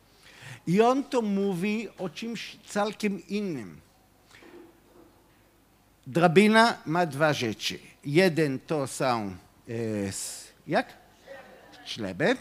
I 0.67 0.81
on 0.81 1.03
to 1.03 1.21
mówi 1.21 1.89
o 1.97 2.09
czymś 2.09 2.57
całkiem 2.67 3.27
innym. 3.27 3.81
Drabina 6.07 6.77
ma 6.85 7.05
dwa 7.05 7.33
rzeczy. 7.33 7.79
Jeden 8.05 8.59
to 8.59 8.87
są, 8.87 9.35
e, 9.69 9.73
jak? 10.67 10.93
Śleby. 11.85 12.37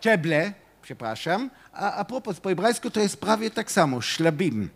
Czeble, 0.00 0.52
przepraszam. 0.82 1.50
A, 1.72 1.92
a 1.94 2.04
propos, 2.04 2.40
po 2.40 2.48
hebrajsku 2.48 2.90
to 2.90 3.00
jest 3.00 3.16
prawie 3.16 3.50
tak 3.50 3.72
samo, 3.72 4.00
szlabim, 4.00 4.68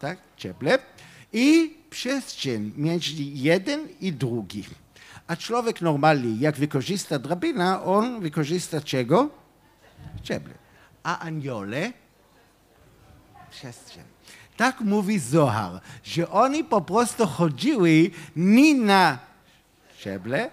tak? 0.00 0.18
Czeble. 0.36 0.78
I 1.32 1.76
przestrzeń 1.90 2.72
między 2.76 3.22
jeden 3.22 3.88
i 4.00 4.12
drugi. 4.12 4.64
A 5.26 5.36
człowiek 5.36 5.80
normalnie, 5.80 6.40
jak 6.40 6.56
wykorzysta 6.56 7.18
drabina, 7.18 7.82
on 7.84 8.20
wykorzysta 8.20 8.80
czego? 8.80 9.30
Czeble. 10.22 10.63
A 11.04 11.18
anioły? 11.18 11.92
Przestrzeń. 13.50 14.04
Tak 14.56 14.80
mówi 14.80 15.18
Zohar, 15.18 15.80
że 16.04 16.30
oni 16.30 16.64
po 16.64 16.80
prostu 16.80 17.26
chodziły 17.26 18.10
nie 18.36 18.74
na 18.74 19.18
szczeble, 19.98 20.50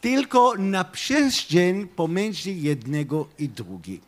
tylko 0.00 0.54
na 0.58 0.84
przestrzeń 0.84 1.88
pomiędzy 1.88 2.52
jednego 2.52 3.28
i 3.38 3.48
drugiego. 3.48 4.06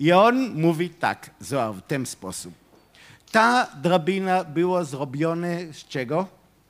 I 0.00 0.12
on 0.12 0.60
mówi 0.60 0.90
tak, 0.90 1.30
Zohar, 1.40 1.74
w 1.74 1.82
ten 1.82 2.06
sposób. 2.06 2.54
Ta 3.30 3.66
drabina 3.82 4.44
była 4.44 4.84
zrobiona 4.84 5.46
z 5.72 5.88
czego? 5.88 6.26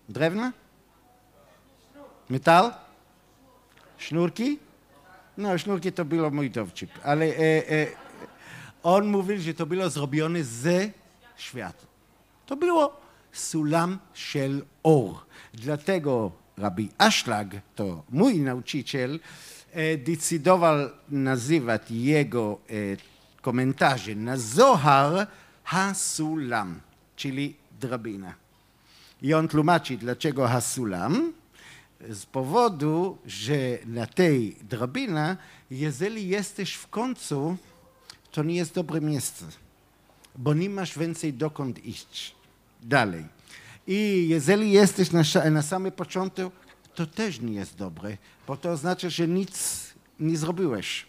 Drewna? 0.09 0.53
Metal? 2.31 2.75
Sznurki? 3.99 4.59
No, 5.37 5.59
sznurki 5.59 5.93
to 5.93 6.05
było 6.05 6.31
mój 6.31 6.51
dowcip, 6.51 6.91
ale 7.05 7.27
e, 7.27 7.71
e, 7.71 7.87
on 8.83 9.07
mówił, 9.07 9.41
że 9.41 9.55
to 9.55 9.67
było 9.67 9.91
zrobione 9.91 10.45
ze 10.45 10.91
świat. 11.37 11.87
To 12.47 12.57
było 12.57 13.01
sulam 13.33 13.99
shel 14.15 14.63
or. 14.83 15.15
Dlatego 15.55 16.33
Rabbi 16.57 16.89
Ashlag, 16.99 17.49
to 17.75 18.05
mój 18.11 18.41
nauczyciel, 18.41 19.21
e, 19.73 19.97
decydował 19.97 20.91
nazywać 21.09 21.91
jego 21.91 22.59
e, 22.71 22.73
komentarze 23.43 24.15
na 24.15 24.37
Zohar 24.37 25.27
Hasulam, 25.65 26.81
czyli 27.17 27.57
drabina. 27.81 28.35
I 29.23 29.35
on 29.35 29.49
tłumaczy, 29.49 29.97
dlaczego 29.97 30.49
Hasulam. 30.49 31.33
Z 32.11 32.27
powodu, 32.27 33.19
że 33.27 33.79
na 33.87 34.07
tej 34.07 34.57
drabina, 34.63 35.37
jeżeli 35.71 36.29
jesteś 36.29 36.75
w 36.75 36.89
końcu, 36.89 37.57
to 38.33 38.43
nie 38.43 38.55
jest 38.55 38.75
dobre 38.75 39.01
miejsce 39.01 39.45
bo 40.37 40.55
nie 40.55 40.71
masz 40.71 40.99
więcej 40.99 41.33
dokąd 41.33 41.85
iść 41.85 42.35
dalej. 42.83 43.25
I 43.87 44.27
jeżeli 44.29 44.73
jesteś 44.73 45.11
na, 45.11 45.51
na 45.51 45.63
samym 45.63 45.93
początku, 45.93 46.51
to 46.95 47.07
też 47.07 47.41
nie 47.41 47.55
jest 47.55 47.77
dobre, 47.77 48.17
bo 48.47 48.57
to 48.57 48.71
oznacza, 48.71 49.11
że 49.11 49.29
nic 49.29 49.87
nie 50.21 50.37
zrobiłeś. 50.37 51.07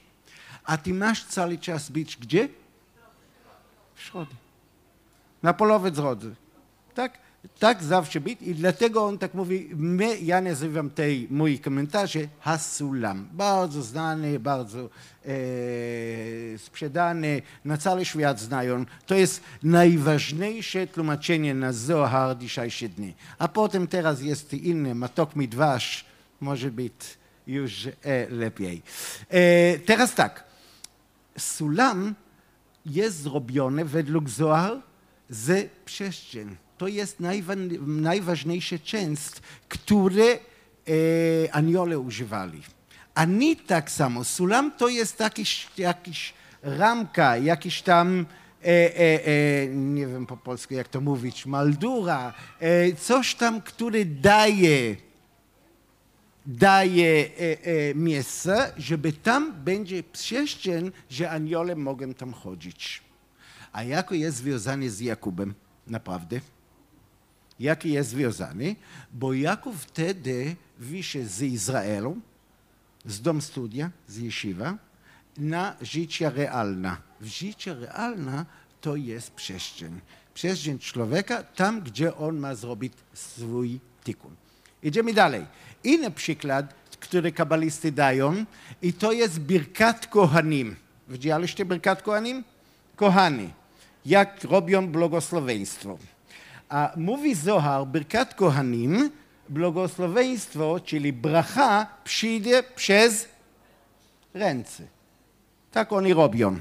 A 0.63 0.77
ty 0.77 0.93
masz 0.93 1.25
cały 1.25 1.57
czas 1.57 1.89
być 1.89 2.17
gdzie? 2.17 2.49
W 3.95 4.01
środku. 4.01 4.35
Na 5.43 5.53
połowie 5.53 5.91
drodze. 5.91 6.29
Tak? 6.93 7.19
Tak 7.59 7.83
zawsze 7.83 8.21
być 8.21 8.41
i 8.41 8.55
dlatego 8.55 9.05
on 9.05 9.17
tak 9.17 9.33
mówi, 9.33 9.69
my, 9.75 10.19
ja 10.19 10.41
nazywam 10.41 10.89
tej 10.89 11.27
mój 11.31 11.59
komentarze 11.59 12.19
Hasulam. 12.39 13.29
Bardzo 13.31 13.81
znany, 13.81 14.39
bardzo 14.39 14.79
e, 14.79 14.87
sprzedany, 16.57 17.41
na 17.65 17.77
cały 17.77 18.05
świat 18.05 18.39
znają. 18.39 18.85
To 19.05 19.15
jest 19.15 19.41
najważniejsze 19.63 20.87
tłumaczenie 20.87 21.53
na 21.53 21.73
Zohar 21.73 22.37
dzisiejsze 22.37 22.89
dni. 22.89 23.13
A 23.37 23.47
potem 23.47 23.87
teraz 23.87 24.21
jest 24.21 24.53
inny, 24.53 24.95
Matok 24.95 25.35
Midwasz, 25.35 26.05
może 26.41 26.71
być 26.71 26.93
już 27.47 27.87
e, 27.87 28.29
lepiej. 28.29 28.81
E, 29.29 29.79
teraz 29.79 30.15
tak, 30.15 30.43
Sulam 31.37 32.15
jest 32.85 33.21
zrobiony 33.21 33.85
według 33.85 34.29
Zohar 34.29 34.81
z 35.29 35.69
przestrzeni 35.85 36.55
to 36.83 36.87
jest 36.87 37.17
najważniejszy 37.87 38.79
część, 38.79 39.31
które 39.69 40.23
e, 40.23 40.37
aniole 41.51 41.99
używali. 41.99 42.61
A 43.15 43.25
nie 43.25 43.55
tak 43.55 43.91
samo. 43.91 44.23
Sulam 44.23 44.71
to 44.77 44.87
jest 44.87 45.19
jakiś, 45.19 45.67
jakiś 45.77 46.33
ramka, 46.63 47.37
jakiś 47.37 47.81
tam, 47.81 48.25
e, 48.63 48.67
e, 48.67 49.25
e, 49.25 49.67
nie 49.67 50.07
wiem 50.07 50.25
po 50.25 50.37
polsku 50.37 50.73
jak 50.73 50.87
to 50.87 51.01
mówić, 51.01 51.45
maldura, 51.45 52.33
e, 52.59 52.93
coś 52.93 53.35
tam, 53.35 53.61
który 53.61 54.05
daje, 54.05 54.95
daje 56.45 57.29
e, 57.37 57.95
miejsce, 57.95 58.73
żeby 58.77 59.13
tam 59.13 59.53
będzie 59.63 60.03
przestrzeń, 60.03 60.91
że 61.09 61.31
aniole 61.31 61.75
mogą 61.75 62.13
tam 62.13 62.33
chodzić. 62.33 63.01
A 63.73 63.83
jako 63.83 64.15
jest 64.15 64.37
związany 64.37 64.89
z 64.89 64.99
Jakubem? 64.99 65.53
Naprawdę? 65.87 66.52
Jaki 67.59 67.91
jest 67.91 68.09
związany, 68.09 68.75
bo 69.13 69.33
Jakub 69.33 69.75
wtedy 69.75 70.55
wyszedł 70.79 71.29
z 71.29 71.41
Izraelu, 71.41 72.17
z 73.05 73.21
dom 73.21 73.41
studia, 73.41 73.91
z 74.07 74.17
Yeshiva, 74.17 74.77
na 75.37 75.75
życie 75.81 76.29
realne. 76.29 76.97
W 77.21 77.25
życie 77.25 77.75
realne 77.75 78.45
to 78.81 78.95
jest 78.95 79.31
przestrzeń. 79.31 80.01
Przestrzeń 80.33 80.79
człowieka 80.79 81.43
tam, 81.43 81.81
gdzie 81.81 82.15
on 82.15 82.37
ma 82.37 82.55
zrobić 82.55 82.93
swój 83.13 83.79
tykun. 84.03 84.35
Idziemy 84.83 85.13
dalej. 85.13 85.45
Inny 85.83 86.11
przykład, 86.11 86.73
który 86.99 87.31
kabalisty 87.31 87.91
dają, 87.91 88.45
i 88.81 88.93
to 88.93 89.11
jest 89.11 89.39
Birkat 89.39 90.07
Kohanim. 90.07 90.75
Widzieliście 91.07 91.65
Birkat 91.65 92.01
Kohanim? 92.01 92.43
Kohani. 92.95 93.49
Jak 94.05 94.43
robią 94.43 94.87
błogosławieństwo. 94.87 95.97
A 96.73 96.91
mówi 96.97 97.35
Zohar, 97.35 97.87
Birkat 97.87 98.33
Kohanim, 98.33 99.11
błogosławieństwo, 99.49 100.79
czyli 100.79 101.13
bracha, 101.13 101.87
przyjdzie 102.03 102.63
przez 102.75 103.27
ręce. 104.33 104.83
Tak 105.71 105.91
oni 105.93 106.13
robią. 106.13 106.57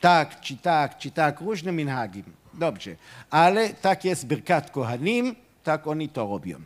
Tak, 0.00 0.40
czy 0.40 0.56
tak, 0.56 0.98
czy 0.98 1.10
tak, 1.10 1.40
różne 1.40 1.72
minhagim. 1.72 2.24
Dobrze. 2.54 2.96
Ale 3.30 3.68
tak 3.68 4.04
jest 4.04 4.26
Birkat 4.26 4.70
Kohanim, 4.70 5.36
tak 5.64 5.86
oni 5.86 6.08
to 6.08 6.26
robią. 6.26 6.60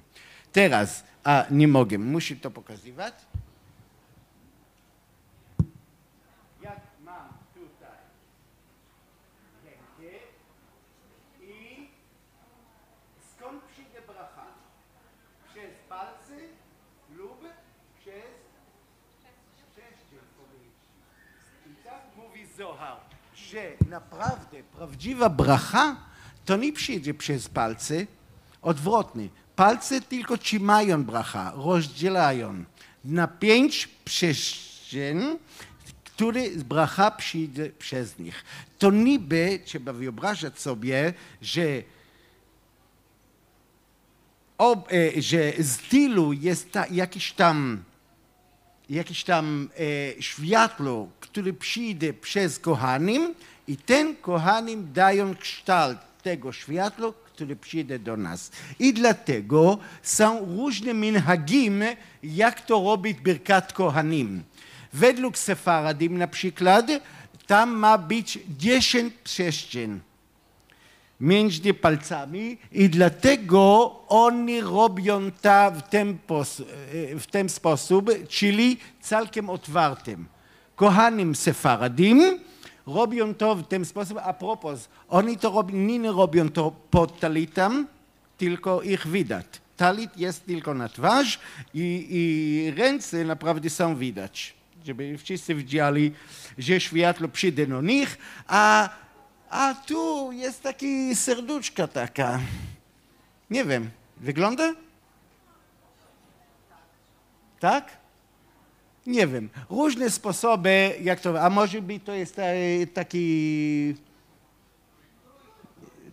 Teraz, 0.52 1.04
a 1.24 1.44
nie 1.50 1.68
mogę, 1.68 1.98
muszę 1.98 2.36
to 2.36 2.50
pokazywać. 2.50 3.14
Jak 6.62 6.80
mam 7.04 7.28
tutaj 7.54 7.82
Zohar, 22.56 23.00
że 23.53 23.72
naprawdę 23.88 24.62
prawdziwa 24.62 25.28
bracha 25.28 25.96
to 26.44 26.57
nie 26.57 26.72
przyjdzie 26.72 27.14
przez 27.14 27.48
palce, 27.48 28.07
odwrotnie. 28.62 29.28
Palce 29.57 30.00
tylko 30.00 30.38
trzymają 30.38 31.05
bracha, 31.05 31.53
rozdzielają 31.57 32.64
na 33.05 33.28
pięć 33.28 33.88
przestrzeń, 34.05 35.38
które 36.05 36.50
bracha 36.50 37.11
przyjdzie 37.11 37.70
przez 37.78 38.18
nich. 38.18 38.44
To 38.78 38.90
niby 38.90 39.61
trzeba 39.64 39.92
wyobrażać 39.92 40.61
sobie, 40.61 41.14
że 41.42 41.82
ob, 44.59 44.92
e, 44.92 45.22
że 45.22 45.53
z 45.59 45.76
tylu 45.76 46.32
jest 46.32 46.72
ta, 46.72 46.86
jakiś 46.86 47.32
tam 47.32 47.84
jakieś 48.93 49.24
tam 49.24 49.68
e, 50.18 50.22
światło, 50.22 51.09
które 51.20 51.53
przyjdzie 51.53 52.12
przez 52.12 52.59
kochanim 52.59 53.34
i 53.68 53.76
ten 53.76 54.16
kochanim 54.16 54.93
dają 54.93 55.34
kształt 55.34 55.99
tego 56.22 56.53
światła, 56.53 57.12
które 57.34 57.57
przyjdzie 57.57 57.99
do 57.99 58.16
nas. 58.16 58.51
I 58.78 58.95
dlatego 58.95 59.78
są 60.03 60.57
różne 60.57 60.95
minhagim, 60.95 61.82
jak 62.22 62.61
to 62.61 62.84
robić 62.84 63.20
Birkat 63.20 63.72
Kohanim. 63.72 64.43
Według 64.93 65.38
Sefaradim 65.38 66.18
na 66.18 66.26
przykład, 66.26 66.86
tam 67.47 67.70
ma 67.70 67.99
być 67.99 68.38
10 68.59 69.14
przestrzeń 69.24 70.01
między 71.22 71.74
palcami 71.74 72.58
i 72.72 72.88
dlatego 72.88 73.92
oni 74.08 74.60
robią 74.60 75.30
to 75.30 75.70
w 75.70 75.82
ten, 75.82 76.18
w 77.20 77.26
ten 77.30 77.48
sposób, 77.48 78.10
czyli 78.28 78.76
całkiem 79.00 79.50
otwartym. 79.50 80.26
Kochanym 80.76 81.34
Sefaradim 81.34 82.38
robią 82.86 83.34
to 83.34 83.54
w 83.54 83.68
ten 83.68 83.84
sposób, 83.84 84.18
a 84.22 84.32
propos, 84.32 84.88
oni 85.08 85.36
to 85.36 85.66
nie 85.72 86.12
robią 86.12 86.48
to 86.48 86.72
pod 86.90 87.20
talitem, 87.20 87.86
tylko 88.38 88.82
ich 88.82 89.06
widać. 89.06 89.46
Talit 89.76 90.18
jest 90.18 90.46
tylko 90.46 90.74
na 90.74 90.88
twarz 90.88 91.40
i, 91.74 92.06
i 92.10 92.70
ręce 92.70 93.24
naprawdę 93.24 93.70
są 93.70 93.96
widać, 93.96 94.54
żeby 94.86 95.18
wszyscy 95.18 95.54
widzieli, 95.54 96.12
że 96.58 96.80
światło 96.80 97.28
przyjdzie 97.28 97.66
do 97.66 97.82
nich, 97.82 98.18
a 98.46 98.88
a 99.53 99.74
tu 99.74 100.32
jest 100.32 100.62
taki 100.62 101.16
serduszka 101.16 101.86
taka. 101.88 102.40
Nie 103.50 103.64
wiem, 103.64 103.90
wygląda? 104.16 104.74
Tak? 107.61 107.96
Nie 109.07 109.26
wiem. 109.26 109.50
Różne 109.70 110.11
sposoby, 110.11 110.96
jak 111.03 111.20
to, 111.20 111.42
a 111.42 111.50
może 111.50 111.82
być 111.82 112.03
to 112.05 112.12
jest 112.12 112.36
taki 112.94 113.94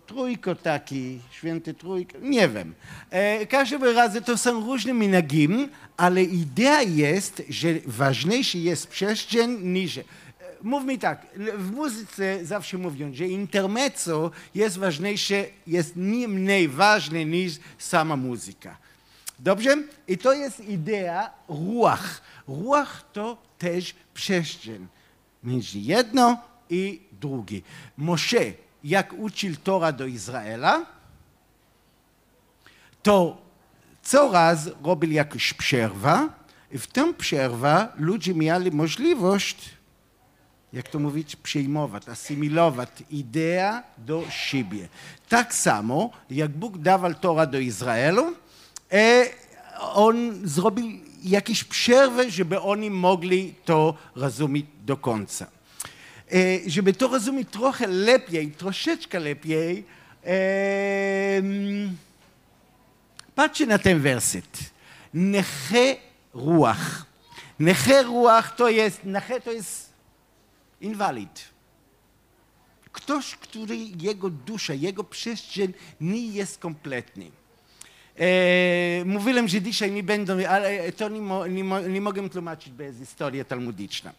trójko 0.06 0.54
taki, 0.54 1.20
święty 1.30 1.74
trójko, 1.74 2.18
nie 2.22 2.48
wiem. 2.48 2.74
E, 3.10 3.46
każdym 3.46 3.84
razie 3.84 4.20
to 4.20 4.38
są 4.38 4.66
różne 4.66 4.92
minagim, 4.94 5.68
ale 5.96 6.22
idea 6.22 6.82
jest, 6.82 7.42
że 7.48 7.68
ważniejszy 7.86 8.58
jest 8.58 8.86
przestrzeń 8.86 9.58
niż 9.62 10.00
mów 10.62 10.84
mi 10.84 10.98
tak, 10.98 11.26
w 11.56 11.70
muzyce 11.70 12.46
zawsze 12.46 12.78
mówią, 12.78 13.14
że 13.14 13.26
intermezzo 13.26 14.30
jest 14.54 14.78
ważniejsze, 14.78 15.44
jest 15.66 15.96
nie 15.96 16.28
mniej 16.28 16.68
ważne 16.68 17.24
niż 17.24 17.52
sama 17.78 18.16
muzyka. 18.16 18.76
Dobrze? 19.38 19.76
I 20.08 20.18
to 20.18 20.32
jest 20.32 20.60
idea 20.60 21.30
ruach. 21.48 22.22
Ruach 22.48 23.04
to 23.12 23.42
też 23.58 23.94
przestrzeń 24.14 24.86
między 25.44 25.78
jedno 25.78 26.42
i 26.70 27.00
drugie. 27.20 27.60
Moshe, 27.96 28.52
jak 28.84 29.12
uczył 29.12 29.56
Tora 29.56 29.92
do 29.92 30.06
Izraela, 30.06 30.86
to 33.02 33.42
coraz 34.02 34.68
robił 34.84 35.12
jakąś 35.12 35.54
przerwę 35.54 36.28
i 36.70 36.78
w 36.78 36.86
tę 36.86 37.14
przerwę 37.14 37.88
ludzie 37.96 38.34
mieli 38.34 38.70
możliwość 38.70 39.70
jak 40.72 40.88
to 40.88 40.98
mówić, 40.98 41.36
przyjmować, 41.36 42.08
asymilować 42.08 42.88
ideę 43.10 43.82
do 43.98 44.24
siebie. 44.30 44.88
Tak 45.28 45.54
samo, 45.54 46.10
jak 46.30 46.50
Bóg 46.50 46.78
dawał 46.78 47.14
Tora 47.14 47.46
do 47.46 47.58
Izraelu, 47.58 48.32
e, 48.92 49.26
on 49.80 50.40
zrobił 50.44 50.86
jakieś 51.22 51.64
przerwę, 51.64 52.30
żeby 52.30 52.60
oni 52.60 52.90
mogli 52.90 53.54
to 53.64 53.94
rozumieć 54.14 54.66
do 54.84 54.96
końca. 54.96 55.46
E, 56.32 56.70
żeby 56.70 56.92
to 56.92 57.08
rozumieć 57.08 57.48
trochę 57.50 57.86
lepiej, 57.86 58.50
troszeczkę 58.50 59.20
lepiej, 59.20 59.84
e, 60.26 61.42
patrzcie 63.34 63.66
na 63.66 63.78
ten 63.78 64.00
werset. 64.00 64.58
Neche 65.14 65.96
ruach. 66.34 67.04
Neche 67.58 68.02
ruach 68.02 68.56
to 68.56 68.68
jest, 68.68 69.04
neche 69.04 69.40
to 69.40 69.52
jest 69.52 69.89
inwalid. 70.80 71.44
Ktoś, 72.92 73.36
który 73.36 73.76
jego 73.76 74.30
dusza, 74.30 74.74
jego 74.74 75.04
przestrzeń 75.04 75.72
nie 76.00 76.26
jest 76.26 76.58
kompletny. 76.58 77.30
E, 78.18 79.04
mówiłem, 79.04 79.48
że 79.48 79.62
dzisiaj 79.62 79.92
nie 79.92 80.02
będą, 80.02 80.46
ale 80.48 80.92
to 80.92 81.08
nie, 81.08 81.20
mo, 81.20 81.46
nie, 81.46 81.64
mo, 81.64 81.80
nie 81.80 82.00
mogę 82.00 82.30
tłumaczyć 82.30 82.72
bez 82.72 82.98
historii 82.98 83.44
talmudyczna. 83.44 84.12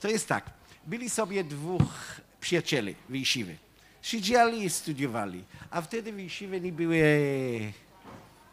To 0.00 0.08
jest 0.08 0.28
tak. 0.28 0.50
Byli 0.86 1.10
sobie 1.10 1.44
dwóch 1.44 2.20
przyjacieli 2.40 2.94
w. 3.08 3.56
Siedzieli 4.02 4.64
i 4.64 4.70
studiowali. 4.70 5.44
A 5.70 5.82
wtedy 5.82 6.12
w 6.12 6.60
nie 6.60 6.72
były, 6.72 7.02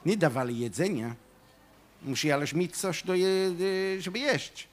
nie 0.05 0.17
dawali 0.17 0.59
jedzenia. 0.59 1.15
Musiałeś 2.01 2.53
mieć 2.53 2.77
coś, 2.77 3.03
do, 3.03 3.13
żeby 3.99 4.19
jeść. 4.19 4.67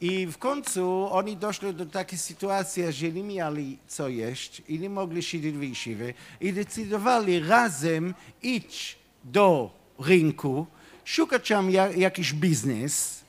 I 0.00 0.26
w 0.26 0.38
końcu 0.38 1.08
oni 1.12 1.36
doszli 1.36 1.74
do 1.74 1.86
takiej 1.86 2.18
sytuacji, 2.18 2.92
że 2.92 3.12
nie 3.12 3.22
mieli 3.22 3.78
co 3.86 4.08
jeść 4.08 4.62
i 4.68 4.78
nie 4.78 4.90
mogli 4.90 5.22
siedzieć 5.22 5.56
w 5.56 5.62
yeshiwie 5.62 6.14
i 6.40 6.52
decydowali 6.52 7.40
razem 7.40 8.14
iść 8.42 8.98
do 9.24 9.70
rynku, 9.98 10.66
szukać 11.04 11.48
tam 11.48 11.70
jakiś 11.96 12.32
biznes, 12.32 13.24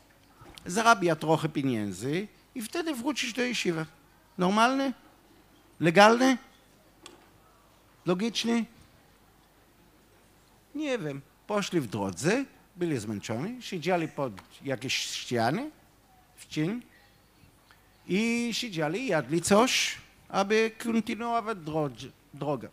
zarabiać 0.65 1.19
trochę 1.19 1.49
pieniędzy 1.49 2.27
i 2.55 2.61
wtedy 2.61 2.93
wrócić 2.93 3.33
do 3.33 3.41
yeshiva. 3.41 3.85
Normalne? 4.37 4.93
Legalne? 5.79 6.37
Logiczne? 8.05 8.65
Nie 10.75 10.97
wiem. 10.97 11.21
Poszli 11.47 11.81
w 11.81 11.87
drodze, 11.87 12.45
byli 12.75 12.97
zmęczeni, 12.97 13.61
siedzieli 13.61 14.07
pod 14.07 14.33
jakieś 14.63 14.95
ściany 14.95 15.71
cień 16.51 16.81
i 18.07 18.49
siedzieli, 18.51 19.07
jadli 19.07 19.41
coś, 19.41 19.97
aby 20.29 20.71
kontynuować 20.83 21.57
drogę. 22.33 22.69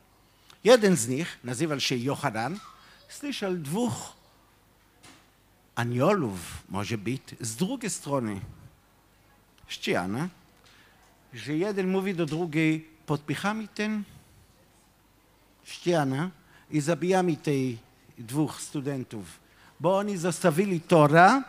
Jeden 0.65 0.97
z 0.97 1.09
nich, 1.09 1.39
nazywał 1.45 1.81
się 1.81 1.97
Johanan, 1.97 2.59
słyszał 3.09 3.55
dwóch 3.55 4.13
aniołów, 5.75 6.63
może 6.69 6.99
być, 6.99 7.23
z 7.41 7.57
drugiej 7.57 7.91
strony 7.91 8.41
ściany, 9.69 10.29
że 11.35 11.57
jeden 11.57 11.91
mówi 11.91 12.15
do 12.15 12.27
drugiej, 12.27 12.89
podpychamy 13.07 13.69
ten 13.69 14.03
ścianę 15.65 16.31
i 16.71 16.81
zabijamy 16.81 17.37
tych 17.37 17.79
dwóch 18.19 18.61
studentów, 18.61 19.41
bo 19.81 19.99
oni 19.99 20.17
zostawili 20.17 20.81
Tora, 20.81 21.45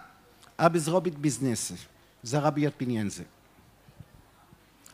aby 0.57 0.79
zrobić 0.79 1.15
biznesy 1.15 1.77
zarabiać 2.23 2.73
pieniędzy. 2.75 3.25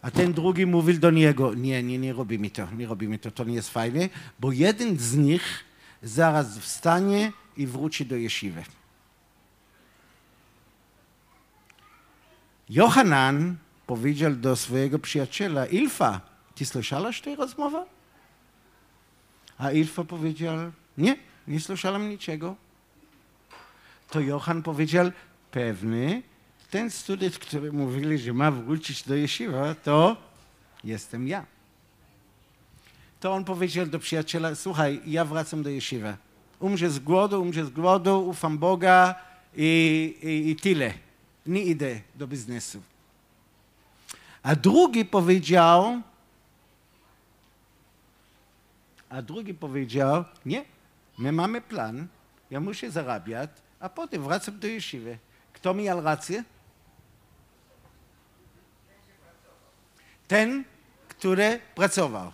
A 0.01 0.11
ten 0.11 0.33
drugi 0.33 0.65
mówił 0.65 0.99
do 0.99 1.11
niego, 1.11 1.53
nie, 1.53 1.83
nie, 1.83 1.97
nie 1.97 2.13
robimy 2.13 2.49
to, 2.49 2.67
nie 2.71 2.87
robimy 2.87 3.19
to, 3.19 3.31
to 3.31 3.43
nie 3.43 3.53
jest 3.53 3.69
fajne, 3.69 4.09
bo 4.39 4.51
jeden 4.51 4.97
z 4.97 5.15
nich 5.15 5.63
zaraz 6.03 6.59
wstanie 6.59 7.31
i 7.57 7.67
wróci 7.67 8.05
do 8.05 8.15
jeszywy. 8.15 8.63
Johanan 12.69 13.55
powiedział 13.87 14.31
do 14.31 14.55
swojego 14.55 14.99
przyjaciela, 14.99 15.65
Ilfa, 15.65 16.21
ty 16.55 16.65
słyszałaś 16.65 17.21
tę 17.21 17.35
rozmowę? 17.35 17.85
A 19.57 19.71
Ilfa 19.71 20.03
powiedział, 20.03 20.57
nie, 20.97 21.17
nie 21.47 21.59
słyszałem 21.59 22.09
niczego. 22.09 22.55
To 24.09 24.19
Johan 24.19 24.63
powiedział, 24.63 25.11
pewny, 25.51 26.21
ten 26.75 26.91
student, 26.91 27.39
który 27.39 27.71
mówili, 27.71 28.17
że 28.17 28.33
ma 28.33 28.51
wrócić 28.51 29.03
do 29.03 29.15
Jeszywa, 29.15 29.75
to 29.75 30.17
jestem 30.83 31.27
ja. 31.27 31.45
To 33.19 33.33
on 33.33 33.45
powiedział 33.45 33.85
do 33.85 33.99
przyjaciela, 33.99 34.55
słuchaj, 34.55 35.01
ja 35.05 35.25
wracam 35.25 35.63
do 35.63 35.69
Jeszywa. 35.69 36.17
Umrze 36.59 36.89
z 36.89 36.99
głodu, 36.99 37.41
umrze 37.41 37.65
z 37.65 37.69
głodu, 37.69 38.27
ufam 38.27 38.57
Boga 38.57 39.15
i, 39.55 39.69
i, 40.23 40.49
i 40.49 40.55
tyle. 40.55 40.93
Nie 41.45 41.63
idę 41.63 42.01
do 42.15 42.27
biznesu. 42.27 42.81
A 44.43 44.55
drugi 44.55 45.05
powiedział, 45.05 46.01
a 49.09 49.21
drugi 49.21 49.53
powiedział, 49.53 50.23
nie, 50.45 50.65
my 51.17 51.31
mamy 51.31 51.61
plan, 51.61 52.07
ja 52.51 52.59
muszę 52.59 52.91
zarabiać, 52.91 53.49
a 53.79 53.89
potem 53.89 54.23
wracam 54.23 54.59
do 54.59 54.67
jeszywy. 54.67 55.17
Kto 55.53 55.73
miał 55.73 56.01
rację? 56.01 56.43
Ten, 60.27 60.63
który 61.07 61.59
pracował. 61.75 62.31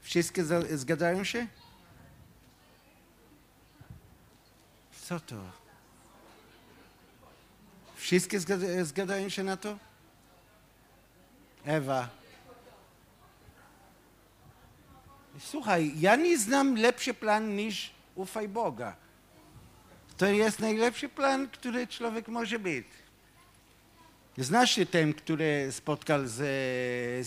Wszystkie 0.00 0.44
zgadzają 0.70 1.24
się? 1.24 1.46
Co 5.02 5.20
to? 5.20 5.36
Wszystkie 7.96 8.40
zgadzają 8.84 9.28
się 9.28 9.44
na 9.44 9.56
to? 9.56 9.78
Ewa. 11.64 12.08
Słuchaj, 15.38 15.92
ja 16.00 16.16
nie 16.16 16.38
znam 16.38 16.76
lepszy 16.76 17.14
plan 17.14 17.56
niż 17.56 17.90
ufaj 18.14 18.48
Boga. 18.48 18.96
To 20.16 20.26
jest 20.26 20.58
najlepszy 20.58 21.08
plan, 21.08 21.48
który 21.48 21.86
człowiek 21.86 22.28
może 22.28 22.58
mieć. 22.58 22.86
Znasz 24.40 24.70
się 24.70 24.86
ten, 24.86 25.14
który 25.14 25.72
spotkał 25.72 26.26
z, 26.26 26.36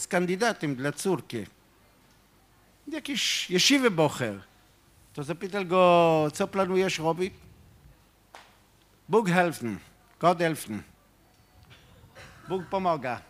z 0.02 0.08
kandydatem 0.08 0.76
dla 0.76 0.92
córki. 0.92 1.46
Jakiś 2.88 3.50
jeszywy 3.50 3.92
bocher. 3.92 4.40
To 5.14 5.24
zapytał 5.24 5.66
go, 5.66 6.28
co 6.34 6.48
planujesz 6.48 7.00
robić? 7.00 7.34
Bóg 9.10 9.30
helfen, 9.30 9.80
Gott 10.20 10.38
helfen. 10.38 10.84
Bóg 12.48 12.66
pomaga. 12.66 13.22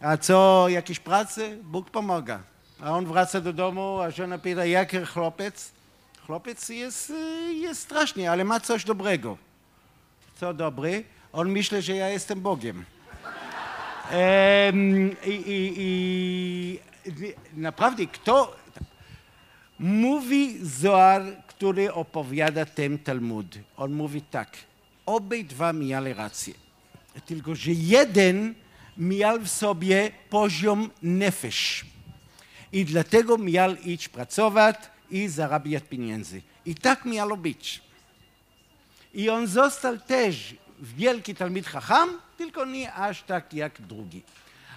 A 0.00 0.16
co, 0.16 0.66
jakieś 0.68 1.00
pracy? 1.00 1.58
Bóg 1.62 1.90
pomaga. 1.90 2.42
A 2.80 2.90
on 2.90 3.06
wraca 3.06 3.40
do 3.40 3.52
domu, 3.52 4.00
a 4.00 4.10
żona 4.10 4.38
pyta, 4.38 4.64
jaki 4.64 5.06
chłopiec? 5.06 5.72
Chłopiec 6.26 6.68
jest, 6.68 7.12
jest 7.48 7.80
strasznie, 7.80 8.30
ale 8.30 8.44
ma 8.44 8.60
coś 8.60 8.84
dobrego. 8.84 9.38
Co 10.40 10.54
dobry? 10.54 11.04
On 11.32 11.48
myśli, 11.50 11.82
że 11.82 11.96
ja 11.96 12.08
jestem 12.08 12.40
Bogiem. 12.40 12.84
I, 15.26 15.32
i, 15.32 15.74
i, 15.76 16.80
naprawdę, 17.56 18.06
kto 18.06 18.56
mówi 19.78 20.58
Zoar, 20.62 21.22
który 21.46 21.92
opowiada 21.92 22.64
ten 22.66 22.98
Talmud? 22.98 23.58
On 23.76 23.92
mówi 23.92 24.22
tak, 24.22 24.56
obydwa 25.06 25.72
mieli 25.72 26.12
rację. 26.12 26.54
Tylko, 27.26 27.54
że 27.54 27.72
jeden 27.72 28.54
miał 28.98 29.40
w 29.40 29.48
sobie 29.48 30.10
poziom 30.30 30.90
nefesh. 31.02 31.84
I 32.72 32.84
dlatego 32.84 33.38
miał 33.38 33.76
iść 33.76 34.08
pracować 34.08 34.76
i 35.10 35.28
zarabiać 35.28 35.84
pieniędzy. 35.84 36.42
I 36.66 36.74
tak 36.74 37.04
miało 37.04 37.36
być. 37.36 37.82
I 39.14 39.30
on 39.30 39.46
został 39.46 39.98
też 39.98 40.54
wielki 40.80 41.34
Talmid 41.34 41.66
Chacham, 41.66 42.10
tylko 42.36 42.64
nie 42.64 42.92
aż 42.92 43.22
tak 43.22 43.54
jak 43.54 43.82
drugi. 43.82 44.22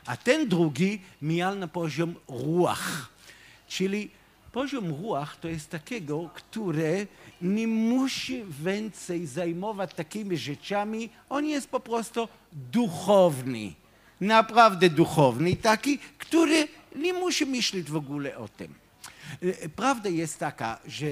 A 0.06 0.18
ten 0.18 0.50
drugi 0.50 1.02
miał 1.22 1.56
na 1.56 1.68
poziom 1.68 2.16
ruach, 2.28 3.10
czyli 3.68 4.10
poziom 4.52 4.90
ruach 4.90 5.36
to 5.36 5.48
jest 5.48 5.70
takiego, 5.70 6.30
które 6.34 7.06
nie 7.42 7.68
musi 7.68 8.44
więcej 8.64 9.28
zajmować 9.28 9.94
takimi 9.94 10.38
rzeczami, 10.38 11.10
on 11.30 11.46
jest 11.46 11.70
po 11.70 11.80
prostu 11.80 12.28
duchowny, 12.52 13.74
naprawdę 14.22 14.90
duchowny, 14.90 15.56
taki, 15.56 15.98
który 16.18 16.68
nie 16.96 17.14
musi 17.14 17.46
myśleć 17.46 17.92
w 17.92 17.96
ogóle 17.96 18.38
o 18.38 18.48
tym. 18.48 18.81
E, 19.42 19.70
prawda 19.70 20.10
jest 20.10 20.40
taka, 20.40 20.80
że 20.86 21.08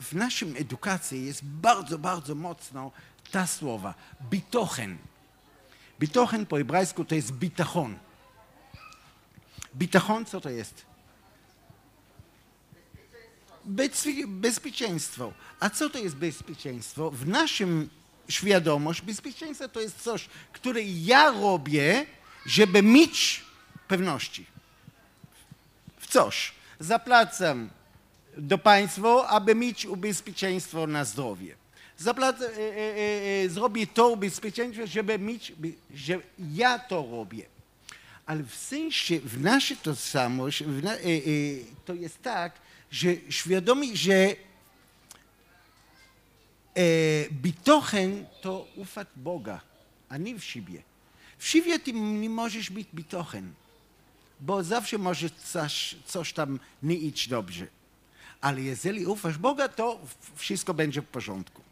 w 0.00 0.12
naszym 0.12 0.54
edukacji 0.56 1.26
jest 1.26 1.44
bardzo, 1.44 1.98
bardzo 1.98 2.34
mocno 2.34 2.92
ta 3.30 3.46
słowa, 3.46 3.94
bitochen. 4.30 4.98
Bitochen 6.00 6.46
po 6.46 6.56
hebrajsku 6.56 7.04
to 7.04 7.14
jest 7.14 7.32
bitachon. 7.32 7.98
Bitachon 9.76 10.24
co 10.24 10.40
to 10.40 10.50
jest? 10.50 10.86
Bezpieczeństwo. 14.26 15.32
A 15.60 15.70
co 15.70 15.90
to 15.90 15.98
jest 15.98 16.16
bezpieczeństwo? 16.16 17.10
W 17.10 17.26
naszym 17.28 17.90
świadomość 18.28 19.02
bezpieczeństwo 19.02 19.68
to 19.68 19.80
jest 19.80 20.02
coś, 20.02 20.28
które 20.52 20.82
ja 20.82 21.30
robię, 21.30 22.06
żeby 22.46 22.82
mieć 22.82 23.44
pewności. 23.88 24.46
W 25.98 26.06
coś. 26.06 26.52
Zapłacam 26.80 27.70
do 28.36 28.58
państwa, 28.58 29.28
aby 29.28 29.54
mieć 29.54 29.86
ubezpieczeństwo 29.86 30.86
na 30.86 31.04
zdrowie. 31.04 31.54
Zapłacę, 31.98 32.46
e, 32.46 32.58
e, 32.58 33.44
e, 33.44 33.48
zrobię 33.48 33.86
to 33.86 34.08
ubezpieczeństwo, 34.08 34.86
żeby 34.86 35.18
mieć, 35.18 35.52
że 35.94 36.20
ja 36.54 36.78
to 36.78 37.08
robię. 37.10 37.46
Ale 38.26 38.42
w 38.42 38.54
sensie, 38.54 39.20
w 39.20 39.40
naszej 39.40 39.76
tożsamości, 39.76 40.66
na, 40.66 40.92
to 41.84 41.94
jest 41.94 42.22
tak, 42.22 42.52
że 42.90 43.08
świadomi, 43.28 43.96
że 43.96 44.14
e, 44.14 44.34
bitochen 47.32 48.26
to 48.40 48.68
ufać 48.76 49.08
Boga, 49.16 49.60
a 50.08 50.16
nie 50.16 50.38
w 50.38 50.44
siebie. 50.44 50.82
W 51.38 51.48
siebie 51.48 51.78
ty 51.78 51.92
nie 51.92 52.30
możesz 52.30 52.70
być 52.70 52.88
bitochen, 52.94 53.52
bo 54.40 54.64
zawsze 54.64 54.98
może 54.98 55.30
coś, 55.30 55.96
coś 56.06 56.32
tam 56.32 56.60
nie 56.82 56.96
iść 56.96 57.28
dobrze. 57.28 57.66
Ale 58.40 58.62
jeżeli 58.62 59.06
ufasz 59.06 59.38
Boga, 59.38 59.68
to 59.68 60.00
wszystko 60.34 60.74
będzie 60.74 61.02
w 61.02 61.06
porządku. 61.06 61.62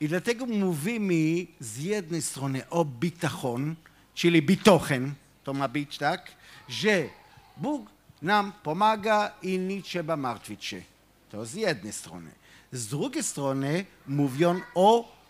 I 0.00 0.08
dlatego 0.08 0.46
mówimy 0.46 1.46
z 1.60 1.78
jednej 1.78 2.22
strony 2.22 2.68
o 2.68 2.84
bitachon, 2.84 3.74
czyli 4.14 4.42
bitochen, 4.42 5.14
to 5.44 5.54
ma 5.54 5.68
być 5.68 5.98
tak, 5.98 6.32
że 6.68 7.08
Bóg 7.56 7.90
nam 8.22 8.52
pomaga 8.62 9.32
i 9.42 9.58
nie 9.58 9.82
trzeba 9.82 10.16
martwić 10.16 10.64
się. 10.64 10.82
To 11.30 11.46
z 11.46 11.54
jednej 11.54 11.92
strony. 11.92 12.30
Z 12.72 12.86
drugiej 12.86 13.22
strony 13.22 13.84
mówią 14.06 14.60
o 14.74 15.20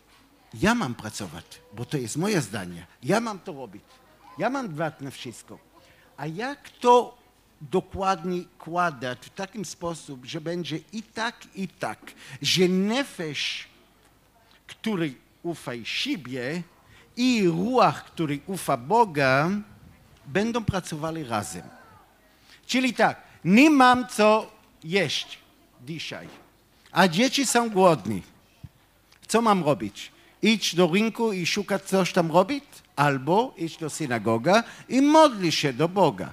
ja 0.55 0.75
mam 0.75 0.95
pracować, 0.95 1.61
bo 1.73 1.85
to 1.85 1.97
jest 1.97 2.17
moje 2.17 2.41
zdanie. 2.41 2.87
Ja 3.03 3.21
mam 3.21 3.39
to 3.39 3.53
robić. 3.53 3.83
Ja 4.39 4.51
mam 4.51 4.69
dbać 4.69 4.95
na 5.01 5.11
wszystko. 5.11 5.59
A 6.21 6.27
jak 6.27 6.71
to 6.71 7.18
dokładnie 7.61 8.45
kładać 8.59 9.18
w 9.27 9.31
takim 9.31 9.64
sposób, 9.64 10.25
że 10.25 10.41
będzie 10.41 10.79
i 10.93 11.03
tak, 11.03 11.47
i 11.55 11.68
tak, 11.68 12.12
że 12.43 12.68
nefesh, 12.68 13.68
który 14.66 15.14
ufa 15.43 15.73
siebie 15.85 16.62
i 17.16 17.49
ruach, 17.49 18.05
który 18.05 18.41
ufa 18.47 18.77
Boga, 18.77 19.51
będą 20.27 20.64
pracowali 20.64 21.25
razem. 21.25 21.62
Czyli 22.66 22.95
tak, 22.95 23.23
nie 23.45 23.71
mam 23.71 24.09
co 24.09 24.51
jeść 24.85 25.39
dzisiaj, 25.87 26.29
a 26.93 27.09
dzieci 27.09 27.47
są 27.47 27.71
głodni. 27.71 28.23
Co 29.27 29.43
mam 29.43 29.64
robić? 29.64 30.12
Idź 30.43 30.75
do 30.75 30.87
rynku 30.87 31.33
i 31.33 31.47
szukać 31.47 31.83
coś 31.83 32.12
tam 32.12 32.33
robić? 32.33 32.64
Albo 33.01 33.55
idź 33.57 33.77
do 33.77 33.91
synagoga 33.91 34.65
i 34.89 35.03
modli 35.03 35.53
się 35.53 35.73
do 35.73 35.89
Boga. 35.89 36.33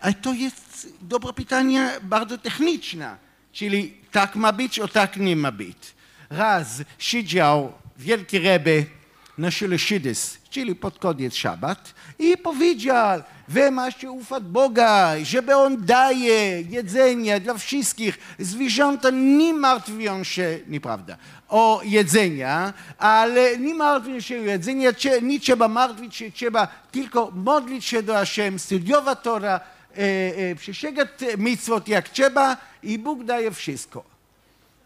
Ale 0.00 0.14
to 0.14 0.32
jest 0.32 0.88
dobre 1.00 1.32
pytanie, 1.32 1.90
bardzo 2.02 2.38
techniczne. 2.38 3.16
Czyli 3.52 3.94
tak 4.12 4.36
ma 4.36 4.52
być, 4.52 4.80
o 4.80 4.88
tak 4.88 5.16
nie 5.16 5.36
ma 5.36 5.52
być. 5.52 5.78
Raz 6.30 6.82
siedział 6.98 7.72
wielki 7.98 8.38
Rebbe 8.38 8.84
na 9.38 9.50
Szydys, 9.50 10.38
czyli 10.50 10.74
pod 10.74 10.98
koniec 10.98 11.34
szabat 11.34 11.94
i 12.18 12.36
powiedział, 12.36 13.22
wy 13.48 13.70
macie 13.70 14.10
ufać 14.10 14.44
Boga, 14.44 15.12
żeby 15.22 15.56
On 15.56 15.84
daje 15.84 16.62
jedzenie 16.62 17.40
dla 17.40 17.54
wszystkich. 17.54 18.18
Zwierzęta 18.38 19.10
nie 19.10 19.54
martwią 19.54 20.24
się, 20.24 20.58
nieprawda, 20.66 21.16
o 21.48 21.80
jedzenia, 21.84 22.72
ale 22.98 23.58
nie 23.58 23.74
martwią 23.74 24.20
się 24.20 24.38
o 24.38 24.42
jedzenie, 24.42 24.92
nie 25.22 25.40
trzeba 25.40 25.68
martwić 25.68 26.16
się, 26.16 26.32
trzeba 26.32 26.68
tylko 26.92 27.30
modlić 27.34 27.84
się 27.84 28.02
do 28.02 28.14
Hashem, 28.14 28.58
studiować 28.58 29.18
Tora, 29.22 29.60
e, 29.96 30.02
e, 31.32 31.36
mitzvot 31.38 31.88
jak 31.88 32.08
trzeba 32.08 32.56
i 32.82 32.98
Bóg 32.98 33.24
daje 33.24 33.50
wszystko. 33.50 34.04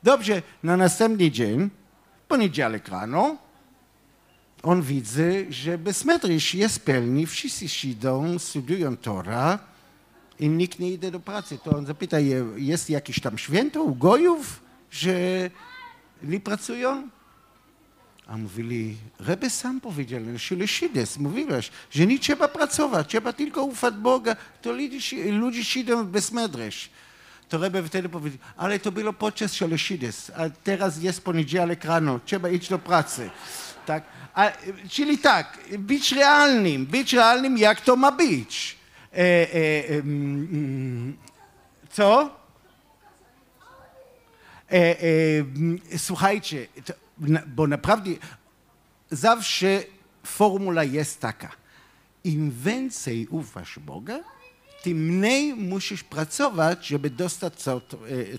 Dobrze, 0.03 0.43
na 0.63 0.77
następny 0.77 1.31
dzień, 1.31 1.71
poniedziałek 2.29 2.89
rano, 2.89 3.37
on 4.63 4.83
widzi, 4.83 5.47
że 5.51 5.79
bezmetrisz 5.79 6.55
jest 6.55 6.85
pełny, 6.85 7.27
wszyscy 7.27 7.89
idą, 7.89 8.39
studiują 8.39 8.97
Tora 8.97 9.59
i 10.41 10.49
nikt 10.49 10.79
nie 10.79 10.91
idzie 10.91 11.11
do 11.11 11.21
pracy. 11.21 11.59
To 11.65 11.77
on 11.77 11.87
zapyta, 11.87 12.17
jest 12.57 12.91
jakieś 12.91 13.21
tam 13.21 13.39
święto 13.39 13.83
u 13.83 13.95
gojów, 13.95 14.61
że 14.91 15.11
pracują? 16.45 17.09
A 18.27 18.37
mówili, 18.37 18.97
Rebe 19.19 19.51
sam 19.51 19.81
powiedział, 19.81 20.21
że 20.37 20.57
Lesides, 20.57 21.19
mówiłeś, 21.19 21.71
że 21.91 22.07
nie 22.07 22.19
trzeba 22.19 22.49
pracować, 22.49 23.09
trzeba 23.09 23.33
tylko 23.33 23.65
ufać 23.65 23.95
Boga, 23.95 24.37
to 24.63 24.73
ludzie, 24.73 25.33
ludzie 25.33 25.81
idą 25.81 26.05
bez 26.05 26.33
medresz. 26.33 26.91
To 27.49 27.59
Rebe 27.59 27.83
wtedy 27.83 28.09
powiedział, 28.09 28.41
ale 28.57 28.79
to 28.79 28.93
było 28.93 29.13
podczas 29.13 29.53
Shaleshides, 29.53 30.31
a 30.37 30.51
teraz 30.65 31.03
jest 31.03 31.25
poniedziałek 31.25 31.85
rano, 31.85 32.21
trzeba 32.25 32.49
iść 32.49 32.69
do 32.69 32.79
pracy. 32.79 33.31
Tak? 33.87 34.05
A, 34.35 34.53
czyli 34.89 35.19
tak, 35.19 35.59
być 35.79 36.13
realnym, 36.13 36.87
być 36.87 37.13
realnym 37.13 37.59
jak 37.59 37.81
to 37.81 37.97
ma 37.97 38.13
być. 38.13 38.77
E, 39.13 39.19
e, 39.19 39.89
mm, 39.89 41.17
co? 41.91 42.40
E, 44.73 44.97
e, 45.93 45.99
słuchajcie, 45.99 46.67
bo 47.47 47.67
naprawdę 47.67 48.11
zawsze 49.11 49.83
formuła 50.25 50.85
jest 50.85 51.21
taka. 51.21 51.53
Im 52.25 52.51
więcej 52.51 53.27
ufasz 53.27 53.79
Boga, 53.79 54.21
tym 54.83 54.99
mniej 54.99 55.55
musisz 55.55 56.05
pracować, 56.05 56.87
żeby 56.87 57.11
dostać 57.11 57.55
co, 57.55 57.81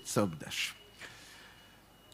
co 0.03 0.27
dasz. 0.27 0.80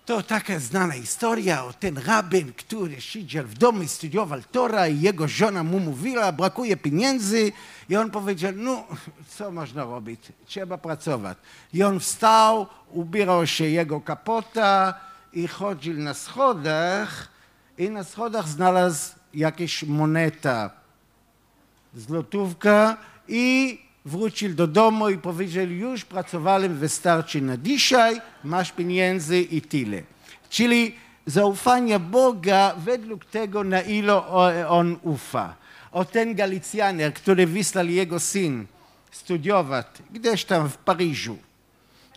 To 0.08 0.24
taka 0.24 0.60
znana 0.60 0.94
historia 0.94 1.66
o 1.66 1.74
ten 1.74 1.98
rabin, 1.98 2.54
który 2.54 3.02
siedział 3.02 3.46
w 3.46 3.54
domu 3.54 3.82
i 3.84 3.88
studiował 3.88 4.40
Tora 4.52 4.88
i 4.88 5.02
jego 5.02 5.28
żona 5.28 5.64
mu 5.64 5.80
mówiła, 5.80 6.32
brakuje 6.32 6.78
pieniędzy. 6.78 7.52
I 7.90 7.96
on 7.96 8.12
powiedział, 8.12 8.52
no 8.56 8.84
co 9.28 9.52
można 9.52 9.84
robić, 9.84 10.22
trzeba 10.46 10.78
pracować. 10.78 11.38
I 11.74 11.84
on 11.84 12.00
wstał, 12.00 12.68
ubierał 12.92 13.48
się 13.48 13.66
jego 13.66 14.02
kapota 14.02 14.94
i 15.34 15.48
chodził 15.48 15.98
na 15.98 16.14
schodach. 16.14 17.28
I 17.78 17.90
na 17.90 18.04
schodach 18.04 18.48
znalazł 18.48 19.16
jakieś 19.34 19.84
moneta, 19.84 20.72
złotówka 21.94 22.98
i 23.28 23.80
wrócił 24.08 24.54
do 24.54 24.68
domu 24.68 25.10
i 25.10 25.18
powiedział, 25.18 25.66
już 25.68 26.06
pracowałem, 26.06 26.78
wystarczy 26.78 27.42
na 27.42 27.58
dzisiaj, 27.58 28.22
masz 28.44 28.72
pieniędzy 28.72 29.42
i 29.42 29.62
tyle. 29.62 30.02
Czyli 30.50 30.96
zaufanie 31.26 32.00
Boga 32.00 32.76
według 32.78 33.26
tego, 33.26 33.64
na 33.64 33.82
ile 33.82 34.28
on 34.68 34.98
ufa. 35.02 35.56
O 35.92 36.06
ten 36.06 36.36
Galicjaner, 36.36 37.14
który 37.14 37.48
wysłał 37.48 37.86
jego 37.86 38.20
syn 38.20 38.66
studiować 39.12 39.88
gdzieś 40.12 40.46
tam 40.46 40.70
w 40.70 40.78
Paryżu 40.78 41.38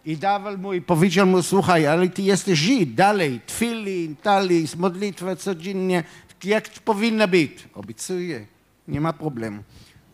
i 0.05 0.17
dawał 0.17 0.59
mu 0.59 0.73
i 0.73 0.81
powiedział 0.81 1.27
mu, 1.27 1.43
słuchaj, 1.43 1.87
ale 1.87 2.09
ty 2.09 2.23
jesteś 2.23 2.59
Żyd, 2.59 2.95
dalej, 2.95 3.41
tfilin, 3.47 4.17
talis, 4.17 4.77
modlitwa 4.77 5.37
codziennie, 5.37 6.05
jak 6.45 6.69
powinna 6.69 7.27
być. 7.27 7.69
Obiecuję, 7.75 8.47
nie 8.89 9.01
ma 9.01 9.13
problemu. 9.13 9.63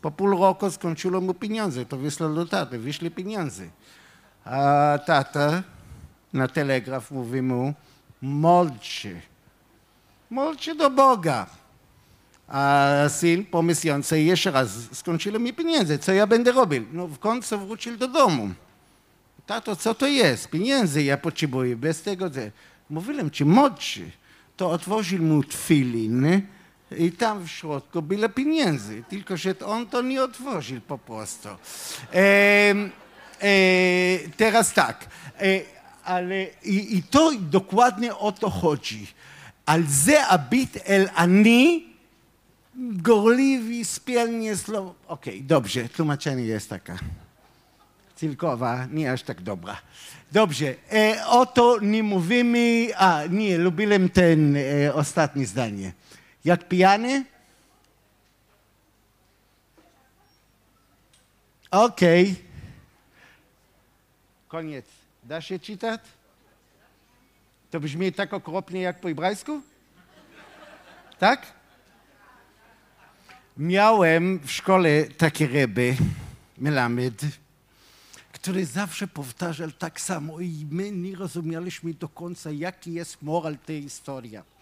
Po 0.06 0.10
pół 0.10 0.30
roku 0.30 0.70
skończyło 0.70 1.20
mu 1.20 1.34
pieniądze, 1.34 1.84
to 1.84 1.96
wysłał 1.96 2.34
do 2.34 2.46
taty, 2.46 2.78
wyszli 2.78 3.10
pieniądze. 3.10 3.64
A 4.44 4.98
tata 5.06 5.62
na 6.32 6.48
telegraf 6.48 7.10
mówi 7.10 7.42
mu, 7.42 7.74
módl 8.22 8.78
się, 8.82 9.20
do 10.78 10.90
Boga. 10.90 11.46
A 12.48 12.94
syn 13.08 13.44
po 13.44 13.62
miesiącu 13.62 14.16
jeszcze 14.16 14.50
raz, 14.50 14.70
skończyło 14.92 15.38
mi 15.38 15.52
pieniądze, 15.52 15.98
co 15.98 16.12
ja 16.12 16.26
będę 16.26 16.52
robił? 16.52 16.86
No 16.92 17.06
w 17.06 17.18
końcu 17.18 17.58
wrócił 17.58 17.96
do 17.96 18.08
domu. 18.08 18.50
Tato, 19.46 19.76
co 19.76 19.94
to 19.94 20.06
jest? 20.06 20.50
Pieniędzy 20.50 21.02
ja 21.02 21.16
potrzebuję, 21.16 21.76
bez 21.76 22.02
tego... 22.02 22.30
Mówiłem 22.90 23.30
ci, 23.30 23.44
się. 23.78 24.02
To 24.56 24.70
otworzył 24.70 25.22
mu 25.22 25.44
tfilin, 25.44 26.42
i 26.96 27.12
tam 27.12 27.44
w 27.44 27.50
środku 27.50 28.02
byle 28.02 28.28
pieniędzy, 28.28 29.04
tylko 29.08 29.36
że 29.36 29.54
on 29.66 29.86
to 29.86 30.02
nie 30.02 30.22
otworzył 30.22 30.80
po 30.80 30.98
prostu. 30.98 31.48
E, 31.48 31.54
e, 32.14 33.48
teraz 34.36 34.72
tak, 34.72 35.06
e, 35.40 35.60
ale 36.04 36.46
i, 36.64 36.96
i, 36.96 37.02
to 37.02 37.32
dokładnie 37.40 38.16
o 38.16 38.32
to 38.32 38.50
chodzi. 38.50 39.06
Al 39.66 39.82
ze 39.88 40.26
abit 40.26 40.78
el 40.84 41.10
ani 41.14 41.86
gorliwi 42.76 43.84
spielnie 43.84 44.56
slow. 44.56 44.94
Okej, 45.08 45.34
okay, 45.34 45.46
dobrze, 45.46 45.88
tłumaczenie 45.88 46.42
jest 46.42 46.70
taka. 46.70 46.98
Cilkowa, 48.16 48.86
nie 48.86 49.12
aż 49.12 49.22
tak 49.22 49.42
dobra. 49.42 49.76
Dobrze, 50.32 50.74
e, 50.92 51.26
o 51.26 51.78
nie 51.82 52.02
mówimy, 52.02 52.88
a 52.96 53.22
nie, 53.30 53.58
lubiłem 53.58 54.08
ten 54.08 54.56
e, 54.56 54.94
ostatni 54.94 55.46
zdanie. 55.46 55.92
Jak 56.46 56.68
pijany? 56.68 57.24
Okej. 61.70 62.22
Okay. 62.22 62.44
Koniec. 64.48 64.86
Da 65.24 65.40
się 65.40 65.58
czytać? 65.58 66.00
To 67.70 67.80
brzmi 67.80 68.12
tak 68.12 68.32
okropnie 68.32 68.80
jak 68.80 69.00
po 69.00 69.08
hebrajsku? 69.08 69.62
Tak? 71.18 71.46
Miałem 73.56 74.38
w 74.38 74.52
szkole 74.52 75.04
takie 75.04 75.46
ryby, 75.46 75.96
melamed, 76.58 77.22
który 78.32 78.66
zawsze 78.66 79.08
powtarzał 79.08 79.70
tak 79.70 80.00
samo 80.00 80.40
i 80.40 80.66
my 80.70 80.90
nie 80.92 81.16
rozumieliśmy 81.16 81.94
do 81.94 82.08
końca, 82.08 82.50
jaki 82.50 82.92
jest 82.92 83.22
moral 83.22 83.58
tej 83.58 83.82
historii. 83.82 84.55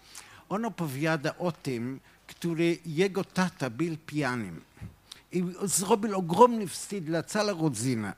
On 0.49 0.65
opowiada 0.65 1.37
o 1.37 1.51
tym, 1.51 1.99
który 2.27 2.77
jego 2.85 3.23
tata 3.23 3.69
był 3.69 3.97
pijanym 3.97 4.61
i 5.31 5.43
zrobił 5.63 6.17
ogromny 6.17 6.67
wstyd 6.67 7.03
dla 7.03 7.23
cała 7.23 7.51
rodzina. 7.53 8.13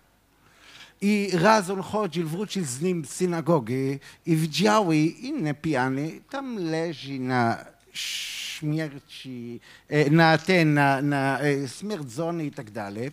I 1.02 1.30
raz 1.34 1.70
on 1.70 1.82
chodził, 1.82 2.28
wrócił 2.28 2.66
z 2.66 2.82
nim 2.82 3.06
z 3.06 3.10
synagogi 3.10 4.00
i 4.26 4.36
widziały 4.36 4.98
inne 4.98 5.54
pijany, 5.54 6.22
tam 6.30 6.58
leży 6.58 7.20
na 7.20 7.66
śmierci, 7.94 9.60
e, 9.90 10.10
na 10.10 10.38
ten, 10.38 10.74
na, 10.74 11.02
na 11.02 11.42
e, 11.42 11.68
śmierdzony 11.68 12.46
i 12.46 12.52
tak 12.52 12.72
dalej. 12.72 13.12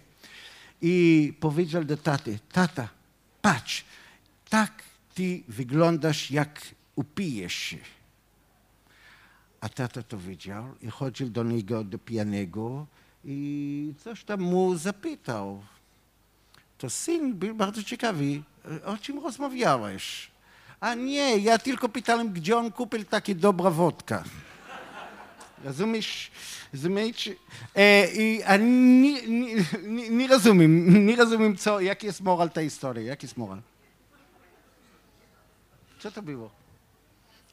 I 0.82 1.32
powiedział 1.40 1.84
do 1.84 1.96
taty, 1.96 2.38
tata, 2.52 2.88
patrz, 3.42 3.84
tak 4.48 4.72
ty 5.14 5.42
wyglądasz, 5.48 6.30
jak 6.30 6.60
upijesz 6.96 7.54
się. 7.54 7.78
A 9.64 9.68
tata 9.68 10.02
to 10.02 10.18
wiedział 10.18 10.64
i 10.82 10.90
chodził 10.90 11.30
do 11.30 11.42
niego, 11.42 11.84
do 11.84 11.98
pijanego 11.98 12.86
i 13.24 13.94
coś 14.04 14.24
tam 14.24 14.40
mu 14.40 14.76
zapytał. 14.76 15.62
To 16.78 16.90
syn 16.90 17.34
był 17.34 17.54
bardzo 17.54 17.82
ciekawy, 17.82 18.42
o 18.84 18.96
czym 18.96 19.18
rozmawiałeś? 19.18 20.30
A 20.80 20.94
nie, 20.94 21.38
ja 21.38 21.58
tylko 21.58 21.88
pytałem, 21.88 22.32
gdzie 22.32 22.56
on 22.56 22.72
kupił 22.72 23.04
takie 23.04 23.34
dobra 23.34 23.70
wodka. 23.70 24.24
Rozumiesz? 25.64 26.30
Rozumiecie? 26.72 27.34
E, 27.74 28.12
i, 28.12 28.42
a 28.42 28.56
nie, 28.56 29.28
nie, 29.28 29.64
nie, 30.10 30.28
rozumiem, 30.28 31.06
nie 31.06 31.16
rozumiem, 31.16 31.56
co, 31.56 31.80
jaki 31.80 32.06
jest 32.06 32.20
moral 32.20 32.50
tej 32.50 32.64
historii. 32.64 33.06
Jaki 33.06 33.26
jest 33.26 33.36
moral? 33.36 33.62
Co 35.98 36.10
to 36.10 36.22
było? 36.22 36.63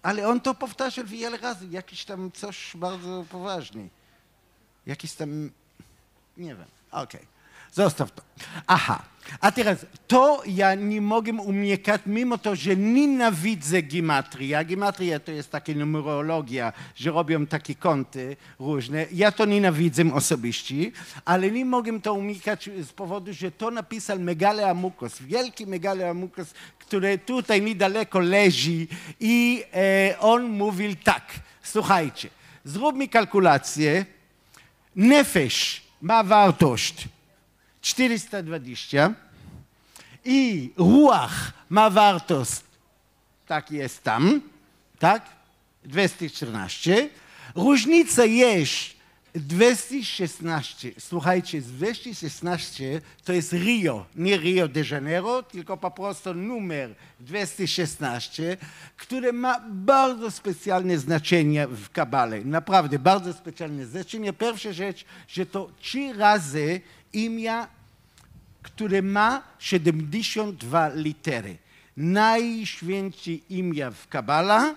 Ale 0.03 0.27
on 0.27 0.41
to 0.41 0.53
powtarzał 0.53 1.05
wiele 1.05 1.37
razy, 1.37 1.67
jakiś 1.67 2.05
tam 2.05 2.31
coś 2.31 2.71
bardzo 2.75 3.25
poważny. 3.29 3.89
Jakiś 4.85 5.13
tam, 5.13 5.51
nie 6.37 6.55
wiem, 6.55 6.67
okej. 6.91 7.21
Okay. 7.21 7.40
Zostaw 7.72 8.11
to. 8.11 8.22
Aha. 8.67 9.11
A 9.39 9.51
teraz, 9.51 9.86
to 10.07 10.43
ja 10.45 10.76
nie 10.76 11.01
mogę 11.01 11.34
unikać, 11.34 12.01
mimo 12.05 12.38
to, 12.38 12.55
że 12.55 12.76
nienawidzę 12.76 13.82
gimatrii. 13.82 14.55
A 14.55 14.63
gimatria 14.63 15.19
to 15.19 15.32
jest 15.32 15.51
taka 15.51 15.72
numerologia, 15.72 16.74
że 16.95 17.11
robią 17.11 17.45
takie 17.47 17.76
kąty 17.76 18.38
różne. 18.59 19.05
Ja 19.11 19.32
to 19.32 19.45
nienawidzę 19.45 20.13
osobiście, 20.13 20.91
ale 21.26 21.51
nie 21.51 21.65
mogę 21.65 22.01
to 22.01 22.13
unikać 22.13 22.69
z 22.82 22.91
powodu, 22.93 23.34
że 23.34 23.51
to 23.51 23.72
napisał 23.72 24.19
Megale 24.19 24.69
Amukos, 24.69 25.22
wielki 25.22 25.67
Megale 25.67 26.09
Amukos, 26.09 26.53
który 26.80 27.17
tutaj 27.17 27.61
niedaleko 27.61 28.19
leży 28.19 28.88
i 29.19 29.63
e, 29.74 30.15
on 30.19 30.43
mówił 30.43 30.95
tak, 31.03 31.24
słuchajcie, 31.63 32.30
zrób 32.63 32.95
mi 32.95 33.09
kalkulację, 33.09 34.05
nefesh 34.95 35.82
ma 36.01 36.24
wartość 36.24 37.07
420 37.82 39.13
i 40.25 40.73
ruach 40.77 41.53
ma 41.69 41.89
wartość, 41.89 42.61
tak 43.47 43.71
jest 43.71 44.03
tam, 44.03 44.41
tak? 44.99 45.25
214. 45.86 47.09
Różnica 47.55 48.25
jest 48.25 49.01
216, 49.36 50.91
słuchajcie, 50.99 51.61
216 51.61 53.01
to 53.23 53.34
jest 53.34 53.53
Rio, 53.53 54.05
nie 54.15 54.38
Rio 54.38 54.67
de 54.67 54.84
Janeiro, 54.91 55.43
tylko 55.43 55.77
po 55.77 55.91
prostu 55.91 56.34
numer 56.34 56.95
216, 57.19 58.57
które 58.97 59.34
ma 59.34 59.59
bardzo 59.69 60.32
specjalne 60.32 60.97
znaczenie 60.97 61.67
w 61.67 61.89
Kabale. 61.89 62.41
Naprawdę, 62.41 62.99
bardzo 62.99 63.34
specjalne 63.34 63.86
znaczenie. 63.86 64.34
Pierwsza 64.34 64.73
rzecz, 64.73 65.05
że 65.27 65.45
to 65.45 65.69
trzy 65.82 66.13
razy 66.13 66.82
imię, 67.14 67.68
które 68.62 69.01
ma 69.01 69.43
72 69.59 70.89
litery. 70.95 71.57
Najświętsze 71.97 73.32
imię 73.32 73.91
w 73.91 74.07
Kabala, 74.07 74.76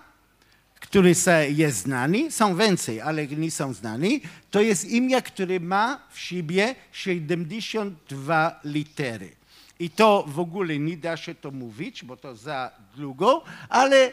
który 0.80 1.14
jest 1.48 1.78
znany, 1.78 2.30
są 2.30 2.56
więcej, 2.56 3.00
ale 3.00 3.26
nie 3.26 3.50
są 3.50 3.72
znani, 3.72 4.20
to 4.50 4.60
jest 4.60 4.84
imię, 4.84 5.22
które 5.22 5.60
ma 5.60 6.00
w 6.10 6.18
siebie 6.18 6.74
72 6.92 8.60
litery. 8.64 9.30
I 9.78 9.90
to 9.90 10.24
w 10.28 10.40
ogóle 10.40 10.78
nie 10.78 10.96
da 10.96 11.16
się 11.16 11.34
to 11.34 11.50
mówić, 11.50 12.04
bo 12.04 12.16
to 12.16 12.36
za 12.36 12.70
długo, 12.96 13.44
ale 13.68 14.12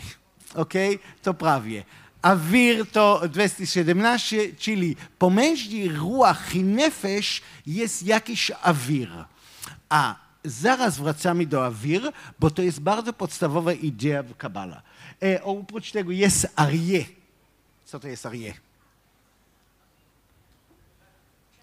Ok? 0.56 0.74
To 1.22 1.34
prawie. 1.34 1.84
Awir 2.22 2.86
to 2.92 3.22
217, 3.30 4.38
czyli 4.58 4.96
pomiędzy 5.20 5.90
ruach 5.90 6.56
i 6.56 6.64
nefesh 6.64 7.42
jest 7.66 8.04
jakiś 8.04 8.52
awir. 8.62 9.10
A 9.90 10.16
zaraz 10.44 10.98
wracamy 10.98 11.46
do 11.46 11.66
awir, 11.66 12.02
bo 12.40 12.52
to 12.52 12.62
jest 12.62 12.80
bardzo 12.80 13.14
podstawowa 13.14 13.74
idea 13.74 14.24
w 14.24 14.38
Kabala. 14.38 14.82
E, 15.23 15.43
oprócz 15.43 15.93
tego 15.93 16.13
jest 16.13 16.47
arie. 16.57 17.05
Co 17.85 18.01
to 18.01 18.09
jest 18.09 18.27
arie? 18.27 18.55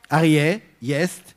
Arie 0.10 0.60
jest 0.82 1.34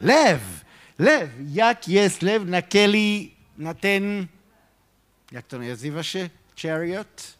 lew. 0.00 0.64
Lew. 0.98 1.30
Jak 1.52 1.88
jest 1.88 2.22
lew 2.22 2.44
na 2.46 2.62
keli, 2.62 3.34
na 3.58 3.74
ten 3.74 4.26
jak 5.32 5.46
to 5.46 5.58
nazywa 5.58 6.02
się? 6.02 6.30
chariot? 6.56 7.34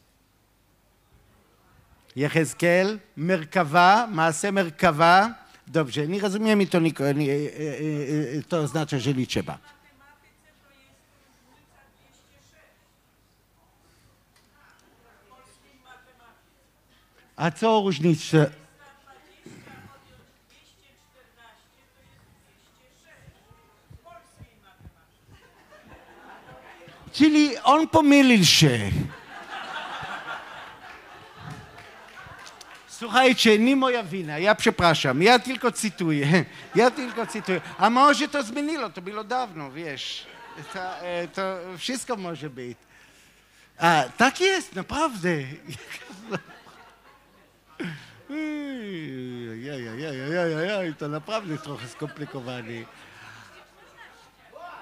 יחזקאל, 2.16 2.98
מרכבה, 3.16 4.06
מעשה 4.10 4.50
מרכבה. 4.50 5.28
Dobrze, 5.66 6.06
nie 6.08 6.20
rozumiem 6.20 6.62
i 6.62 6.66
to, 6.66 6.80
nie, 6.80 6.92
nie, 7.14 7.36
to 8.48 8.58
oznacza, 8.58 8.98
że 8.98 9.14
nie 9.14 9.26
A 17.39 17.51
co 17.51 17.81
różnica? 17.85 18.37
Czyli 27.13 27.57
on 27.57 27.87
pomylił 27.87 28.45
się. 28.45 28.79
Słuchajcie, 32.87 33.59
nie 33.59 33.75
moja 33.75 34.03
wina, 34.03 34.39
ja 34.39 34.55
przepraszam, 34.55 35.23
ja 35.23 35.39
tylko 35.39 35.71
cytuję, 35.71 36.45
ja 36.75 36.91
tylko 36.91 37.27
cytuję. 37.27 37.61
A 37.77 37.89
może 37.89 38.27
to 38.27 38.43
zmieniło, 38.43 38.89
to 38.89 39.01
było 39.01 39.23
dawno, 39.23 39.71
wiesz. 39.71 40.25
To, 40.73 40.99
e, 40.99 41.27
to 41.27 41.57
wszystko 41.77 42.15
może 42.15 42.49
być. 42.49 42.77
A, 43.77 44.03
tak 44.17 44.41
jest, 44.41 44.75
naprawdę. 44.75 45.29
Jajajajajajaj, 49.63 50.95
to 50.95 51.07
naprawdę 51.07 51.57
trochę 51.57 51.87
skomplikowane. 51.87 52.73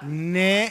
Nie... 0.02 0.70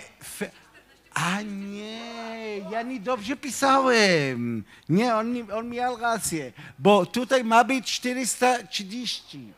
A 1.13 1.41
nie, 1.41 2.57
ja 2.57 2.82
nie 2.82 2.99
dobrze 2.99 3.36
pisałem. 3.36 4.63
Nie, 4.89 5.15
on, 5.15 5.51
on 5.53 5.69
miał 5.69 5.97
rację, 5.97 6.51
bo 6.80 7.05
tutaj 7.05 7.43
ma 7.43 7.63
być 7.63 7.91
430. 7.91 9.53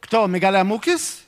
Kto, 0.00 0.28
Megalamukis? 0.28 1.23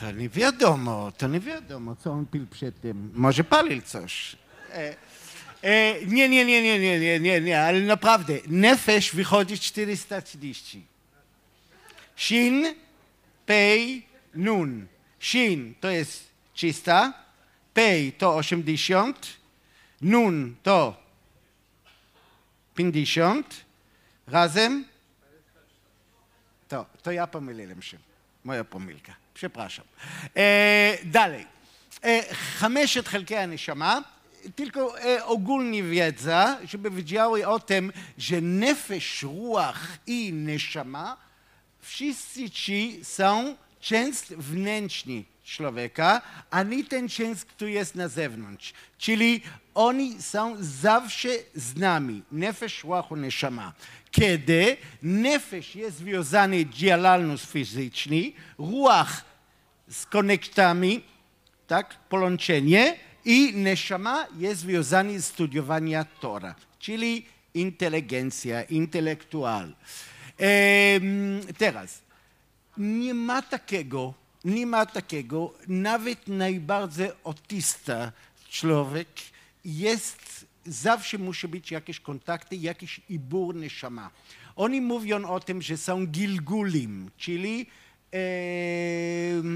To 0.00 0.10
nie 0.12 0.28
wiadomo, 0.28 1.12
to 1.18 1.28
nie 1.28 1.40
wiadomo, 1.40 1.96
co 1.96 2.12
on 2.12 2.26
pił 2.26 2.46
przed 2.46 2.80
tym. 2.80 3.10
Może 3.14 3.44
palił 3.44 3.82
coś. 3.82 4.36
E 4.72 4.94
E, 5.62 6.06
nie, 6.06 6.28
nie, 6.28 6.44
nie, 6.44 6.62
nie, 6.62 6.78
nie, 6.78 7.00
nie, 7.00 7.20
nie, 7.20 7.40
nie, 7.40 7.60
ale 7.60 7.80
naprawdę, 7.80 8.38
nefesh 8.46 9.14
wychodzi 9.14 9.58
430. 9.58 10.86
Shin, 12.16 12.74
pej, 13.46 14.06
nun. 14.34 14.86
Shin 15.20 15.74
to 15.80 15.90
jest 15.90 16.24
czysta, 16.54 17.12
pej 17.74 18.12
to 18.12 18.36
80, 18.36 19.26
nun 20.00 20.56
to 20.62 20.96
50, 22.74 23.64
razem 24.26 24.84
to, 26.68 26.86
to 27.02 27.12
ja 27.12 27.26
pomyliłem 27.26 27.82
się. 27.82 27.98
Moja 28.44 28.64
pomylka 28.64 29.16
przepraszam. 29.38 29.84
E, 30.36 30.98
dalej. 31.04 31.46
E, 32.02 32.34
chamieszet 32.60 33.08
Helki 33.08 33.34
tylko 34.56 35.00
e, 35.00 35.24
ogólnie 35.24 35.82
wiedza, 35.82 36.58
żeby 36.64 36.90
wiedziały 36.90 37.46
o 37.46 37.60
tym, 37.60 37.92
że 38.18 38.40
nefesh, 38.40 39.22
ruach 39.22 39.98
i 40.06 40.32
neshama 40.32 41.16
wszyscy 41.80 42.50
ci 42.50 43.00
są 43.02 43.56
część 43.80 44.24
wnętrzni 44.28 45.24
człowieka, 45.44 46.22
ani 46.50 46.84
ten 46.84 47.08
część, 47.08 47.44
który 47.44 47.70
jest 47.70 47.94
na 47.94 48.08
zewnątrz. 48.08 48.72
Czyli 48.98 49.42
oni 49.74 50.22
są 50.22 50.56
zawsze 50.60 51.28
z 51.54 51.76
nami. 51.76 52.22
Nefesh, 52.32 52.84
ruach 52.84 53.10
i 53.10 53.14
neshama. 53.14 53.72
Kiedy 54.10 54.76
nefesh 55.02 55.74
jest 55.74 55.96
związany 55.96 56.60
z 56.60 56.76
działalnością 56.76 57.46
fizyczną, 57.46 58.16
ruach 58.58 59.28
z 59.88 60.06
konektami, 60.06 61.02
tak, 61.66 61.98
połączenie, 62.08 62.96
i 63.24 63.54
neshama 63.54 64.26
jest 64.38 64.60
związany 64.60 65.20
z 65.20 65.26
studiowania 65.26 66.04
Tora, 66.04 66.54
czyli 66.78 67.26
inteligencja, 67.54 68.62
intelektual. 68.62 69.74
teraz, 71.58 72.02
nie 72.76 73.14
ma 73.14 73.42
takiego, 73.42 74.14
nie 74.44 74.66
ma 74.66 74.86
takiego, 74.86 75.54
nawet 75.68 76.28
najbardziej 76.28 77.10
autista 77.24 78.12
człowiek 78.48 79.08
jest, 79.64 80.46
zawsze 80.66 81.18
musi 81.18 81.48
być 81.48 81.70
jakieś 81.70 82.00
kontakty, 82.00 82.56
jakiś 82.56 83.00
ibur 83.08 83.54
neshama. 83.54 84.10
Oni 84.56 84.80
mówią 84.80 85.24
o 85.24 85.40
tym, 85.40 85.62
że 85.62 85.76
są 85.76 86.06
gilgulim, 86.06 87.10
czyli 87.16 87.60
e, 87.60 87.87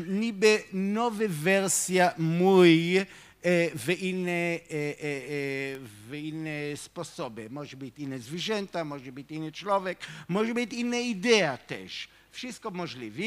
niby 0.09 0.62
nowa 0.73 1.24
wersja 1.29 2.15
mój 2.19 3.01
w 3.74 3.97
inne, 4.01 4.59
w 6.09 6.15
inne 6.15 6.77
sposoby. 6.77 7.51
Może 7.51 7.77
być 7.77 7.99
inne 7.99 8.19
zwierzęta, 8.19 8.85
może 8.85 9.12
być 9.12 9.31
inny 9.31 9.53
człowiek, 9.53 9.99
może 10.29 10.55
być 10.55 10.73
inna 10.73 10.99
idea 10.99 11.59
też. 11.59 12.09
Wszystko 12.31 12.70
możliwe. 12.70 13.23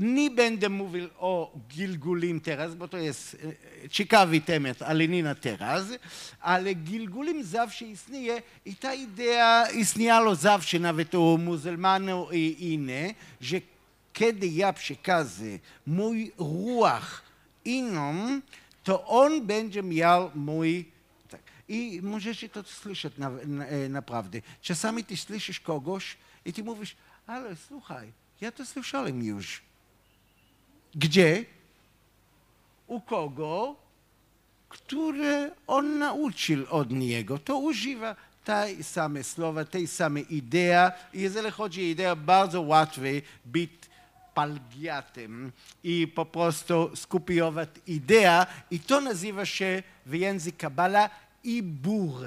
Nie 0.00 0.30
będę 0.30 0.68
mówił 0.68 1.08
o 1.18 1.58
Gilgulim 1.68 2.40
teraz, 2.40 2.74
bo 2.74 2.88
to 2.88 2.98
jest 2.98 3.36
ciekawy 3.90 4.40
temat, 4.40 4.82
ale 4.82 5.08
nie 5.08 5.22
na 5.22 5.34
teraz. 5.34 5.86
Ale 6.40 6.74
Gilgulim 6.74 7.44
zawsze 7.44 7.84
istnieje 7.84 8.42
i 8.64 8.74
ta 8.76 8.94
idea 8.94 9.70
istniała 9.70 10.34
zawsze, 10.34 10.78
nawet 10.78 11.14
u 11.14 11.38
muzułmanów 11.38 12.34
i 12.34 12.72
inne, 12.72 13.14
że 13.40 13.60
kiedy 14.14 14.46
ja 14.46 14.72
przekażę 14.72 15.58
mój 15.86 16.32
ruach 16.38 17.22
innym, 17.64 18.42
to 18.84 19.06
on 19.06 19.46
będzie 19.46 19.82
miał 19.82 20.30
mój... 20.34 20.92
Tak. 21.28 21.40
I 21.68 22.00
możecie 22.02 22.48
to 22.48 22.62
słyszeć 22.62 23.18
na, 23.18 23.30
na, 23.30 23.66
e, 23.66 23.88
naprawdę. 23.88 24.40
Czasami 24.62 25.04
ty 25.04 25.16
słyszysz 25.16 25.60
kogoś 25.60 26.16
i 26.44 26.52
ty 26.52 26.64
mówisz, 26.64 26.96
ale 27.26 27.56
słuchaj, 27.56 28.12
ja 28.40 28.52
to 28.52 28.66
słyszałem 28.66 29.22
już. 29.22 29.62
Gdzie? 30.94 31.44
U 32.86 33.00
kogo? 33.00 33.76
Które 34.68 35.50
on 35.66 35.98
nauczył 35.98 36.66
od 36.70 36.90
niego. 36.90 37.38
To 37.38 37.58
używa 37.58 38.16
tej 38.44 38.84
same 38.84 39.24
słowa, 39.24 39.64
tej 39.64 39.86
samej 39.86 40.34
idei. 40.34 40.90
Jeżeli 41.14 41.50
chodzi 41.50 41.80
o 41.80 41.84
ideę, 41.84 42.16
bardzo 42.16 42.60
łatwiej 42.60 43.22
być 43.44 43.70
palgiatem 44.34 45.52
i 45.84 46.08
po 46.08 46.26
prostu 46.26 46.96
skopiować 46.96 47.68
ideę 47.86 48.46
i 48.70 48.80
to 48.80 49.00
nazywa 49.00 49.46
się 49.46 49.82
w 50.06 50.14
języku 50.14 50.58
Kabala 50.58 51.10
ibur. 51.44 52.26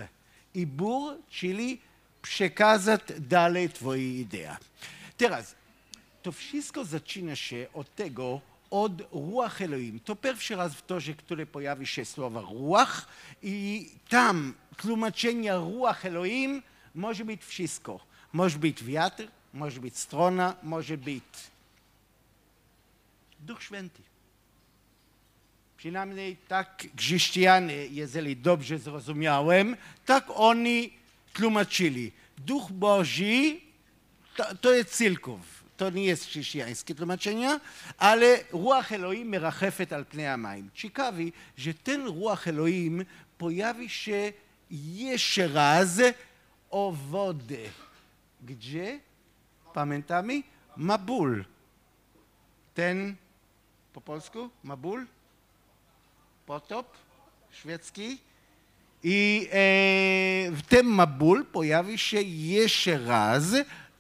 Ibur, 0.53 1.17
czyli 1.29 1.81
przekazać 2.21 3.01
dalej 3.19 3.69
twoje 3.69 4.19
idee. 4.19 4.57
Teraz, 5.17 5.55
to 6.23 6.31
wszystko 6.31 6.85
zaczyna 6.85 7.35
się 7.35 7.67
od 7.73 7.95
tego, 7.95 8.41
od 8.69 8.91
Ruach 9.11 9.61
Elohim. 9.61 9.99
To 9.99 10.15
pierwszy 10.15 10.55
raz 10.55 10.75
w 10.75 10.85
torze, 10.85 11.13
który 11.13 11.45
pojawi 11.45 11.87
się 11.87 12.05
słowa 12.05 12.41
Ruach 12.41 13.07
i 13.43 13.89
tam 14.09 14.53
tłumaczenie 14.77 15.53
Ruach 15.55 16.05
Elohim 16.05 16.63
może 16.95 17.25
być 17.25 17.45
wszystko. 17.45 17.99
Może 18.33 18.59
być 18.59 18.83
wiatr, 18.83 19.27
może 19.53 19.79
być 19.79 19.97
strona, 19.97 20.55
może 20.63 20.97
być 20.97 21.23
Duch 23.47 23.63
Święty. 23.63 24.01
Przynajmniej 25.77 26.37
tak 26.47 26.83
chrześcijanie, 26.97 27.85
jeżeli 27.85 28.37
dobrze 28.37 28.77
zrozumiałem, 28.77 29.75
tak 30.05 30.25
oni 30.27 30.93
tłumaczyli. 31.33 32.11
Duch 32.37 32.71
Boży 32.71 33.59
to, 34.35 34.55
to 34.55 34.71
jest 34.73 34.89
cyrków, 34.89 35.63
to 35.77 35.89
nie 35.89 36.03
jest 36.03 36.25
chrześcijańskie 36.25 36.95
tłumaczenie, 36.95 37.59
ale 37.97 38.39
ruach 38.51 38.91
Elohim 38.91 39.27
merachefet 39.27 39.93
al 39.93 40.05
pnie 40.05 40.33
amayim. 40.33 40.69
Ciekawi, 40.73 41.33
że 41.57 41.73
ten 41.73 42.05
ruach 42.05 42.47
Elohim 42.47 43.05
pojawi 43.37 43.89
się 43.89 44.33
jeszcze 44.71 45.47
raz 45.47 45.89
o 46.69 46.91
wodę. 47.09 47.63
Gdzie? 48.41 48.99
Pamiętamy? 49.73 50.43
Mabul. 50.77 51.45
Ten 52.73 53.15
po 53.96 54.00
polsku? 54.00 54.50
Mabul? 54.64 55.06
Potop? 56.46 56.86
Szwedzki? 57.50 58.18
I 59.02 59.48
e, 59.52 59.56
w 60.50 60.62
tym 60.68 60.86
Mabul 60.86 61.44
pojawi 61.44 61.98
się 61.98 62.22
jeszcze 62.22 62.98
raz 62.98 63.44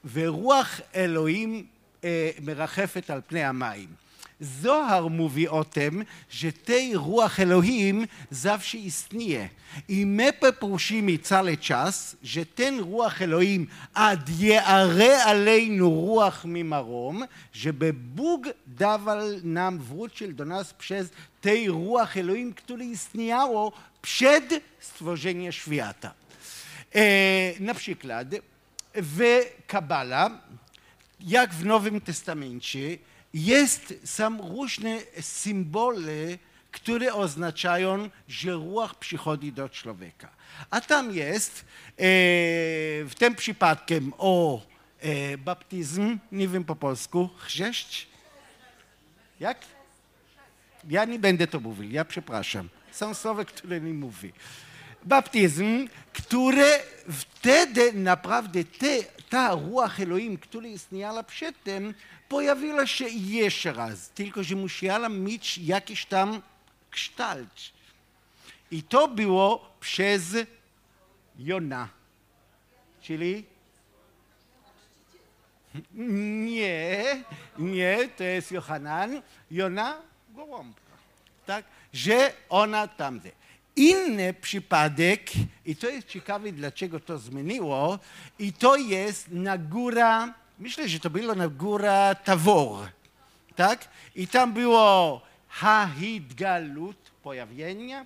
ורוח 0.04 0.80
אלוהים 0.94 1.66
אה, 2.04 2.30
מרחפת 2.42 3.10
על 3.10 3.20
פני 3.26 3.44
המים. 3.44 3.88
Zohar 4.41 5.09
mówi 5.09 5.47
o 5.47 5.63
tym, 5.63 6.05
że 6.29 6.51
tej 6.51 6.93
ruach 6.93 7.39
Elohim 7.39 8.07
zawsze 8.31 8.77
istnieje. 8.77 9.49
I 9.87 10.05
my 10.05 10.33
poprosimy 10.33 11.19
cały 11.19 11.57
czas, 11.57 12.17
że 12.23 12.45
ten 12.45 12.79
ruach 12.79 13.21
Elohim 13.21 13.67
ad 13.93 14.29
jeare 14.39 15.21
alejnu 15.25 15.89
ruach 15.89 16.45
mimarom, 16.45 17.27
żeby 17.53 17.93
Bóg 17.93 18.45
dawał 18.67 19.19
nam, 19.43 19.79
wrócił 19.79 20.33
do 20.33 20.45
nas 20.45 20.73
przez 20.73 21.09
tej 21.41 21.67
ruach 21.67 22.17
Elohim, 22.17 22.53
które 22.53 22.85
istniało 22.85 23.71
przed 24.01 24.63
stworzeniem 24.79 25.51
świata. 25.51 26.13
E, 26.95 27.59
na 27.59 27.73
przykład 27.73 28.27
w 28.95 29.45
Kabala, 29.67 30.41
jak 31.19 31.53
w 31.53 31.65
Nowym 31.65 32.01
Testamencie, 32.01 32.97
jest 33.37 33.93
sam 34.03 34.41
różne 34.41 34.97
symbole, 35.21 36.37
które 36.71 37.13
oznaczają, 37.13 38.09
że 38.27 38.51
ruch 38.51 38.95
przychodzi 38.95 39.51
do 39.51 39.69
człowieka. 39.69 40.29
A 40.69 40.81
tam 40.81 41.15
jest 41.15 41.59
e, 41.59 41.65
w 43.05 43.11
tym 43.17 43.35
przypadku 43.35 43.93
o 44.17 44.61
e, 44.99 45.37
baptyzm, 45.37 46.17
nie 46.31 46.47
wiem 46.47 46.63
po 46.63 46.75
polsku, 46.75 47.29
chrzest? 47.37 47.89
Jak? 49.39 49.57
Ja 50.89 51.05
nie 51.05 51.19
będę 51.19 51.47
to 51.47 51.59
mówił, 51.59 51.91
ja 51.91 52.05
przepraszam. 52.05 52.69
Są 52.91 53.13
słowa, 53.13 53.45
które 53.45 53.81
nie 53.81 53.93
mówię 53.93 54.31
baptyzm, 55.07 55.87
które 56.13 56.79
wtedy 57.11 57.93
naprawdę 57.93 58.63
te, 58.63 59.16
ta 59.29 59.51
ruach 59.51 59.99
Elohim, 59.99 60.37
która 60.37 60.67
istniała 60.67 61.23
przedtem, 61.23 61.93
pojawiła 62.29 62.87
się 62.87 63.05
jeszcze 63.09 63.73
raz, 63.73 64.09
tylko 64.09 64.43
że 64.43 64.55
musiała 64.55 65.09
mieć 65.09 65.57
jakiś 65.57 66.05
tam 66.05 66.41
kształt. 66.91 67.73
I 68.71 68.83
to 68.83 69.07
było 69.07 69.75
przez 69.79 70.35
Jona, 71.39 71.89
czyli 73.01 73.45
nie, 76.45 77.23
nie, 77.57 78.09
to 78.17 78.23
jest 78.23 78.51
Johanan, 78.51 79.21
Jona 79.51 80.01
gołąbka. 80.29 80.81
Tak, 81.45 81.65
że 81.93 82.33
ona 82.49 82.87
tam. 82.87 83.21
Inny 83.77 84.33
przypadek, 84.33 85.21
i 85.65 85.75
to 85.75 85.89
jest 85.89 86.07
ciekawe, 86.07 86.51
dlaczego 86.51 86.99
to 86.99 87.17
zmieniło, 87.17 87.99
i 88.39 88.53
to 88.53 88.75
jest 88.75 89.31
na 89.31 89.57
góra, 89.57 90.33
myślę, 90.59 90.89
że 90.89 90.99
to 90.99 91.09
było 91.09 91.35
na 91.35 91.47
góra 91.47 92.15
Tawor, 92.15 92.89
tak? 93.55 93.89
I 94.15 94.27
tam 94.27 94.53
było 94.53 95.21
Hahidgalut, 95.47 96.97
pojawienia, 97.23 98.05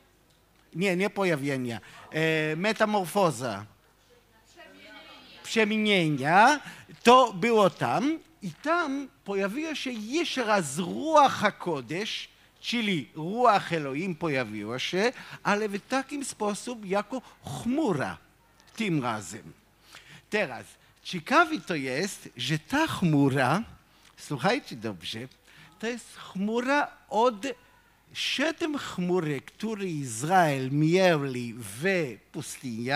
nie, 0.75 0.95
nie 0.95 1.09
pojawienia, 1.09 1.79
e, 2.11 2.55
metamorfoza, 2.55 3.65
przemienienia, 5.43 6.59
to 7.03 7.33
było 7.33 7.69
tam 7.69 8.19
i 8.41 8.51
tam 8.51 9.07
pojawiło 9.23 9.75
się 9.75 9.91
jeszcze 9.91 10.43
raz 10.43 10.77
Ruach 10.77 11.33
HaKodesh, 11.33 12.30
czyli 12.61 13.09
Ruach 13.15 13.73
Elohim 13.73 14.15
pojawiła 14.15 14.79
się, 14.79 15.13
ale 15.43 15.69
w 15.69 15.81
takim 15.87 16.25
sposób 16.25 16.85
jako 16.85 17.21
chmura 17.45 18.17
tym 18.75 19.03
razem. 19.03 19.53
Teraz, 20.29 20.65
ciekawe 21.03 21.59
to 21.59 21.75
jest, 21.75 22.29
że 22.37 22.59
ta 22.59 22.87
chmura, 22.87 23.63
słuchajcie 24.17 24.75
dobrze, 24.75 25.19
to 25.79 25.87
jest 25.87 26.17
chmura 26.17 26.91
od 27.09 27.45
siedem 28.13 28.77
chmury, 28.77 29.41
które 29.41 29.85
Izrael 29.85 30.71
mieli 30.71 31.53
w 31.57 31.83
pustyni, 32.31 32.89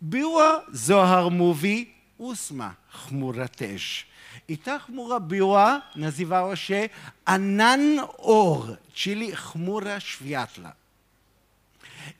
była, 0.00 0.64
Zohar 0.72 1.30
mówi, 1.30 1.94
ósma 2.18 2.74
chmura 2.88 3.48
też. 3.48 4.06
I 4.48 4.58
ta 4.58 4.78
chmura 4.78 5.20
była, 5.20 5.82
nazywała 5.96 6.56
się 6.56 6.88
Anan 7.24 8.00
Or, 8.18 8.76
czyli 8.94 9.36
chmura 9.36 10.00
światła. 10.00 10.72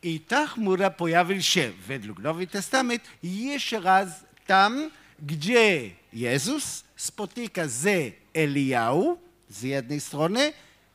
I 0.02 0.20
ta 0.20 0.46
chmura 0.46 0.90
pojawiła 0.90 1.40
się 1.40 1.72
według 1.86 2.18
Nowy 2.18 2.46
Testament 2.46 3.02
jeszcze 3.22 3.80
raz 3.80 4.08
tam, 4.46 4.90
gdzie 5.22 5.90
Jezus 6.12 6.84
spotyka 6.96 7.68
z 7.68 8.14
Eliał 8.34 9.18
z 9.48 9.62
jednej 9.62 10.00
strony 10.00 10.52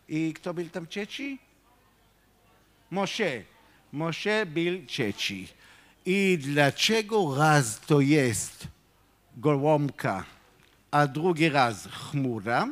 i 0.07 0.33
kto 0.33 0.53
był 0.53 0.69
tam 0.69 0.87
trzeci? 0.87 1.39
Moshe. 2.91 3.43
Moshe 3.91 4.45
był 4.45 4.85
trzeci. 4.85 5.47
I 6.05 6.37
dlaczego 6.41 7.35
raz 7.35 7.79
to 7.79 8.01
jest 8.01 8.67
gołąbka 9.37 10.25
a 10.93 11.07
drugi 11.07 11.49
raz 11.49 11.87
chmura, 11.87 12.67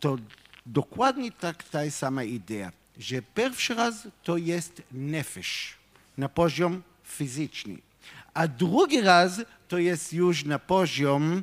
to 0.00 0.18
dokładnie 0.66 1.32
tak 1.32 1.62
ta 1.62 1.90
sama 1.90 2.24
idea, 2.24 2.72
że 2.98 3.22
pierwszy 3.22 3.74
raz 3.74 4.08
to 4.22 4.36
jest 4.36 4.82
nefesh 4.92 5.76
na 6.16 6.28
poziom 6.28 6.82
fizyczny, 7.04 7.78
a 8.34 8.48
drugi 8.48 9.00
raz 9.00 9.40
to 9.68 9.78
jest 9.78 10.12
już 10.12 10.44
na 10.44 10.58
poziom 10.58 11.42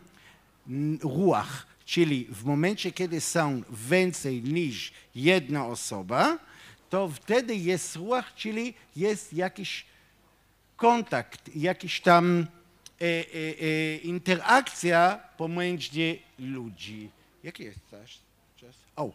ruach, 1.02 1.68
czyli 1.86 2.28
w 2.30 2.44
momencie, 2.44 2.92
kiedy 2.92 3.22
są 3.22 3.62
więcej 3.70 4.44
niż 4.44 4.92
jedna 5.16 5.66
osoba, 5.66 6.38
to 6.90 7.10
wtedy 7.10 7.56
jest 7.56 7.96
ruach, 7.96 8.36
czyli 8.36 8.74
jest 8.96 9.34
jakiś 9.34 9.86
kontakt, 10.78 11.56
jakiś 11.56 12.02
tam 12.02 12.48
interakcja 14.04 15.20
pomiędzy 15.38 16.18
ludzi. 16.40 17.10
Jaki 17.44 17.64
jest 17.64 17.80
czas? 17.92 18.76
O. 18.96 19.12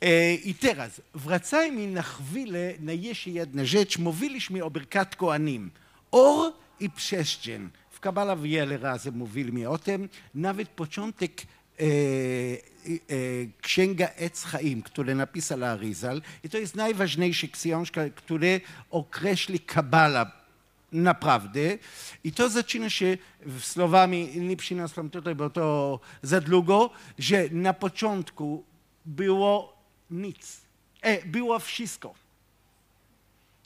E, 0.00 0.34
I 0.34 0.54
teraz 0.54 1.00
wracajmy 1.14 1.86
na 1.86 2.02
chwilę 2.02 2.74
na 2.80 2.92
jeszcze 2.92 3.30
jedna 3.30 3.64
rzecz. 3.64 3.98
Mówiliśmy 3.98 4.64
o 4.64 4.70
Birkat 4.70 5.16
Koanim. 5.16 5.70
Or 6.10 6.52
i 6.80 6.90
przestrzeń. 6.90 7.70
W 7.90 8.00
Kabala 8.00 8.36
wiele 8.36 8.78
razy 8.78 9.12
mówiliśmy 9.12 9.68
o 9.68 9.78
tym. 9.78 10.08
Nawet 10.34 10.68
początek 10.68 11.32
Księga 13.62 14.08
Ec 14.16 14.44
Chaim, 14.44 14.82
które 14.82 15.14
napisał 15.14 15.64
Arizal 15.64 16.22
i 16.44 16.48
to 16.48 16.58
jest 16.58 16.74
najważniejsza 16.74 17.46
książka, 17.46 18.10
która 18.10 18.48
określi 18.90 19.60
Kabala 19.60 20.41
naprawdę. 20.92 21.78
I 22.24 22.32
to 22.32 22.48
zaczyna 22.48 22.90
się 22.90 23.18
słowami, 23.60 24.40
nie 24.40 24.56
przyniosłem 24.56 25.10
tutaj, 25.10 25.34
bo 25.34 25.50
to 25.50 26.00
za 26.22 26.40
długo, 26.40 26.90
że 27.18 27.48
na 27.50 27.74
początku 27.74 28.64
było 29.04 29.82
nic. 30.10 30.60
E, 31.00 31.26
było 31.26 31.58
wszystko. 31.58 32.14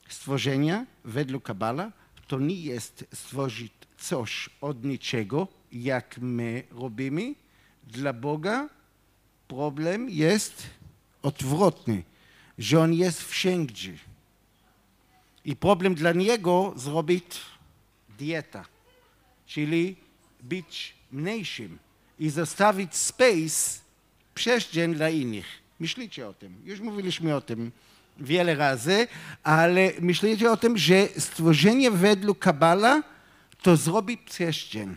Stworzenie 0.09 0.85
według 1.03 1.43
Kabala 1.43 1.91
to 2.27 2.39
nie 2.39 2.55
jest 2.61 3.05
stworzyć 3.13 3.71
coś 3.97 4.49
od 4.61 4.83
niczego, 4.83 5.47
jak 5.71 6.17
my 6.17 6.63
robimy. 6.71 7.35
Dla 7.83 8.13
Boga 8.13 8.69
problem 9.47 10.09
jest 10.09 10.63
odwrotny, 11.21 12.03
że 12.57 12.79
On 12.79 12.93
jest 12.93 13.23
wszędzie. 13.23 13.93
I 15.47 15.55
problem 15.55 15.95
dla 15.95 16.11
Niego 16.11 16.73
zrobić 16.75 17.23
dieta, 18.19 18.65
czyli 19.45 19.95
być 20.43 20.93
mniejszym 21.11 21.79
i 22.19 22.29
zostawić 22.29 22.95
space, 22.95 23.79
przestrzeń 24.35 24.95
dla 24.95 25.09
innych. 25.09 25.45
Myślicie 25.79 26.27
o 26.27 26.33
tym. 26.33 26.61
Już 26.65 26.79
mówiliśmy 26.79 27.35
o 27.35 27.41
tym 27.41 27.71
wiele 28.17 28.55
razy, 28.55 29.07
ale 29.43 29.91
myślicie 29.99 30.51
o 30.51 30.57
tym, 30.57 30.77
że 30.77 31.07
stworzenie 31.17 31.91
według 31.91 32.39
Kabala 32.39 33.03
to 33.61 33.77
zrobi 33.77 34.17
przestrzeń 34.17 34.95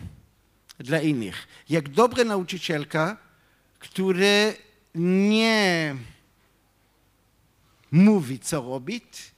dla 0.79 1.01
innych. 1.01 1.49
Jak 1.69 1.89
dobra 1.89 2.25
nauczycielka, 2.25 3.17
która 3.79 4.53
nie 4.95 5.97
mówi, 7.93 8.39
co 8.39 8.63
robić, 8.63 9.30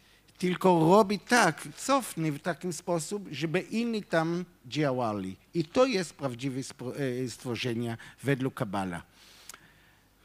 tylko 0.43 0.89
robi 0.91 1.19
tak, 1.19 1.69
cofnie 1.77 2.33
w 2.33 2.39
taki 2.39 2.73
sposób, 2.73 3.29
żeby 3.31 3.61
inni 3.61 4.03
tam 4.03 4.45
działali. 4.67 5.37
I 5.55 5.65
to 5.65 5.87
jest 5.87 6.15
prawdziwe 6.15 6.61
e, 6.61 7.29
stworzenie 7.29 7.97
według 8.23 8.55
Kabala. 8.55 9.03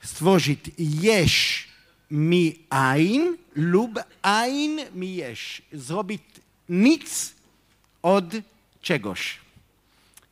Stworzyć 0.02 0.60
jeść 0.78 1.68
mi 2.12 2.60
ein 2.70 3.38
lub 3.56 4.00
ein 4.22 4.80
mi 4.96 5.16
jeść. 5.16 5.62
Zrobić 5.74 6.22
nic 6.70 7.34
od 8.02 8.26
czegoś. 8.82 9.40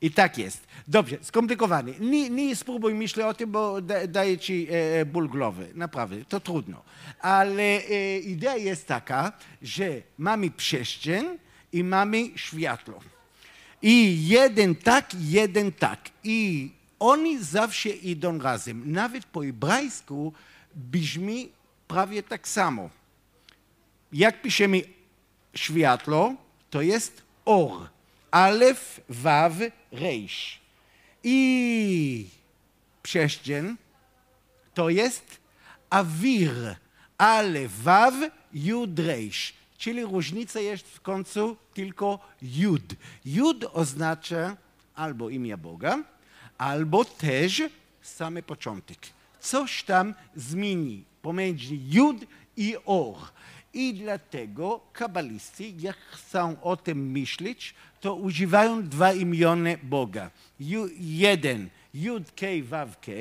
I 0.05 0.11
tak 0.11 0.37
jest. 0.37 0.67
Dobrze, 0.87 1.17
skomplikowany. 1.21 1.93
Nie, 1.99 2.29
nie 2.29 2.55
spróbuj 2.55 2.93
myśleć 2.93 3.25
o 3.25 3.33
tym, 3.33 3.51
bo 3.51 3.81
da, 3.81 4.07
daje 4.07 4.37
ci 4.37 4.67
e, 4.69 5.05
ból 5.05 5.29
głowy. 5.29 5.71
Naprawdę, 5.75 6.25
to 6.25 6.39
trudno. 6.39 6.81
Ale 7.19 7.63
e, 7.63 8.19
idea 8.19 8.57
jest 8.57 8.87
taka, 8.87 9.31
że 9.61 10.01
mamy 10.17 10.51
przestrzeń 10.51 11.25
i 11.73 11.83
mamy 11.83 12.29
światło. 12.35 12.99
I 13.81 14.27
jeden 14.27 14.75
tak, 14.75 15.15
jeden 15.19 15.71
tak. 15.71 15.99
I 16.23 16.69
oni 16.99 17.43
zawsze 17.43 17.89
idą 17.89 18.39
razem. 18.39 18.91
Nawet 18.91 19.25
po 19.25 19.41
hebrajsku 19.41 20.33
brzmi 20.75 21.49
prawie 21.87 22.23
tak 22.23 22.47
samo. 22.47 22.89
Jak 24.13 24.41
piszemy 24.41 24.81
światło, 25.55 26.35
to 26.69 26.81
jest 26.81 27.21
or. 27.45 27.94
Alef, 28.35 29.01
waw, 29.09 29.53
rejsz. 29.91 30.59
I 31.23 32.27
przestrzeń 33.03 33.75
to 34.73 34.89
jest 34.89 35.39
awir. 35.89 36.75
Alef, 37.17 37.71
waw, 37.83 38.13
jud, 38.53 38.99
rejsz. 38.99 39.53
Czyli 39.77 40.03
różnica 40.03 40.59
jest 40.59 40.87
w 40.87 41.01
końcu 41.01 41.57
tylko 41.73 42.19
jud. 42.41 42.95
Jud 43.25 43.65
oznacza 43.73 44.57
albo 44.95 45.29
imię 45.29 45.57
Boga, 45.57 46.03
albo 46.57 47.05
też 47.05 47.63
samy 48.01 48.43
początek. 48.43 48.99
Coś 49.39 49.83
tam 49.83 50.13
zmieni 50.35 51.03
pomiędzy 51.21 51.75
jud 51.89 52.25
i 52.57 52.75
or. 52.85 53.15
I 53.75 53.93
dlatego 53.93 54.81
kabalisty, 54.93 55.73
jak 55.79 55.97
chcą 55.97 56.61
o 56.61 56.77
tym 56.77 57.11
myśleć, 57.11 57.73
to 58.01 58.15
używają 58.15 58.83
dwa 58.83 59.13
imiona 59.13 59.69
Boga. 59.83 60.31
jeden 60.99 61.69
Jud 61.93 62.31
K 62.31 62.47
Waw 62.63 62.99
K, 62.99 63.11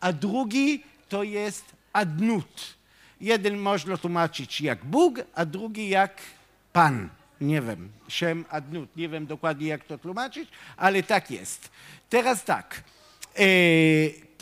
a 0.00 0.12
drugi 0.12 0.82
to 1.08 1.22
jest 1.22 1.64
Adnut. 1.92 2.78
Jeden 3.20 3.56
można 3.58 3.96
tłumaczyć 3.96 4.60
jak 4.60 4.84
Bóg, 4.84 5.20
a 5.34 5.44
drugi 5.44 5.88
jak 5.88 6.20
Pan. 6.72 7.08
Nie 7.40 7.62
wiem, 7.62 7.88
Shem 8.08 8.44
Adnut, 8.50 8.96
nie 8.96 9.08
wiem 9.08 9.26
dokładnie 9.26 9.66
jak 9.66 9.84
to 9.84 9.98
tłumaczyć, 9.98 10.48
ale 10.76 11.02
tak 11.02 11.30
jest. 11.30 11.70
Teraz 12.10 12.44
tak, 12.44 12.82
e, 13.38 13.44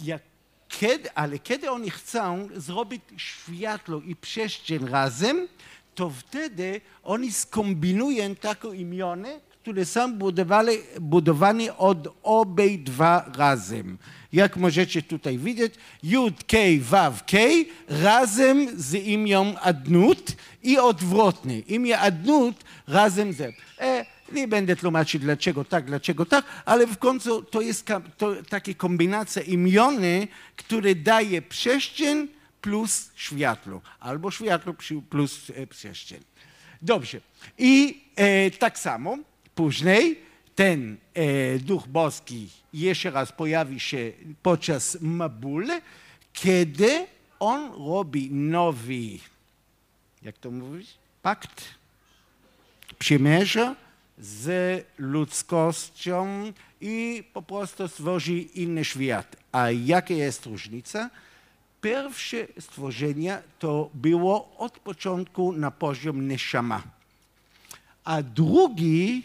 jak 0.04 0.22
kiedy, 0.68 1.12
ale 1.14 1.38
kiedy 1.38 1.70
oni 1.70 1.90
chcą 1.90 2.48
zrobić 2.56 3.02
światło 3.16 4.00
i 4.00 4.16
przestrzeń 4.16 4.86
razem, 4.88 5.48
to 5.94 6.10
wtedy 6.10 6.80
oni 7.02 7.32
skombinują 7.32 8.34
takie 8.34 8.68
imiony, 8.68 9.40
które 9.62 9.84
są 9.84 10.14
budowane, 10.14 10.72
budowane 11.00 11.76
od 11.76 12.08
obydwa 12.22 13.30
razem. 13.36 13.98
Jak 14.32 14.56
możecie 14.56 15.02
tutaj 15.02 15.38
widzieć, 15.38 15.74
Jud, 16.02 16.44
K, 16.44 16.56
Waw, 16.80 17.24
K 17.24 17.38
razem 17.88 18.80
z 18.80 18.94
imią 18.94 19.54
Adnut 19.58 20.36
i 20.62 20.78
odwrotnie. 20.78 21.58
Imię 21.58 21.98
Adnut 21.98 22.64
razem 22.86 23.32
z... 23.32 23.40
E, 23.80 24.15
nie 24.32 24.48
będę 24.48 24.76
tłumaczyć 24.76 25.22
dlaczego 25.22 25.64
tak, 25.64 25.84
dlaczego 25.84 26.26
tak, 26.26 26.44
ale 26.64 26.86
w 26.86 26.98
końcu 26.98 27.42
to 27.42 27.60
jest 27.60 27.86
to, 28.18 28.32
taka 28.48 28.74
kombinacja 28.74 29.42
imiony, 29.42 30.28
które 30.56 30.94
daje 30.94 31.42
przestrzeń 31.42 32.28
plus 32.60 33.10
światło, 33.14 33.80
albo 34.00 34.30
światło 34.30 34.74
plus 35.10 35.50
e, 35.54 35.66
przestrzeń. 35.66 36.22
Dobrze. 36.82 37.20
I 37.58 38.02
e, 38.16 38.50
tak 38.50 38.78
samo 38.78 39.18
później 39.54 40.18
ten 40.54 40.96
e, 41.14 41.58
Duch 41.58 41.86
Boski 41.88 42.48
jeszcze 42.72 43.10
raz 43.10 43.32
pojawi 43.32 43.80
się 43.80 44.12
podczas 44.42 44.98
Mabul, 45.00 45.66
kiedy 46.32 47.06
on 47.38 47.72
robi 47.88 48.30
nowy, 48.30 49.18
jak 50.22 50.38
to 50.38 50.50
mówić, 50.50 50.88
pakt, 51.22 51.64
przymierza, 52.98 53.76
z 54.18 54.84
ludzkością 54.98 56.52
i 56.80 57.24
po 57.32 57.42
prostu 57.42 57.88
stworzy 57.88 58.32
inny 58.32 58.84
świat. 58.84 59.36
A 59.52 59.70
jaka 59.70 60.14
jest 60.14 60.46
różnica? 60.46 61.10
Pierwsze 61.80 62.36
stworzenie 62.60 63.38
to 63.58 63.90
było 63.94 64.56
od 64.58 64.78
początku 64.78 65.52
na 65.52 65.70
poziom 65.70 66.26
neshama. 66.26 66.82
A 68.04 68.22
drugi, 68.22 69.22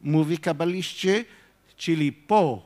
mówi 0.00 0.38
kabaliście, 0.38 1.24
czyli 1.76 2.12
po 2.12 2.62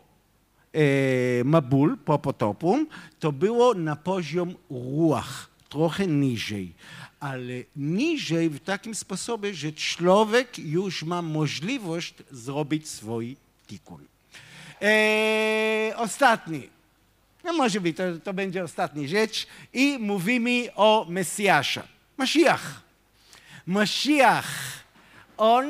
e, 0.73 1.45
Mabul, 1.45 1.97
po 1.97 2.19
potopu, 2.19 2.87
to 3.19 3.33
było 3.33 3.75
na 3.75 3.97
poziom 3.97 4.55
ruach, 4.71 5.51
trochę 5.69 6.07
niżej 6.07 6.73
ale 7.21 7.55
niżej 7.77 8.51
w 8.51 8.61
takim 8.61 8.95
sposobie, 8.95 9.55
że 9.55 9.73
człowiek 9.73 10.59
już 10.59 11.03
ma 11.03 11.23
możliwość 11.23 12.15
zrobić 12.31 12.89
swój 12.89 13.37
tikun. 13.67 14.05
Eee, 14.81 15.95
ostatni. 15.95 16.69
No 17.45 17.53
może 17.53 17.81
być, 17.81 17.97
to, 17.97 18.03
to 18.25 18.35
będzie 18.35 18.65
ostatnia 18.65 19.09
rzecz. 19.09 19.47
I 19.73 19.99
mówimy 19.99 20.69
o 20.75 21.07
Mesjasza. 21.09 21.83
Mashiach. 22.17 22.83
Mashiach. 23.67 24.49
On, 25.37 25.67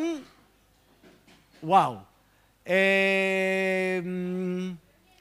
wow. 1.63 2.01
Eee, 2.67 4.03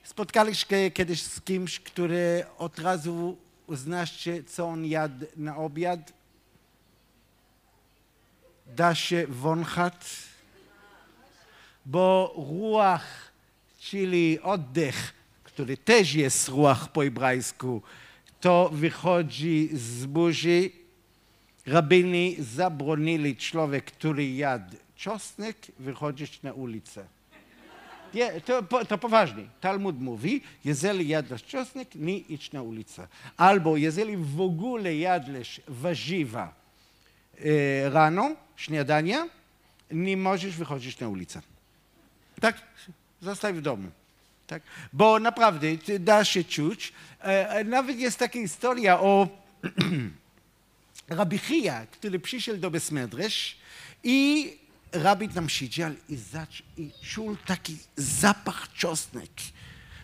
spotkaliście 0.04 0.92
kiedyś 0.92 1.22
z 1.22 1.42
kimś, 1.42 1.80
który 1.80 2.46
od 2.58 2.80
razu 2.80 3.38
uznacie, 3.68 4.44
co 4.44 4.68
on 4.68 4.86
jadł 4.86 5.26
na 5.36 5.58
obiad? 5.58 6.17
Da 8.76 8.96
się 8.96 9.28
wąchać, 9.28 9.94
bo 11.86 12.34
ruach, 12.38 13.32
czyli 13.80 14.40
oddech, 14.40 15.14
który 15.44 15.78
też 15.78 16.14
jest 16.14 16.48
ruach 16.50 16.92
po 16.92 17.02
hebrajsku, 17.02 17.82
to 18.42 18.70
wychodzi 18.74 19.70
z 19.74 20.06
buzi. 20.06 20.72
Rabini 21.66 22.36
zabronili 22.40 23.36
człowiek, 23.36 23.86
który 23.86 24.32
jadł 24.32 24.76
czosnek, 24.96 25.58
wychodzić 25.80 26.42
na 26.44 26.54
ulicę. 26.54 27.06
To, 28.46 28.86
to 28.86 28.98
poważnie. 28.98 29.44
Talmud 29.62 30.02
mówi, 30.02 30.42
jeżeli 30.66 31.08
jadłeś 31.08 31.44
czosnek, 31.44 31.96
nie 31.96 32.18
idź 32.18 32.52
na 32.52 32.62
ulicę. 32.62 33.08
Albo 33.38 33.78
jeżeli 33.78 34.18
w 34.18 34.42
ogóle 34.42 34.96
jadłeś 34.96 35.62
warzywa 35.68 36.67
rano, 37.90 38.36
śniadania, 38.56 39.28
nie 39.92 40.18
możesz 40.18 40.56
wychodzić 40.56 41.00
na 41.00 41.08
ulicę. 41.08 41.42
Tak? 42.42 42.62
Zostań 43.22 43.54
w 43.54 43.62
domu. 43.62 43.92
Tak? 44.48 44.64
Bo 44.94 45.20
naprawdę 45.20 45.68
da 46.00 46.26
się 46.26 46.44
czuć. 46.44 46.94
E, 47.22 47.50
e, 47.50 47.64
nawet 47.64 48.00
jest 48.00 48.20
taka 48.20 48.34
historia 48.34 49.00
o 49.00 49.28
Rabbi 51.10 51.38
Chia, 51.38 51.86
który 51.86 52.20
przyszedł 52.20 52.60
do 52.60 52.72
Besmedresz 52.72 53.58
i 54.04 54.54
rabi 54.92 55.30
tam 55.30 55.50
siedział 55.50 55.92
i, 56.10 56.18
i 56.78 56.92
czuł 57.04 57.36
taki 57.46 57.78
zapach 57.96 58.74
czosnek. 58.74 59.30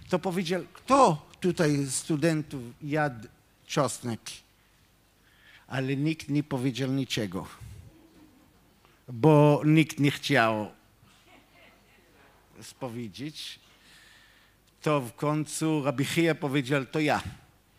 To 0.10 0.20
powiedział, 0.20 0.64
kto 0.74 1.30
tutaj 1.40 1.88
studentów 1.90 2.62
jadł 2.82 3.28
czosnek? 3.68 4.20
Ale 5.68 5.96
nikt 5.96 6.30
nie 6.30 6.44
powiedział 6.44 6.92
niczego, 6.92 7.48
bo 9.08 9.62
nikt 9.66 10.00
nie 10.00 10.12
chciał 10.12 10.72
spowiedzieć. 12.62 13.60
To 14.82 15.02
w 15.02 15.14
końcu 15.14 15.84
Rabbi 15.84 16.06
Chia 16.06 16.36
powiedział, 16.36 16.86
to 16.86 17.00
ja. 17.00 17.24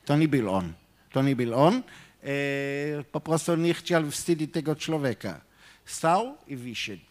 To 0.05 0.17
nie 0.17 0.29
był 0.29 0.51
on. 0.51 0.73
To 1.11 1.23
nie 1.23 1.37
był 1.37 1.55
on. 1.55 1.83
E, 2.23 3.05
po 3.13 3.21
prostu 3.21 3.57
nie 3.57 3.75
chciał 3.75 4.11
wstydzić 4.11 4.53
tego 4.53 4.77
człowieka. 4.77 5.41
Stał 5.85 6.37
i 6.47 6.57
wyszedł. 6.57 7.03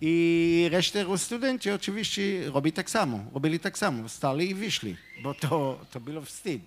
I 0.00 0.68
resztę 0.72 1.18
studenci 1.18 1.70
oczywiście 1.70 2.50
robi 2.50 2.72
tak 2.72 2.90
samo, 2.90 3.24
robili 3.34 3.60
tak 3.60 3.78
samo, 3.78 4.08
stali 4.08 4.50
i 4.50 4.54
wyszli, 4.54 4.96
bo 5.22 5.34
to, 5.34 5.80
to 5.90 6.00
było 6.00 6.22
wstyd. 6.22 6.62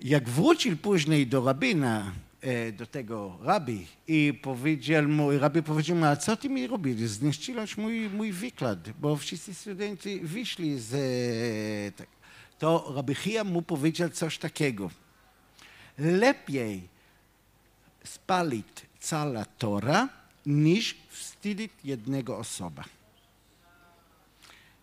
Jak 0.00 0.28
wrócił 0.28 0.76
później 0.76 1.26
do 1.26 1.44
rabina, 1.44 2.12
e, 2.40 2.72
do 2.72 2.86
tego 2.86 3.38
rabi 3.42 3.86
i 4.08 4.40
powiedział 4.42 5.08
mu, 5.08 5.38
rabi 5.38 5.62
powiedział 5.62 5.96
mu, 5.96 6.04
a 6.04 6.16
co 6.16 6.36
ty 6.36 6.48
mi 6.48 6.66
robisz? 6.66 6.96
Zniszczyłeś 6.96 7.76
mój, 7.76 8.10
mój 8.10 8.32
wykład, 8.32 8.90
bo 8.90 9.16
wszyscy 9.16 9.54
studenci 9.54 10.20
wyszli 10.20 10.78
z... 10.80 10.94
e, 10.94 11.92
tak. 11.92 12.08
To 12.58 12.92
rabi 12.96 13.14
Chia 13.14 13.44
mu 13.44 13.62
powiedział 13.62 14.10
coś 14.10 14.38
takiego. 14.38 14.90
Lepiej 15.98 16.88
spalić 18.04 18.66
cała 19.00 19.44
Tora, 19.44 20.08
niż 20.46 20.96
wstydzić 21.08 21.72
jednego 21.84 22.38
osoba. 22.38 22.84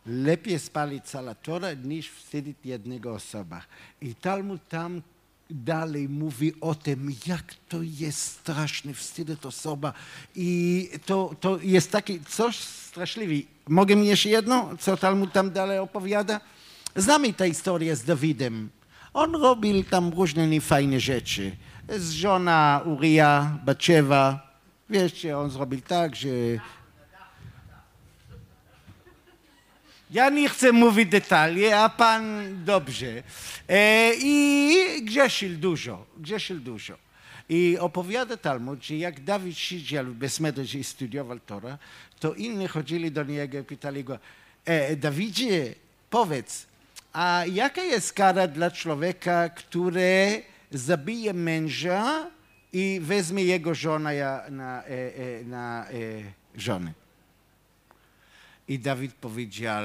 Lepiej 0.06 0.60
spalić 0.60 1.06
cała 1.06 1.36
Tora, 1.36 1.74
niż 1.74 2.10
wstydzić 2.10 2.58
jednego 2.66 3.14
osoba. 3.14 3.62
I 4.02 4.16
Talmud 4.16 4.62
tam 4.70 5.02
dalej 5.50 6.10
mówi 6.10 6.54
o 6.62 6.76
tym, 6.76 7.16
jak 7.28 7.54
to 7.70 7.78
jest 7.82 8.20
straszne 8.20 8.94
wstydzić 8.94 9.46
osoba. 9.46 9.94
I 10.36 10.90
to, 11.06 11.36
to 11.40 11.60
jest 11.62 11.92
taki 11.92 12.20
coś 12.20 12.58
straszliwy. 12.58 13.48
Mogę 13.68 13.96
jeszcze 13.96 14.30
jedno, 14.30 14.70
co 14.80 14.98
Talmud 14.98 15.34
tam 15.34 15.52
dalej 15.52 15.80
opowiada? 15.80 16.42
Znamy 16.96 17.34
tę 17.34 17.50
historię 17.50 17.96
z 17.96 18.04
Dawidem. 18.04 18.70
On 19.14 19.36
robił 19.36 19.84
tam 19.84 20.10
różne 20.10 20.48
niefajne 20.48 21.00
rzeczy. 21.00 21.56
Z 21.90 22.12
żona 22.12 22.82
Uria, 22.86 23.58
Baczewa. 23.66 24.52
Wiecie, 24.90 25.38
on 25.38 25.50
zrobił 25.50 25.82
tak, 25.82 26.16
że... 26.16 26.30
Ja 30.12 30.30
nie 30.30 30.50
chcę 30.50 30.72
mówić 30.72 31.10
detali, 31.10 31.68
a 31.68 31.90
pan 31.90 32.24
dobrze. 32.66 33.24
E, 33.70 34.12
I 34.16 35.06
grzeszył 35.06 35.50
dużo, 35.50 36.06
grzeszył 36.18 36.60
dużo. 36.60 36.98
I 37.50 37.78
opowiada 37.80 38.38
Talmud, 38.38 38.84
że 38.84 38.96
jak 38.96 39.24
Dawid 39.24 39.58
siedział 39.58 40.06
w 40.06 40.14
Besmedrze 40.14 40.78
i 40.78 40.84
studiował 40.84 41.40
Torah, 41.40 41.80
to 42.20 42.34
inni 42.34 42.68
chodzili 42.68 43.12
do 43.12 43.24
niego 43.24 43.60
i 43.60 43.64
pytali 43.64 44.04
go, 44.04 44.20
e, 44.66 44.96
Dawidzie, 44.96 45.76
powiedz, 46.10 46.66
a 47.14 47.44
jaka 47.54 47.84
jest 47.84 48.14
kara 48.14 48.48
dla 48.48 48.72
człowieka, 48.72 49.50
który 49.50 50.44
zabije 50.72 51.34
męża 51.34 52.28
i 52.74 53.00
weźmie 53.04 53.44
jego 53.44 53.76
żonę 53.76 54.42
na, 54.50 54.84
e, 54.84 54.88
e, 54.88 55.44
na 55.44 55.90
e, 55.90 55.94
żonę? 56.56 57.01
I 58.72 58.80
Dawid 58.80 59.14
powiedział, 59.14 59.84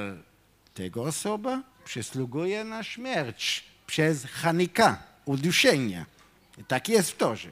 tego 0.73 1.03
osoba 1.03 1.63
przysługuje 1.85 2.63
na 2.63 2.83
śmierć 2.83 3.63
przez 3.87 4.25
hanika, 4.25 5.03
uduszenie. 5.25 6.05
I 6.57 6.63
tak 6.63 6.89
jest 6.89 7.11
w 7.11 7.17
Torze. 7.17 7.49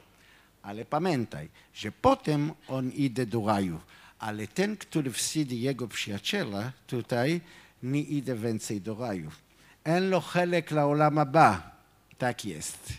Ale 0.61 0.85
pamiętaj, 0.85 1.49
że 1.73 1.91
potem 1.91 2.53
on 2.67 2.91
idzie 2.91 3.25
do 3.25 3.45
raju. 3.45 3.79
Ale 4.19 4.47
ten, 4.47 4.77
który 4.77 5.11
wsidi 5.11 5.61
jego 5.61 5.87
przyjaciela 5.87 6.71
tutaj, 6.87 7.41
nie 7.83 8.01
idzie 8.01 8.35
więcej 8.35 8.81
do 8.81 8.95
raju. 8.95 9.31
Enlo 9.83 10.21
helek 10.21 10.71
la 10.71 10.85
olama 10.85 11.25
ba. 11.25 11.71
Tak 12.17 12.45
jest. 12.45 12.93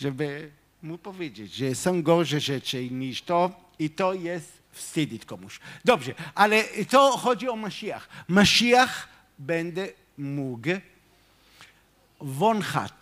Żeby 0.00 0.50
mu 0.82 0.98
powiedzieć, 0.98 1.54
że 1.54 1.74
są 1.74 2.02
gorsze 2.02 2.40
rzeczy 2.40 2.90
niż 2.90 3.22
to 3.22 3.50
i 3.78 3.90
to 3.90 4.14
jest 4.14 4.61
wstydzić 4.72 5.24
komuś. 5.24 5.60
Dobrze, 5.84 6.14
ale 6.34 6.64
to 6.64 7.16
chodzi 7.16 7.48
o 7.48 7.56
Mashiach. 7.56 8.08
Mashiach 8.28 9.08
będzie 9.38 9.92
mógł 10.18 10.70
wąchać 12.20 12.92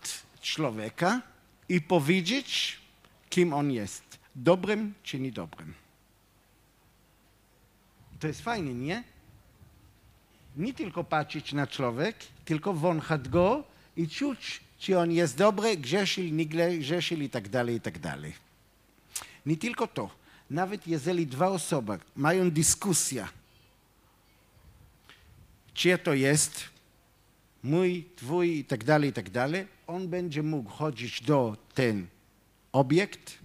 człowieka 0.41 1.23
i 1.69 1.81
powiedzieć, 1.81 2.79
kim 3.31 3.53
on 3.55 3.71
jest. 3.71 4.19
Dobrym 4.35 4.95
czy 5.03 5.21
niedobrym. 5.21 5.75
To 8.21 8.27
jest 8.27 8.41
fajne, 8.41 8.75
nie? 8.75 9.05
Nie 10.57 10.75
tylko 10.75 11.05
patrzeć 11.05 11.53
na 11.53 11.67
człowiek, 11.67 12.17
tylko 12.45 12.73
wąchać 12.73 13.29
go 13.29 13.65
i 13.97 14.09
czuć, 14.09 14.61
czy 14.79 14.99
on 14.99 15.13
jest 15.13 15.37
dobry, 15.37 15.77
grzeszył, 15.77 16.25
nie 16.25 16.47
grzeszył 16.47 17.21
i 17.21 17.31
tak 17.31 17.49
dalej, 17.49 17.77
i 17.77 17.81
tak 17.81 17.99
dalej. 17.99 18.35
Nie 19.47 19.57
tylko 19.57 19.87
to. 19.87 20.20
Nawet 20.51 20.87
jeżeli 20.87 21.27
dwa 21.27 21.49
osoby 21.49 21.99
mają 22.17 22.51
dyskusję, 22.51 23.29
czy 25.75 25.99
to 25.99 26.15
jest 26.15 26.65
mój, 27.63 28.05
twój 28.17 28.59
i 28.59 28.65
tak 28.65 28.85
dalej, 28.85 29.11
i 29.11 29.13
tak 29.13 29.31
dalej, 29.31 29.67
on 29.87 30.09
będzie 30.09 30.43
mógł 30.43 30.71
chodzić 30.71 31.23
do 31.23 31.57
ten 31.75 32.07
obiekt, 32.73 33.39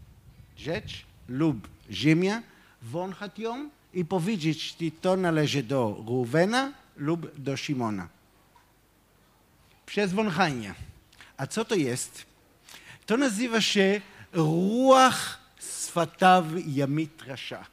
rzecz 0.57 1.06
lub 1.27 1.68
ziemia, 1.91 2.44
wąchać 2.82 3.40
ją 3.40 3.69
i 3.94 4.06
powiedzieć, 4.06 4.76
czy 4.76 4.91
to 4.91 5.18
należy 5.18 5.64
do 5.64 6.03
Ruwena 6.07 6.73
lub 6.98 7.40
do 7.40 7.57
Szymona. 7.57 8.07
Przez 9.86 10.14
wąchanie. 10.14 10.76
A 11.38 11.48
co 11.48 11.65
to 11.65 11.76
jest? 11.76 12.26
To 13.06 13.18
nazywa 13.18 13.61
się 13.61 14.02
ruach 14.34 15.44
swataw 15.95 16.45
yamit 16.67 17.22
rasha. 17.27 17.65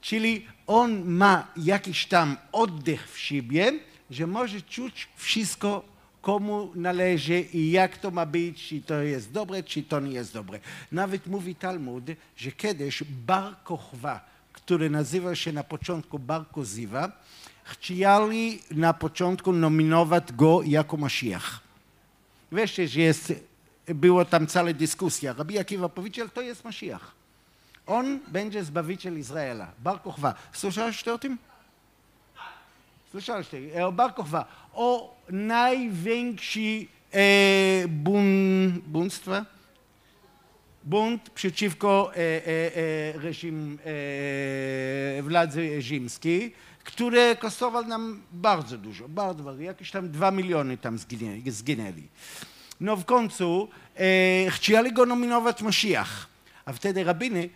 Czyli 0.00 0.46
on 0.66 1.04
ma 1.04 1.46
jakiś 1.56 2.06
tam 2.06 2.36
oddech 2.52 3.12
w 3.12 3.18
siebie, 3.18 3.72
że 4.10 4.26
może 4.26 4.62
czuć 4.62 5.08
wszystko, 5.16 5.84
komu 6.22 6.72
należy 6.74 7.40
i 7.40 7.70
jak 7.70 7.98
to 7.98 8.10
ma 8.10 8.26
być, 8.26 8.68
czy 8.68 8.80
to 8.80 9.02
jest 9.02 9.32
dobre, 9.32 9.62
czy 9.62 9.82
to 9.82 10.00
nie 10.00 10.12
jest 10.12 10.34
dobre. 10.34 10.58
Nawet 10.92 11.26
mówi 11.26 11.54
Talmud, 11.54 12.04
że 12.36 12.52
kiedyś 12.52 13.02
Bar 13.26 13.54
Kochwa, 13.64 14.20
który 14.52 14.90
nazywał 14.90 15.36
się 15.36 15.52
na 15.52 15.64
początku 15.64 16.18
Bar 16.18 16.44
Koziwa, 16.52 17.12
chcieli 17.64 18.62
na 18.70 18.94
początku 18.94 19.52
nominować 19.52 20.32
go 20.32 20.62
jako 20.62 20.96
Mashiach. 20.96 21.60
Wiecie, 22.52 22.88
że 22.88 23.00
jest, 23.00 23.32
było 23.86 24.24
tam 24.24 24.46
cała 24.46 24.72
dyskusja. 24.72 25.32
Rabbi 25.32 25.58
Akiva 25.58 25.88
powiedział, 25.88 26.28
to 26.28 26.42
jest 26.42 26.64
Mashiach. 26.64 27.17
On 27.88 28.20
będzie 28.28 28.64
zbawiciel 28.64 29.18
Izraela. 29.18 29.72
Bar 29.78 30.02
Kochwa. 30.02 30.34
Słyszałeś 30.52 31.08
o 31.08 31.18
tym? 31.18 31.38
Słyszałeś 33.10 33.46
o 33.84 33.92
Bar 33.92 34.14
Kochwa. 34.14 34.44
O 34.74 35.16
największy 35.30 36.86
e, 37.12 37.88
bun, 37.88 38.70
bunstwa? 38.86 39.44
Bunt 40.84 41.30
przeciwko 41.30 42.12
e, 42.14 42.16
e, 42.16 42.76
e, 42.76 43.12
reżim 43.12 43.78
e, 45.18 45.22
władzy 45.22 45.82
rzymskiej, 45.82 46.54
które 46.84 47.36
kosztował 47.36 47.84
nam 47.84 48.22
bardzo 48.32 48.78
dużo, 48.78 49.08
bardzo, 49.08 49.42
bardzo. 49.42 49.62
Jakieś 49.62 49.90
tam 49.90 50.10
dwa 50.10 50.30
miliony 50.30 50.76
tam 50.76 50.98
zginie, 50.98 51.52
zginęli. 51.52 52.08
No 52.80 52.96
w 52.96 53.04
końcu 53.04 53.68
e, 53.96 54.50
chcieli 54.50 54.92
go 54.92 55.06
nominować 55.06 55.62
Mashiach. 55.62 56.26
A 56.64 56.72
wtedy 56.72 57.04
rabiny 57.04 57.48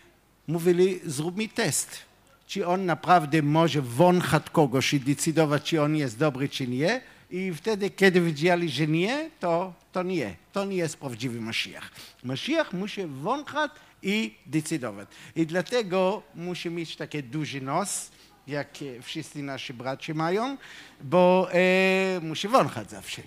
mówili, 0.48 1.00
zrób 1.04 1.36
mi 1.36 1.48
test. 1.48 1.98
czy 2.46 2.66
on 2.66 2.86
naprawdę 2.86 3.42
może 3.42 3.82
wąchać 3.82 4.50
kogoś 4.50 4.94
i 4.94 5.00
decydować, 5.00 5.62
czy 5.62 5.82
on 5.82 5.96
jest 5.96 6.18
dobry, 6.18 6.48
czy 6.48 6.68
nie. 6.68 7.00
I 7.30 7.52
wtedy, 7.54 7.90
kiedy 7.90 8.20
widzieli, 8.20 8.68
że 8.68 8.86
nie, 8.86 9.30
to, 9.40 9.74
to 9.92 10.02
nie. 10.02 10.36
To 10.52 10.64
nie 10.64 10.76
jest 10.76 10.96
prawdziwy 10.96 11.40
Mashiach. 11.40 11.90
Mashiach 12.24 12.72
musi 12.72 13.06
wąchać 13.06 13.70
i 14.02 14.34
decydować. 14.46 15.08
I 15.36 15.46
dlatego 15.46 16.22
musi 16.34 16.70
mieć 16.70 16.96
taki 16.96 17.22
duży 17.22 17.60
nos, 17.60 18.10
jak 18.46 18.68
wszyscy 19.02 19.42
nasi 19.42 19.72
bracia 19.74 20.14
mają, 20.14 20.56
bo 21.00 21.48
e, 21.52 22.20
musi 22.22 22.48
wąchać 22.48 22.90
zawsze. 22.90 23.22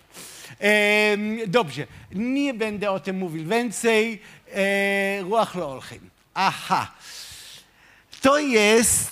E, 0.61 1.17
dobrze, 1.47 1.87
nie 2.11 2.53
będę 2.53 2.91
o 2.91 2.99
tym 2.99 3.17
mówił 3.17 3.49
więcej. 3.49 4.21
E, 4.53 5.21
ruach 5.21 5.55
loolchim. 5.55 6.14
Aha. 6.35 6.91
To 8.21 8.39
jest... 8.39 9.11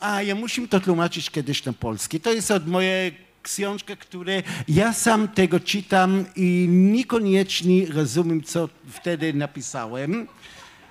A, 0.00 0.22
ja 0.22 0.34
muszę 0.34 0.68
to 0.68 0.80
tłumaczyć 0.80 1.30
kiedyś 1.30 1.64
na 1.64 1.72
polski. 1.72 2.20
To 2.20 2.32
jest 2.32 2.50
od 2.50 2.68
mojej 2.68 3.14
książki, 3.42 3.96
które 3.96 4.42
ja 4.68 4.92
sam 4.92 5.28
tego 5.28 5.60
czytam 5.60 6.24
i 6.36 6.66
niekoniecznie 6.68 7.86
rozumiem, 7.86 8.42
co 8.42 8.68
wtedy 8.88 9.34
napisałem. 9.34 10.28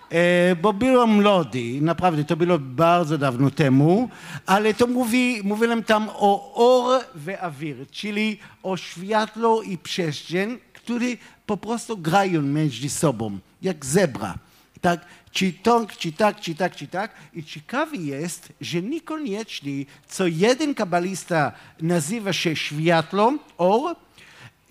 E, 0.10 0.56
bo 0.56 0.74
byłem 0.74 1.10
młody, 1.10 1.82
naprawdę 1.82 2.24
to 2.24 2.38
było 2.38 2.60
bardzo 2.60 3.18
dawno 3.18 3.52
temu, 3.52 4.10
ale 4.46 4.74
to 4.74 4.88
mówi, 4.88 5.42
mówiłem 5.44 5.84
tam 5.84 6.10
o 6.14 6.54
or 6.56 7.02
awir, 7.42 7.76
czyli 7.92 8.40
o 8.64 8.78
światło 8.78 9.64
i 9.64 9.78
przestrzeń, 9.78 10.60
które 10.74 11.06
po 11.46 11.58
prostu 11.58 11.98
grają 11.98 12.42
między 12.42 12.90
sobą, 12.90 13.40
jak 13.62 13.86
zebra. 13.86 14.38
Tak, 14.84 15.00
czy 15.32 15.54
tak, 15.54 15.98
czy 15.98 16.12
tak, 16.12 16.40
czy 16.40 16.56
tak, 16.56 16.76
czy 16.76 16.88
tak. 16.88 17.12
I 17.34 17.44
ciekawe 17.44 17.98
jest, 17.98 18.54
że 18.62 18.82
niekoniecznie 18.82 19.86
co 20.08 20.28
jeden 20.28 20.76
kabalista 20.76 21.52
nazywa 21.82 22.34
się 22.34 22.56
światło, 22.56 23.34
or, 23.58 23.96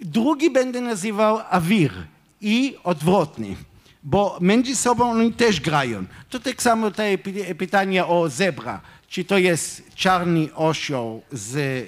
drugi 0.00 0.50
będzie 0.50 0.80
nazywał 0.80 1.40
awir 1.50 1.92
i 2.40 2.76
odwrotnie 2.84 3.56
bo 4.02 4.38
między 4.40 4.76
sobą 4.76 5.10
oni 5.10 5.32
też 5.32 5.60
grają. 5.60 6.04
To 6.30 6.40
tak 6.40 6.62
samo 6.62 6.90
te 6.90 7.18
pytanie 7.58 8.06
o 8.06 8.28
zebra. 8.28 8.80
Czy 9.08 9.24
to 9.24 9.38
jest 9.38 9.94
czarny 9.94 10.54
osioł 10.54 11.22
z 11.32 11.86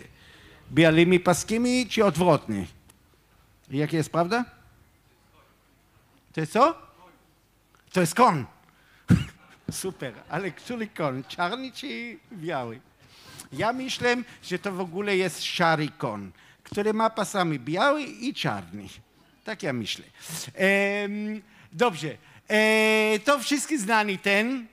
białymi 0.72 1.20
paskami, 1.20 1.86
czy 1.86 2.04
odwrotnie? 2.04 2.66
Jakie 3.70 3.96
jest 3.96 4.10
prawda? 4.10 4.44
To 6.32 6.40
jest 6.40 6.52
co? 6.52 6.93
To 7.93 8.01
jest 8.01 8.15
kon. 8.15 8.45
Super, 9.71 10.13
ale 10.29 10.51
który 10.51 10.87
kon? 10.87 11.23
Czarny 11.23 11.71
czy 11.71 12.17
biały? 12.33 12.79
Ja 13.53 13.73
myślę, 13.73 14.15
że 14.43 14.59
to 14.59 14.71
w 14.71 14.79
ogóle 14.79 15.17
jest 15.17 15.43
szary 15.43 15.87
kon, 15.97 16.31
który 16.63 16.93
ma 16.93 17.09
pasami 17.09 17.59
biały 17.59 18.03
i 18.03 18.33
czarny. 18.33 18.87
Tak 19.43 19.63
ja 19.63 19.73
myślę. 19.73 20.05
Ehm, 20.55 21.41
Dobrze. 21.73 22.17
E, 22.47 23.19
to 23.19 23.39
wszystkie 23.39 23.79
znani 23.79 24.17
ten 24.17 24.67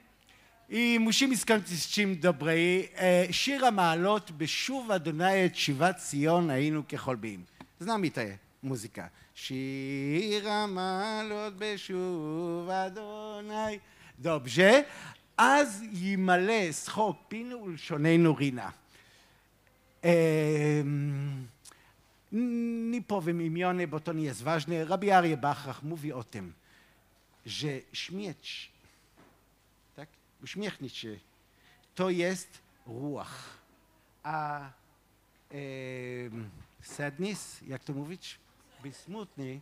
i 0.68 0.98
musimy 1.00 1.36
skończyć 1.36 1.82
z 1.82 1.88
czym 1.88 2.20
dobre. 2.20 2.52
E, 2.52 3.32
שיר 3.32 3.66
המעלות 3.66 4.30
בשוב 4.30 4.90
אדוני 4.90 5.46
את 5.46 5.56
שיבת 5.56 5.96
ציון 5.96 6.50
היינו 6.50 6.82
כחולבים. 6.88 7.44
znamy 7.80 8.10
tę 8.10 8.38
muzykę. 8.62 9.08
שיר 9.40 10.48
המעלות 10.48 11.54
בשוב 11.58 12.70
אדוני. 12.70 13.78
Dobrze. 14.22 14.84
אז 15.38 15.82
ימלא 15.92 16.72
שחוק 16.72 17.16
פינו 17.28 17.62
ולשוננו 17.62 18.34
רינה. 18.34 18.70
Nie 22.32 23.02
powiem 23.02 23.42
imiony, 23.42 23.88
bo 23.88 24.00
to 24.00 24.12
nie 24.12 24.24
jest 24.24 24.42
ważne. 24.42 24.84
Rabbi 24.84 25.10
Arie 25.10 25.36
Bachrach 25.36 25.82
mówi 25.82 26.12
o 26.12 26.24
tym 26.24 26.52
że 27.46 27.80
śmieć, 27.92 28.72
tak, 29.96 30.08
uśmiechnąć 30.42 30.96
się, 30.96 31.18
to 31.94 32.10
jest 32.10 32.58
ruach. 32.86 33.58
A 34.22 34.60
e, 35.50 35.58
sadness, 36.82 37.60
jak 37.66 37.84
to 37.84 37.92
mówić? 37.92 38.38
Być 38.83 38.95
smutny, 38.95 39.61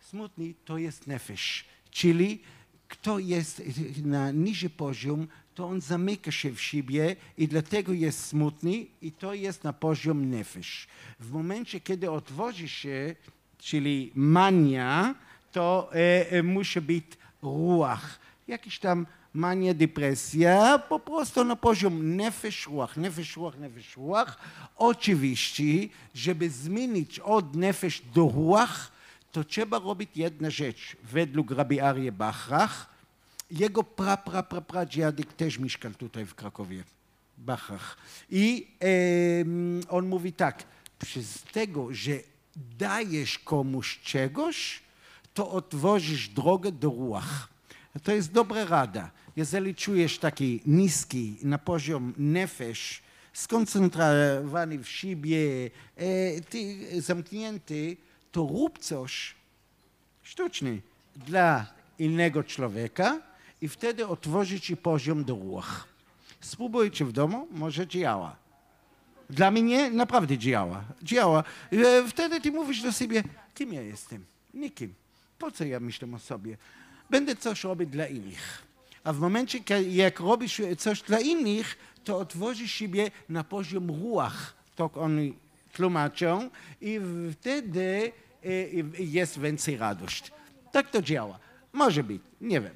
smutny 0.00 0.54
to 0.64 0.78
jest 0.78 1.06
nefesh, 1.06 1.64
czyli 1.90 2.42
kto 2.88 3.18
jest 3.18 3.62
na 4.04 4.30
niższy 4.30 4.70
poziom, 4.70 5.28
to 5.54 5.66
on 5.66 5.80
zamyka 5.80 6.30
się 6.30 6.50
w 6.50 6.60
siebie 6.62 7.16
i 7.38 7.48
dlatego 7.48 7.92
jest 7.92 8.26
smutny 8.26 8.86
i 9.02 9.12
to 9.12 9.34
jest 9.34 9.64
na 9.64 9.72
poziom 9.72 10.30
nefesh. 10.30 10.88
W 11.20 11.32
momencie, 11.32 11.80
kiedy 11.80 12.10
otworzy 12.10 12.68
się, 12.68 13.14
czyli 13.58 14.12
mania, 14.14 15.14
to 15.52 15.90
e, 15.94 16.30
e, 16.30 16.42
musi 16.42 16.80
być 16.80 17.04
ruach. 17.42 18.18
Jakiś 18.48 18.78
tam 18.78 19.06
mania, 19.34 19.74
depresja, 19.74 20.78
po 20.78 21.00
prostu 21.00 21.44
na 21.44 21.56
poziom 21.56 22.16
nefesh 22.16 22.66
ruach, 22.66 22.96
nefesh 22.96 23.36
ruach, 23.36 23.58
nefesh 23.58 23.96
ruach. 23.96 24.38
Oczywiście, 24.76 25.88
żeby 26.14 26.50
zmienić 26.50 27.18
od 27.18 27.56
nefesh 27.56 28.02
do 28.14 28.28
ruach, 28.28 28.92
to 29.32 29.44
trzeba 29.44 29.78
robić 29.78 30.10
jedna 30.16 30.50
rzecz. 30.50 30.96
Według 31.02 31.50
Rabbi 31.50 31.80
Arie 31.80 32.12
Bachrach, 32.12 32.94
jego 33.50 33.84
pra, 33.84 34.16
pra, 34.16 34.86
też 35.36 35.58
mieszkał 35.58 35.94
tutaj 35.94 36.26
w 36.26 36.34
Krakowie. 36.34 36.84
Bachrach. 37.38 37.96
I 38.30 38.66
on 39.88 40.08
mówi 40.08 40.32
tak, 40.32 40.64
przez 40.98 41.42
tego, 41.42 41.94
że 41.94 42.12
dajesz 42.56 43.38
komuś 43.38 44.00
czegoś, 44.04 44.82
to 45.34 45.50
otworzysz 45.50 46.28
drogę 46.28 46.72
do 46.72 46.88
ruach. 46.88 47.48
To 48.02 48.12
jest 48.12 48.32
dobra 48.32 48.64
rada. 48.64 49.10
Jeżeli 49.36 49.74
czujesz 49.74 50.18
taki 50.18 50.60
niski 50.66 51.36
na 51.42 51.58
poziom 51.58 52.14
nefesh, 52.16 53.02
skoncentrowany 53.32 54.78
w 54.78 54.88
siebie, 54.88 55.70
e, 55.96 56.40
ty 56.40 56.76
zamknięty, 57.02 57.96
to 58.32 58.40
rób 58.40 58.78
coś 58.78 59.34
sztuczny 60.22 60.80
dla 61.16 61.66
innego 61.98 62.44
człowieka 62.44 63.22
i 63.60 63.68
wtedy 63.68 64.06
otworzy 64.06 64.60
ci 64.60 64.76
poziom 64.76 65.24
do 65.24 65.34
ruch. 65.34 65.88
Spróbujcie 66.40 67.04
w 67.04 67.12
domu, 67.12 67.48
może 67.50 67.86
działa. 67.86 68.36
Dla 69.30 69.50
mnie 69.50 69.90
naprawdę 69.90 70.38
działa. 70.38 70.84
Działa. 71.02 71.44
E, 71.72 72.08
wtedy 72.08 72.40
ty 72.40 72.52
mówisz 72.52 72.82
do 72.82 72.92
siebie, 72.92 73.22
kim 73.54 73.72
ja 73.72 73.82
jestem? 73.82 74.24
Nikim. 74.54 74.94
Po 75.38 75.50
co 75.50 75.64
ja 75.64 75.80
myślę 75.80 76.08
o 76.14 76.18
sobie? 76.18 76.56
Będę 77.10 77.36
coś 77.36 77.64
robić 77.64 77.90
dla 77.90 78.06
innych. 78.06 78.73
A 79.04 79.12
w 79.12 79.18
momencie, 79.18 79.58
jak 79.90 80.20
robisz 80.20 80.62
coś 80.78 81.02
dla 81.02 81.20
innych, 81.20 81.78
to 82.04 82.18
otworzysz 82.18 82.72
siebie 82.72 83.10
na 83.28 83.44
poziom 83.44 83.90
ruach, 83.90 84.54
tak 84.76 84.96
oni 84.96 85.34
tłumaczą, 85.72 86.50
i 86.80 87.00
wtedy 87.32 88.12
e, 88.44 88.48
jest 89.04 89.40
więcej 89.40 89.76
radość. 89.76 90.32
Tak 90.72 90.90
to 90.90 91.02
działa. 91.02 91.38
Może 91.72 92.04
być, 92.04 92.22
nie 92.40 92.60
wiem. 92.60 92.74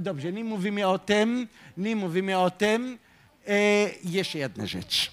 Dobrze, 0.00 0.32
nie 0.32 0.44
mówimy 0.44 0.88
o 0.88 0.98
tym, 0.98 1.48
nie 1.76 1.96
mówimy 1.96 2.38
o 2.38 2.50
tym. 2.50 2.98
Eee, 3.46 3.98
jeszcze 4.04 4.38
jedna 4.38 4.66
rzecz. 4.66 5.12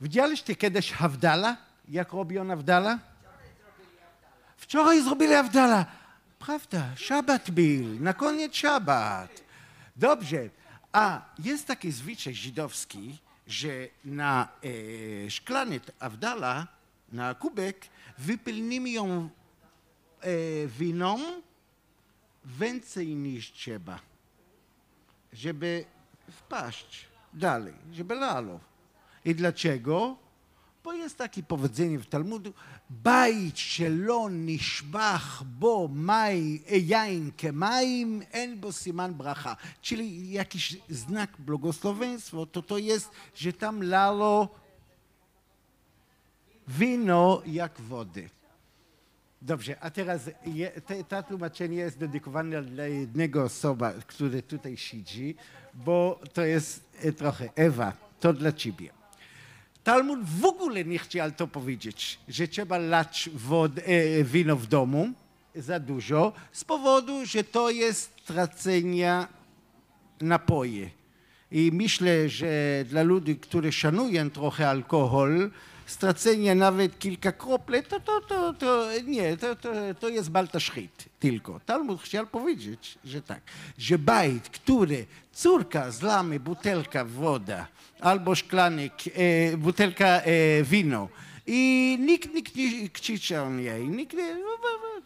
Widzieliście 0.00 0.56
kiedyś 0.56 0.92
Hawdala? 0.92 1.56
Jak 1.88 2.12
robi 2.12 2.38
ona 2.38 2.56
wdala? 2.56 2.98
Wczoraj 4.56 5.02
zrobili 5.02 5.34
Awdala. 5.34 5.86
Prawda, 6.46 6.96
szabat 6.96 7.50
był, 7.50 8.00
na 8.00 8.14
koniec 8.14 8.54
szabat. 8.54 9.42
Dobrze, 9.96 10.50
a 10.92 11.22
jest 11.38 11.66
taki 11.66 11.92
zwyczaj 11.92 12.34
żydowski, 12.34 13.18
że 13.46 13.88
na 14.04 14.48
e, 14.62 15.30
szklany 15.30 15.80
Awdala, 15.98 16.66
na 17.12 17.34
kubek, 17.34 17.86
wypełnimy 18.18 18.90
ją 18.90 19.28
e, 20.20 20.30
winą 20.66 21.18
więcej 22.44 23.14
niż 23.14 23.52
trzeba, 23.52 24.00
żeby 25.32 25.84
wpaść 26.30 27.06
dalej, 27.34 27.74
żeby 27.92 28.14
lalo. 28.14 28.60
I 29.24 29.34
dlaczego? 29.34 30.16
Bo 30.86 30.92
jest 30.92 31.18
takie 31.18 31.42
powiedzenie 31.42 31.98
w 31.98 32.06
Talmudu, 32.06 32.52
bajt 32.90 33.58
szelon 33.58 34.46
nishbach 34.46 35.42
bo 35.44 35.88
maj 35.88 36.62
ejańke 36.70 37.52
maim 37.52 38.22
en 38.32 38.60
bo 38.60 38.72
siman 38.72 39.14
bracha. 39.14 39.56
Czyli 39.82 40.30
jakiś 40.30 40.76
znak 40.88 41.30
błogosławieństwa, 41.38 42.46
to 42.52 42.62
to 42.62 42.78
jest, 42.78 43.10
że 43.34 43.52
tam 43.52 43.82
lalo 43.82 44.48
wino 46.68 47.42
jak 47.46 47.80
wody. 47.80 48.30
Dobrze, 49.42 49.80
a 49.80 49.90
teraz 49.90 50.30
je, 50.46 50.70
te, 50.70 51.04
to 51.04 51.22
tłumaczenie 51.22 51.76
jest 51.76 51.98
dedykowane 51.98 52.62
dla 52.62 52.86
jednego 52.86 53.44
osoba, 53.44 53.92
który 53.92 54.42
tutaj 54.42 54.76
siedzi, 54.76 55.34
bo 55.74 56.20
to 56.32 56.44
jest 56.44 56.84
e, 57.02 57.12
trochę 57.12 57.48
Ewa, 57.54 57.92
to 58.20 58.32
dla 58.32 58.52
ciebie. 58.52 58.95
Talmud 59.86 60.20
w 60.24 60.44
ogóle 60.44 60.84
nie 60.84 60.98
chciał 60.98 61.30
to 61.32 61.46
powiedzieć, 61.46 62.18
że 62.28 62.48
trzeba 62.48 62.78
lać 62.78 63.30
wod, 63.34 63.72
e, 63.78 64.24
wino 64.24 64.56
w 64.56 64.66
domu 64.66 65.12
za 65.54 65.80
dużo, 65.80 66.32
z 66.52 66.64
powodu, 66.64 67.26
że 67.26 67.44
to 67.44 67.70
jest 67.70 68.24
tracenia 68.24 69.28
napoje. 70.20 70.90
I 71.50 71.70
myślę, 71.74 72.28
że 72.28 72.84
dla 72.88 73.02
ludzi, 73.02 73.36
którzy 73.36 73.72
szanują 73.72 74.30
trochę 74.30 74.68
alkohol, 74.68 75.50
stracenie 75.86 76.54
nawet 76.54 76.98
kilka 76.98 77.32
kropli, 77.32 77.82
to, 77.82 78.00
to, 78.00 78.20
to, 78.20 78.54
to 78.54 78.88
nie, 79.04 79.36
to, 79.36 79.56
to, 79.56 79.70
to 80.00 80.08
jest 80.08 80.30
baltaszchit 80.30 81.04
tylko. 81.20 81.60
Talmud 81.66 82.02
chciał 82.02 82.26
powiedzieć, 82.26 82.98
że 83.04 83.22
tak, 83.22 83.40
że 83.78 83.98
bajt, 83.98 84.48
który 84.48 85.06
córka 85.32 85.90
zlamy 85.90 86.40
butelka 86.40 87.04
woda 87.04 87.66
albo 88.00 88.34
szklanek, 88.34 88.92
e, 89.14 89.56
butelka 89.56 90.06
e, 90.06 90.62
wino 90.62 91.08
i 91.46 91.98
nikt, 92.00 92.34
nikt 92.34 92.56
nie 92.56 92.88
krzyczał 92.90 93.52
jej, 93.52 93.88
nikt 93.88 94.16
nie, 94.16 94.36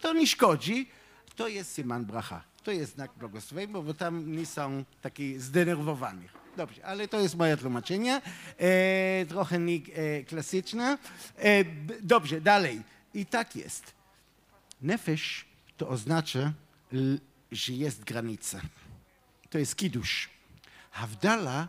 to 0.01 0.13
nie 0.13 0.27
szkodzi, 0.27 0.89
to 1.37 1.49
jest 1.49 1.77
Siman 1.77 2.05
Bracha. 2.05 2.43
To 2.63 2.71
jest 2.71 2.95
znak 2.95 3.11
błogosławieństwa, 3.19 3.83
bo 3.83 3.95
tam 3.95 4.33
nie 4.33 4.47
są 4.47 4.85
taki 5.03 5.39
zdenerwowani. 5.39 6.29
Dobrze, 6.61 6.85
ale 6.85 7.09
to 7.09 7.21
jest 7.21 7.37
moje 7.37 7.57
tłumaczenie, 7.57 8.23
e, 8.59 9.27
trochę 9.27 9.59
nie 9.59 9.75
e, 9.75 10.25
klasyczne. 10.25 10.99
E, 11.39 11.65
dobrze, 12.03 12.41
dalej. 12.41 12.83
I 13.15 13.27
tak 13.27 13.57
jest. 13.57 13.93
Nefesh 14.83 15.45
to 15.77 15.89
oznacza, 15.89 16.53
że 17.53 17.73
jest 17.73 18.05
granica. 18.05 18.61
To 19.51 19.59
jest 19.59 19.77
kiddusz. 19.77 20.31
Havdala 20.91 21.69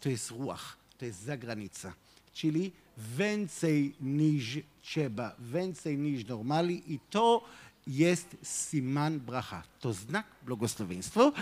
to 0.00 0.08
jest 0.08 0.30
ruach, 0.30 0.76
to 0.98 1.04
jest 1.04 1.22
zagranica. 1.22 1.92
Czyli 2.34 2.72
więcej 2.98 3.94
niż 4.00 4.58
trzeba, 4.82 5.36
więcej 5.38 5.98
niż 5.98 6.26
normalnie 6.26 6.74
i 6.74 7.00
to 7.10 7.44
jest 7.86 8.36
siman 8.42 9.20
bracha. 9.20 9.62
To 9.80 9.92
znak 9.92 10.26
błogosławieństwa. 10.46 11.32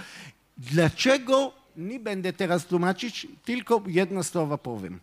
Dlaczego 0.58 1.60
nie 1.80 2.00
będę 2.00 2.32
teraz 2.32 2.66
tłumaczyć, 2.66 3.26
tylko 3.44 3.82
jedno 3.86 4.24
słowo 4.24 4.58
powiem. 4.58 5.00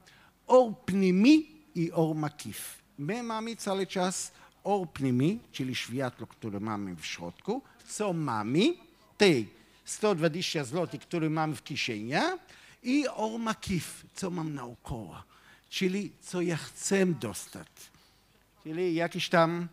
Or 0.48 0.74
pnimi 0.86 1.48
i 1.76 1.92
or 1.92 2.16
makif. 2.16 2.78
My 2.98 3.24
mamy 3.24 3.56
cały 3.56 3.88
czas 3.88 4.32
or 4.64 4.90
pnimi, 4.90 5.40
czyli 5.52 5.76
światło, 5.76 6.28
które 6.28 6.60
mamy 6.60 6.96
w 6.96 7.06
środku, 7.06 7.62
co 7.88 8.14
mamy, 8.14 8.74
te 9.18 9.28
120 9.86 10.64
zł, 10.64 11.00
które 11.00 11.30
mam 11.30 11.56
w 11.56 11.64
kieszeni, 11.64 12.12
i 12.84 13.08
or 13.08 13.40
makif, 13.40 14.06
co 14.14 14.30
mam 14.30 14.54
naokoło, 14.54 15.24
czyli 15.70 16.12
co 16.22 16.42
ja 16.42 16.58
chcę 16.58 17.06
dostać. 17.06 17.68
Czyli 18.64 18.96
jakiś 18.96 19.30
tam 19.30 19.68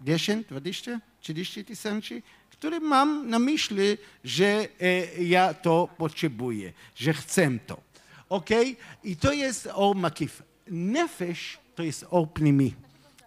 10, 0.00 0.46
20, 0.46 1.00
30 1.20 1.64
tysięcy, 1.64 2.22
który 2.64 2.80
mam 2.80 3.30
na 3.30 3.38
myśli, 3.38 3.98
że 4.24 4.68
e, 4.80 5.22
ja 5.22 5.54
to 5.54 5.88
potrzebuję, 5.98 6.72
że 6.96 7.12
chcę 7.12 7.50
to. 7.66 7.80
Ok? 8.28 8.50
I 9.04 9.16
to 9.16 9.32
jest 9.32 9.68
or 9.74 9.96
makif. 9.96 10.42
Nefesh 10.66 11.58
to 11.74 11.82
jest 11.82 12.06
or 12.10 12.32
pnimi. 12.32 12.74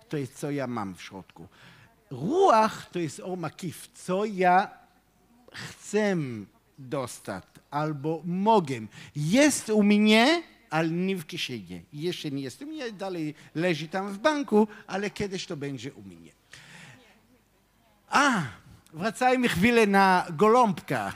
To 0.10 0.18
jest 0.18 0.34
co 0.34 0.52
ja 0.52 0.68
mam 0.68 0.96
w 0.96 1.02
środku. 1.02 1.48
Ruach 2.12 2.90
to 2.92 3.00
jest 3.00 3.20
or 3.20 3.38
makif, 3.38 3.90
co 3.94 4.26
ja 4.26 4.70
chcę 5.54 6.18
dostać 6.80 7.44
albo 7.72 8.22
mogę. 8.26 8.80
Jest 9.16 9.70
u 9.70 9.84
mnie, 9.84 10.44
ale 10.70 10.90
nie 10.90 11.16
w 11.16 11.26
kieszeni. 11.26 11.82
Jeszcze 11.94 12.32
nie 12.32 12.42
jest 12.42 12.62
u 12.62 12.66
mnie, 12.66 12.92
dalej 12.92 13.36
leży 13.56 13.88
tam 13.88 14.14
w 14.14 14.18
banku, 14.18 14.68
ale 14.88 15.10
kiedyś 15.10 15.46
to 15.46 15.58
będzie 15.58 15.94
u 15.94 16.02
mnie. 16.02 16.32
A, 18.10 18.44
wracajmy 18.98 19.50
chwilę 19.50 19.88
na 19.88 20.26
Goląbka. 20.32 21.14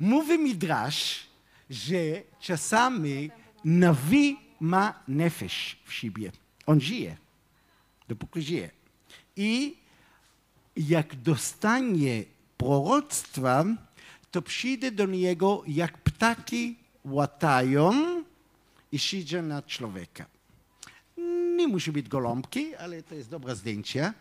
Mówi 0.00 0.38
Midrash, 0.38 1.26
że 1.70 1.96
czasami 2.40 3.30
nawi 3.64 4.38
ma 4.60 4.94
nefesh 5.08 5.76
w 5.84 5.92
siebie. 5.92 6.32
On 6.66 6.80
żyje, 6.80 7.16
dopóki 8.08 8.42
żyje. 8.42 8.70
I 9.36 9.76
jak 10.76 11.16
dostanie 11.16 12.24
proroctwa, 12.58 13.64
to 14.30 14.42
przyjdzie 14.42 14.90
do 14.90 15.06
niego, 15.06 15.62
jak 15.66 15.98
ptaki 15.98 16.76
łatają 17.04 17.92
i 18.92 18.98
siedzą 18.98 19.42
na 19.42 19.62
człowieka. 19.62 20.26
Nie 21.56 21.68
musi 21.68 21.92
być 21.92 22.08
goląbki, 22.08 22.74
ale 22.74 23.02
to 23.02 23.14
jest 23.14 23.30
dobre 23.30 23.56
zdjęcie. 23.56 24.12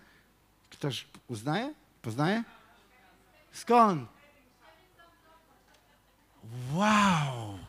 Ktoś 0.69 1.05
uznaje? 1.27 1.73
Poznaje? 2.01 2.43
Skąd? 3.55 4.09
Wow! 6.73 7.59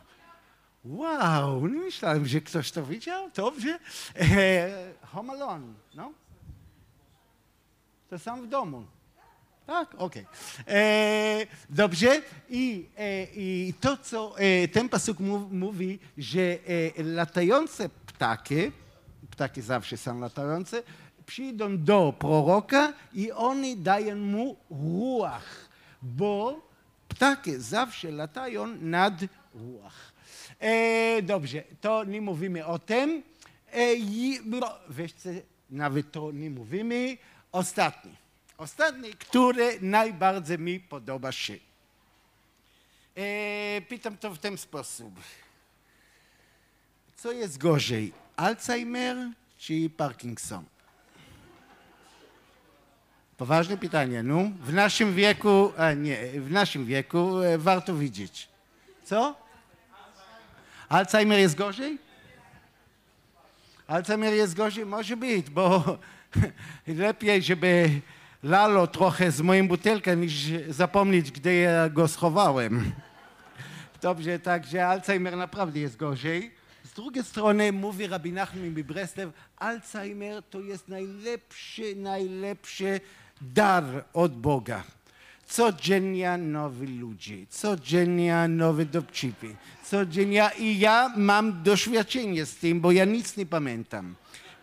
Wow! 0.85 1.67
Nie 1.67 1.79
myślałem, 1.79 2.27
że 2.27 2.41
ktoś 2.41 2.71
to 2.71 2.83
widział. 2.83 3.29
Dobrze. 3.35 3.79
E, 4.15 4.69
home 5.05 5.33
Alone, 5.33 5.73
no? 5.95 6.11
To 8.09 8.19
sam 8.19 8.41
w 8.41 8.47
domu. 8.47 8.85
Tak, 9.65 9.95
okej. 9.97 10.25
Okay. 10.25 10.75
E, 10.75 11.47
dobrze. 11.69 12.21
I, 12.49 12.89
e, 12.97 13.23
I 13.35 13.73
to, 13.81 13.97
co 13.97 14.39
e, 14.39 14.67
ten 14.67 14.89
pasuk 14.89 15.17
mówi, 15.51 15.99
że 16.17 16.39
e, 16.97 17.03
latające 17.03 17.89
ptaki, 17.89 18.71
ptaki 19.31 19.61
zawsze 19.61 19.97
są 19.97 20.19
latające, 20.19 20.83
przyjdą 21.25 21.83
do 21.83 22.13
proroka 22.19 22.93
i 23.13 23.31
oni 23.31 23.77
dają 23.77 24.15
mu 24.15 24.57
ruach, 24.69 25.66
bo 26.15 26.61
ptaki 27.07 27.55
zawsze 27.57 28.11
latają 28.11 28.67
nad 28.67 29.13
ruach. 29.53 30.13
E, 30.59 31.21
dobrze, 31.21 31.63
to 31.81 32.03
nie 32.03 32.21
mówimy 32.21 32.65
o 32.65 32.79
tym. 32.79 33.23
E, 33.73 33.95
i, 33.95 34.39
wiecie, 34.89 35.41
nawet 35.69 36.11
to 36.11 36.31
nie 36.31 36.49
mówimy. 36.49 37.17
Ostatni. 37.51 38.15
Ostatni, 38.57 39.13
który 39.13 39.77
najbardziej 39.81 40.59
mi 40.59 40.79
podoba 40.79 41.31
się. 41.31 41.53
E, 43.15 43.81
pytam 43.81 44.17
to 44.17 44.31
w 44.33 44.39
ten 44.39 44.57
sposób. 44.57 45.13
Co 47.15 47.31
jest 47.31 47.57
gorzej, 47.57 48.13
Alzheimer 48.35 49.17
czy 49.57 49.89
Parkinson? 49.97 50.65
Poważne 53.37 53.77
pytanie, 53.77 54.23
no. 54.23 54.51
W 54.61 54.73
naszym 54.73 55.13
wieku, 55.13 55.71
a 55.77 55.93
nie, 55.93 56.17
w 56.41 56.51
naszym 56.51 56.85
wieku 56.85 57.39
e, 57.41 57.57
warto 57.57 57.95
widzieć. 57.95 58.47
Co? 59.03 59.35
Alzheimer 60.89 61.39
jest 61.39 61.55
gorzej? 61.55 61.97
Alzheimer 63.87 64.33
jest 64.33 64.55
gorzej? 64.55 64.85
Może 64.85 65.17
być, 65.17 65.49
bo 65.49 65.83
lepiej, 66.87 67.41
żeby 67.41 68.01
lalo 68.43 68.87
trochę 68.87 69.31
z 69.31 69.41
moim 69.41 69.67
butelką, 69.67 70.13
niż 70.13 70.33
zapomnieć, 70.69 71.31
gdzie 71.31 71.61
ja 71.61 71.89
go 71.89 72.07
schowałem. 72.07 72.91
Dobrze, 74.01 74.39
także 74.39 74.87
Alzheimer 74.87 75.37
naprawdę 75.37 75.79
jest 75.79 75.97
gorzej. 75.97 76.51
Z 76.83 76.93
drugiej 76.93 77.23
strony 77.23 77.71
mówi 77.71 78.07
Rabbi 78.07 78.31
Nachman 78.31 78.73
Breslew, 78.73 79.29
Alzheimer 79.57 80.43
to 80.43 80.59
jest 80.59 80.87
najlepszy, 80.87 81.95
najlepszy 81.95 83.01
dar 83.41 84.05
od 84.13 84.37
Boga. 84.37 84.83
Codziennie 85.47 86.37
nowi 86.37 86.87
ludzie, 86.87 87.47
codziennie 87.49 88.47
nowe 88.47 88.85
dowcipy, 88.85 89.55
codziennie 89.83 90.49
i 90.59 90.79
ja 90.79 91.13
mam 91.17 91.63
doświadczenie 91.63 92.45
z 92.45 92.55
tym, 92.55 92.81
bo 92.81 92.91
ja 92.91 93.05
nic 93.05 93.37
nie 93.37 93.45
pamiętam. 93.45 94.15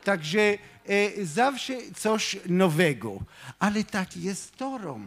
Także 0.04 0.40
e, 0.40 1.24
zawsze 1.24 1.74
coś 1.96 2.36
nowego, 2.46 3.18
ale 3.58 3.84
tak 3.84 4.16
jest 4.16 4.56
torą. 4.56 5.00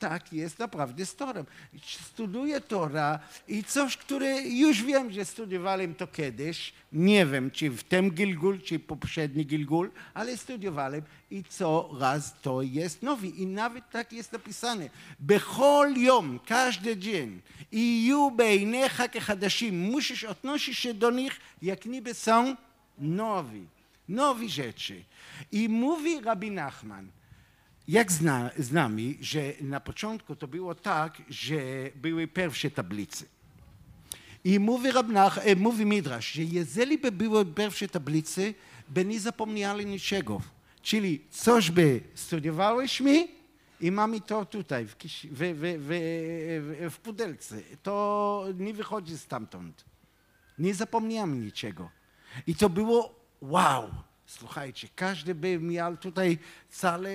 Tak, 0.00 0.32
jest 0.32 0.58
naprawdę 0.58 1.06
storem. 1.06 1.46
Studiuję 1.82 2.60
Tora 2.60 3.18
i 3.48 3.64
coś, 3.64 3.96
które 3.96 4.42
już 4.42 4.82
wiem, 4.82 5.12
że 5.12 5.24
studiowałem 5.24 5.94
to 5.94 6.06
kiedyś. 6.06 6.72
Nie 6.92 7.26
wiem, 7.26 7.50
czy 7.50 7.70
w 7.70 7.84
tym 7.84 8.10
Gilgul, 8.10 8.60
czy 8.60 8.78
poprzedni 8.78 9.46
Gilgul, 9.46 9.90
ale 10.14 10.36
studiowałem 10.36 11.02
i 11.30 11.44
co 11.44 11.90
raz 12.00 12.34
to 12.42 12.62
jest 12.62 13.02
nowy. 13.02 13.28
I 13.28 13.46
nawet 13.46 13.90
tak 13.90 14.12
jest 14.12 14.32
napisane. 14.32 14.90
Bechol 15.20 15.94
yom, 15.94 16.40
każdy 16.46 16.96
dzień. 16.96 17.40
I 17.72 18.06
ju 18.06 18.30
beinecha 18.30 19.08
kechadashim. 19.08 19.80
Musisz 19.80 20.24
odnosić 20.24 20.78
się 20.78 20.94
do 20.94 21.10
nich, 21.10 21.40
jak 21.62 21.86
niby 21.86 22.14
są 22.14 22.56
nowi. 22.98 23.66
Nowi 24.08 24.50
rzeczy. 24.50 25.04
I 25.52 25.68
mówi 25.68 26.20
Rabbi 26.20 26.50
Nachman, 26.50 27.08
jak 27.88 28.12
zna, 28.12 28.50
z 28.58 28.72
nami, 28.72 29.18
że 29.20 29.40
na 29.60 29.80
początku 29.80 30.36
to 30.36 30.48
było 30.48 30.74
tak, 30.74 31.22
że 31.28 31.56
były 31.94 32.26
pierwsze 32.26 32.70
tablice. 32.70 33.24
I 34.44 34.58
mówi, 34.58 34.90
Rabnach, 34.90 35.38
e, 35.46 35.56
mówi 35.56 35.86
Midrash, 35.86 36.32
że 36.32 36.42
jeżeli 36.42 36.98
by 36.98 37.12
były 37.12 37.46
pierwsze 37.46 37.88
tablice, 37.88 38.42
by 38.88 39.04
nie 39.04 39.20
zapomnieli 39.20 39.86
niczego. 39.86 40.40
Czyli 40.82 41.24
coś 41.30 41.70
by 41.70 42.00
studiowaliśmy 42.14 43.28
i 43.80 43.92
mamy 43.92 44.20
to 44.20 44.44
tutaj 44.44 44.86
w, 44.86 44.96
w, 44.96 45.38
w, 45.78 46.90
w 46.90 46.98
pudelce. 46.98 47.56
To 47.82 48.44
nie 48.58 48.74
wychodzi 48.74 49.18
stamtąd. 49.18 49.84
Nie 50.58 50.74
zapomniałem 50.74 51.44
niczego. 51.44 51.90
I 52.46 52.54
to 52.54 52.68
było 52.68 53.14
wow. 53.40 53.90
Słuchajcie, 54.26 54.88
każdy 54.94 55.34
by 55.34 55.58
miał 55.58 55.96
tutaj 55.96 56.38
całe, 56.68 57.10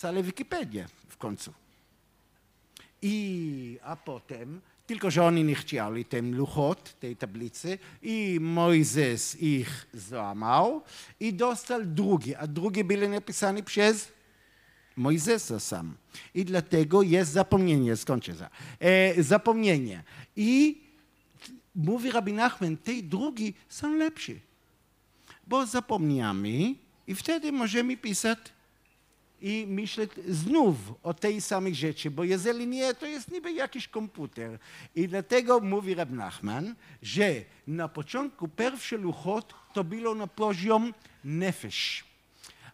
całe 0.00 0.22
Wikipedię 0.22 0.86
w 1.08 1.16
końcu. 1.16 1.52
I, 3.02 3.78
a 3.82 3.96
potem, 3.96 4.60
tylko 4.86 5.10
że 5.10 5.24
oni 5.24 5.44
nie 5.44 5.54
chcieli 5.54 6.04
ten 6.04 6.36
luchot, 6.36 7.00
tej 7.00 7.16
tablicy, 7.16 7.78
i 8.02 8.38
Mojzes 8.40 9.42
ich 9.42 9.86
złamał 9.94 10.82
i 11.20 11.34
dostał 11.34 11.84
drugi, 11.84 12.34
a 12.34 12.46
drugi 12.46 12.84
byli 12.84 13.08
napisane 13.08 13.62
przez 13.62 14.12
Mojzesa 14.96 15.60
sam. 15.60 15.96
I 16.34 16.44
dlatego 16.44 17.02
jest 17.02 17.32
zapomnienie, 17.32 17.96
skończę 17.96 18.34
za. 18.34 18.50
E, 18.78 19.22
zapomnienie. 19.22 20.02
I 20.36 20.80
mówi 21.74 22.10
Rabbi 22.10 22.32
Nachman, 22.32 22.76
te 22.76 23.02
drugi 23.02 23.54
są 23.68 23.96
lepsze. 23.96 24.32
Bo 25.46 25.66
zapomniamy 25.66 26.74
i 27.06 27.14
wtedy 27.14 27.52
możemy 27.52 27.96
pisać 27.96 28.38
i 29.42 29.66
myśleć 29.68 30.10
znów 30.28 30.76
o 31.02 31.14
tej 31.14 31.40
samej 31.40 31.74
rzeczy, 31.74 32.10
bo 32.10 32.24
jeżeli 32.24 32.66
nie, 32.66 32.94
to 32.94 33.06
jest 33.06 33.30
niby 33.30 33.52
jakiś 33.52 33.88
komputer. 33.88 34.58
I 34.94 35.08
dlatego 35.08 35.60
mówi 35.60 35.94
Rab 35.94 36.10
Nachman, 36.10 36.74
że 37.02 37.34
na 37.66 37.88
początku 37.88 38.48
pierwszy 38.48 38.98
luchot 38.98 39.54
to 39.72 39.84
było 39.84 40.14
na 40.14 40.26
poziom 40.26 40.94
nefesh, 41.24 42.04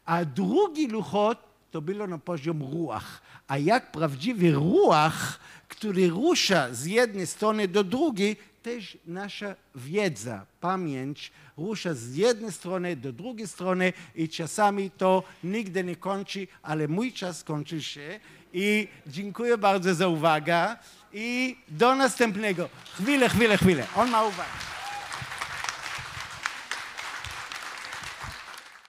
a 0.04 0.24
drugi 0.24 0.86
luchot 0.86 1.38
to 1.70 1.80
było 1.80 2.06
na 2.06 2.18
poziom 2.18 2.62
ruach. 2.62 3.22
A 3.48 3.58
jak 3.58 3.92
prawdziwy 3.92 4.52
ruach, 4.52 5.40
który 5.68 6.08
rusza 6.08 6.74
z 6.74 6.86
jednej 6.86 7.26
strony 7.26 7.68
do 7.68 7.84
drugiej, 7.84 8.36
też 8.66 8.98
nasza 9.06 9.54
wiedza, 9.74 10.46
pamięć 10.60 11.32
rusza 11.56 11.94
z 11.94 12.16
jednej 12.16 12.52
strony 12.52 12.96
do 12.96 13.12
drugiej 13.12 13.48
strony 13.48 13.92
i 14.14 14.28
czasami 14.28 14.90
to 14.90 15.22
nigdy 15.44 15.84
nie 15.84 15.96
kończy, 15.96 16.48
ale 16.62 16.88
mój 16.88 17.12
czas 17.12 17.44
kończy 17.44 17.82
się 17.82 18.20
i 18.52 18.88
dziękuję 19.06 19.58
bardzo 19.58 19.94
za 19.94 20.08
uwagę 20.08 20.76
i 21.12 21.56
do 21.68 21.94
następnego. 21.94 22.68
Chwilę, 22.94 23.28
chwilę, 23.28 23.58
chwilę. 23.58 23.86
On 23.96 24.10
ma 24.10 24.24
uwagę. 24.24 24.75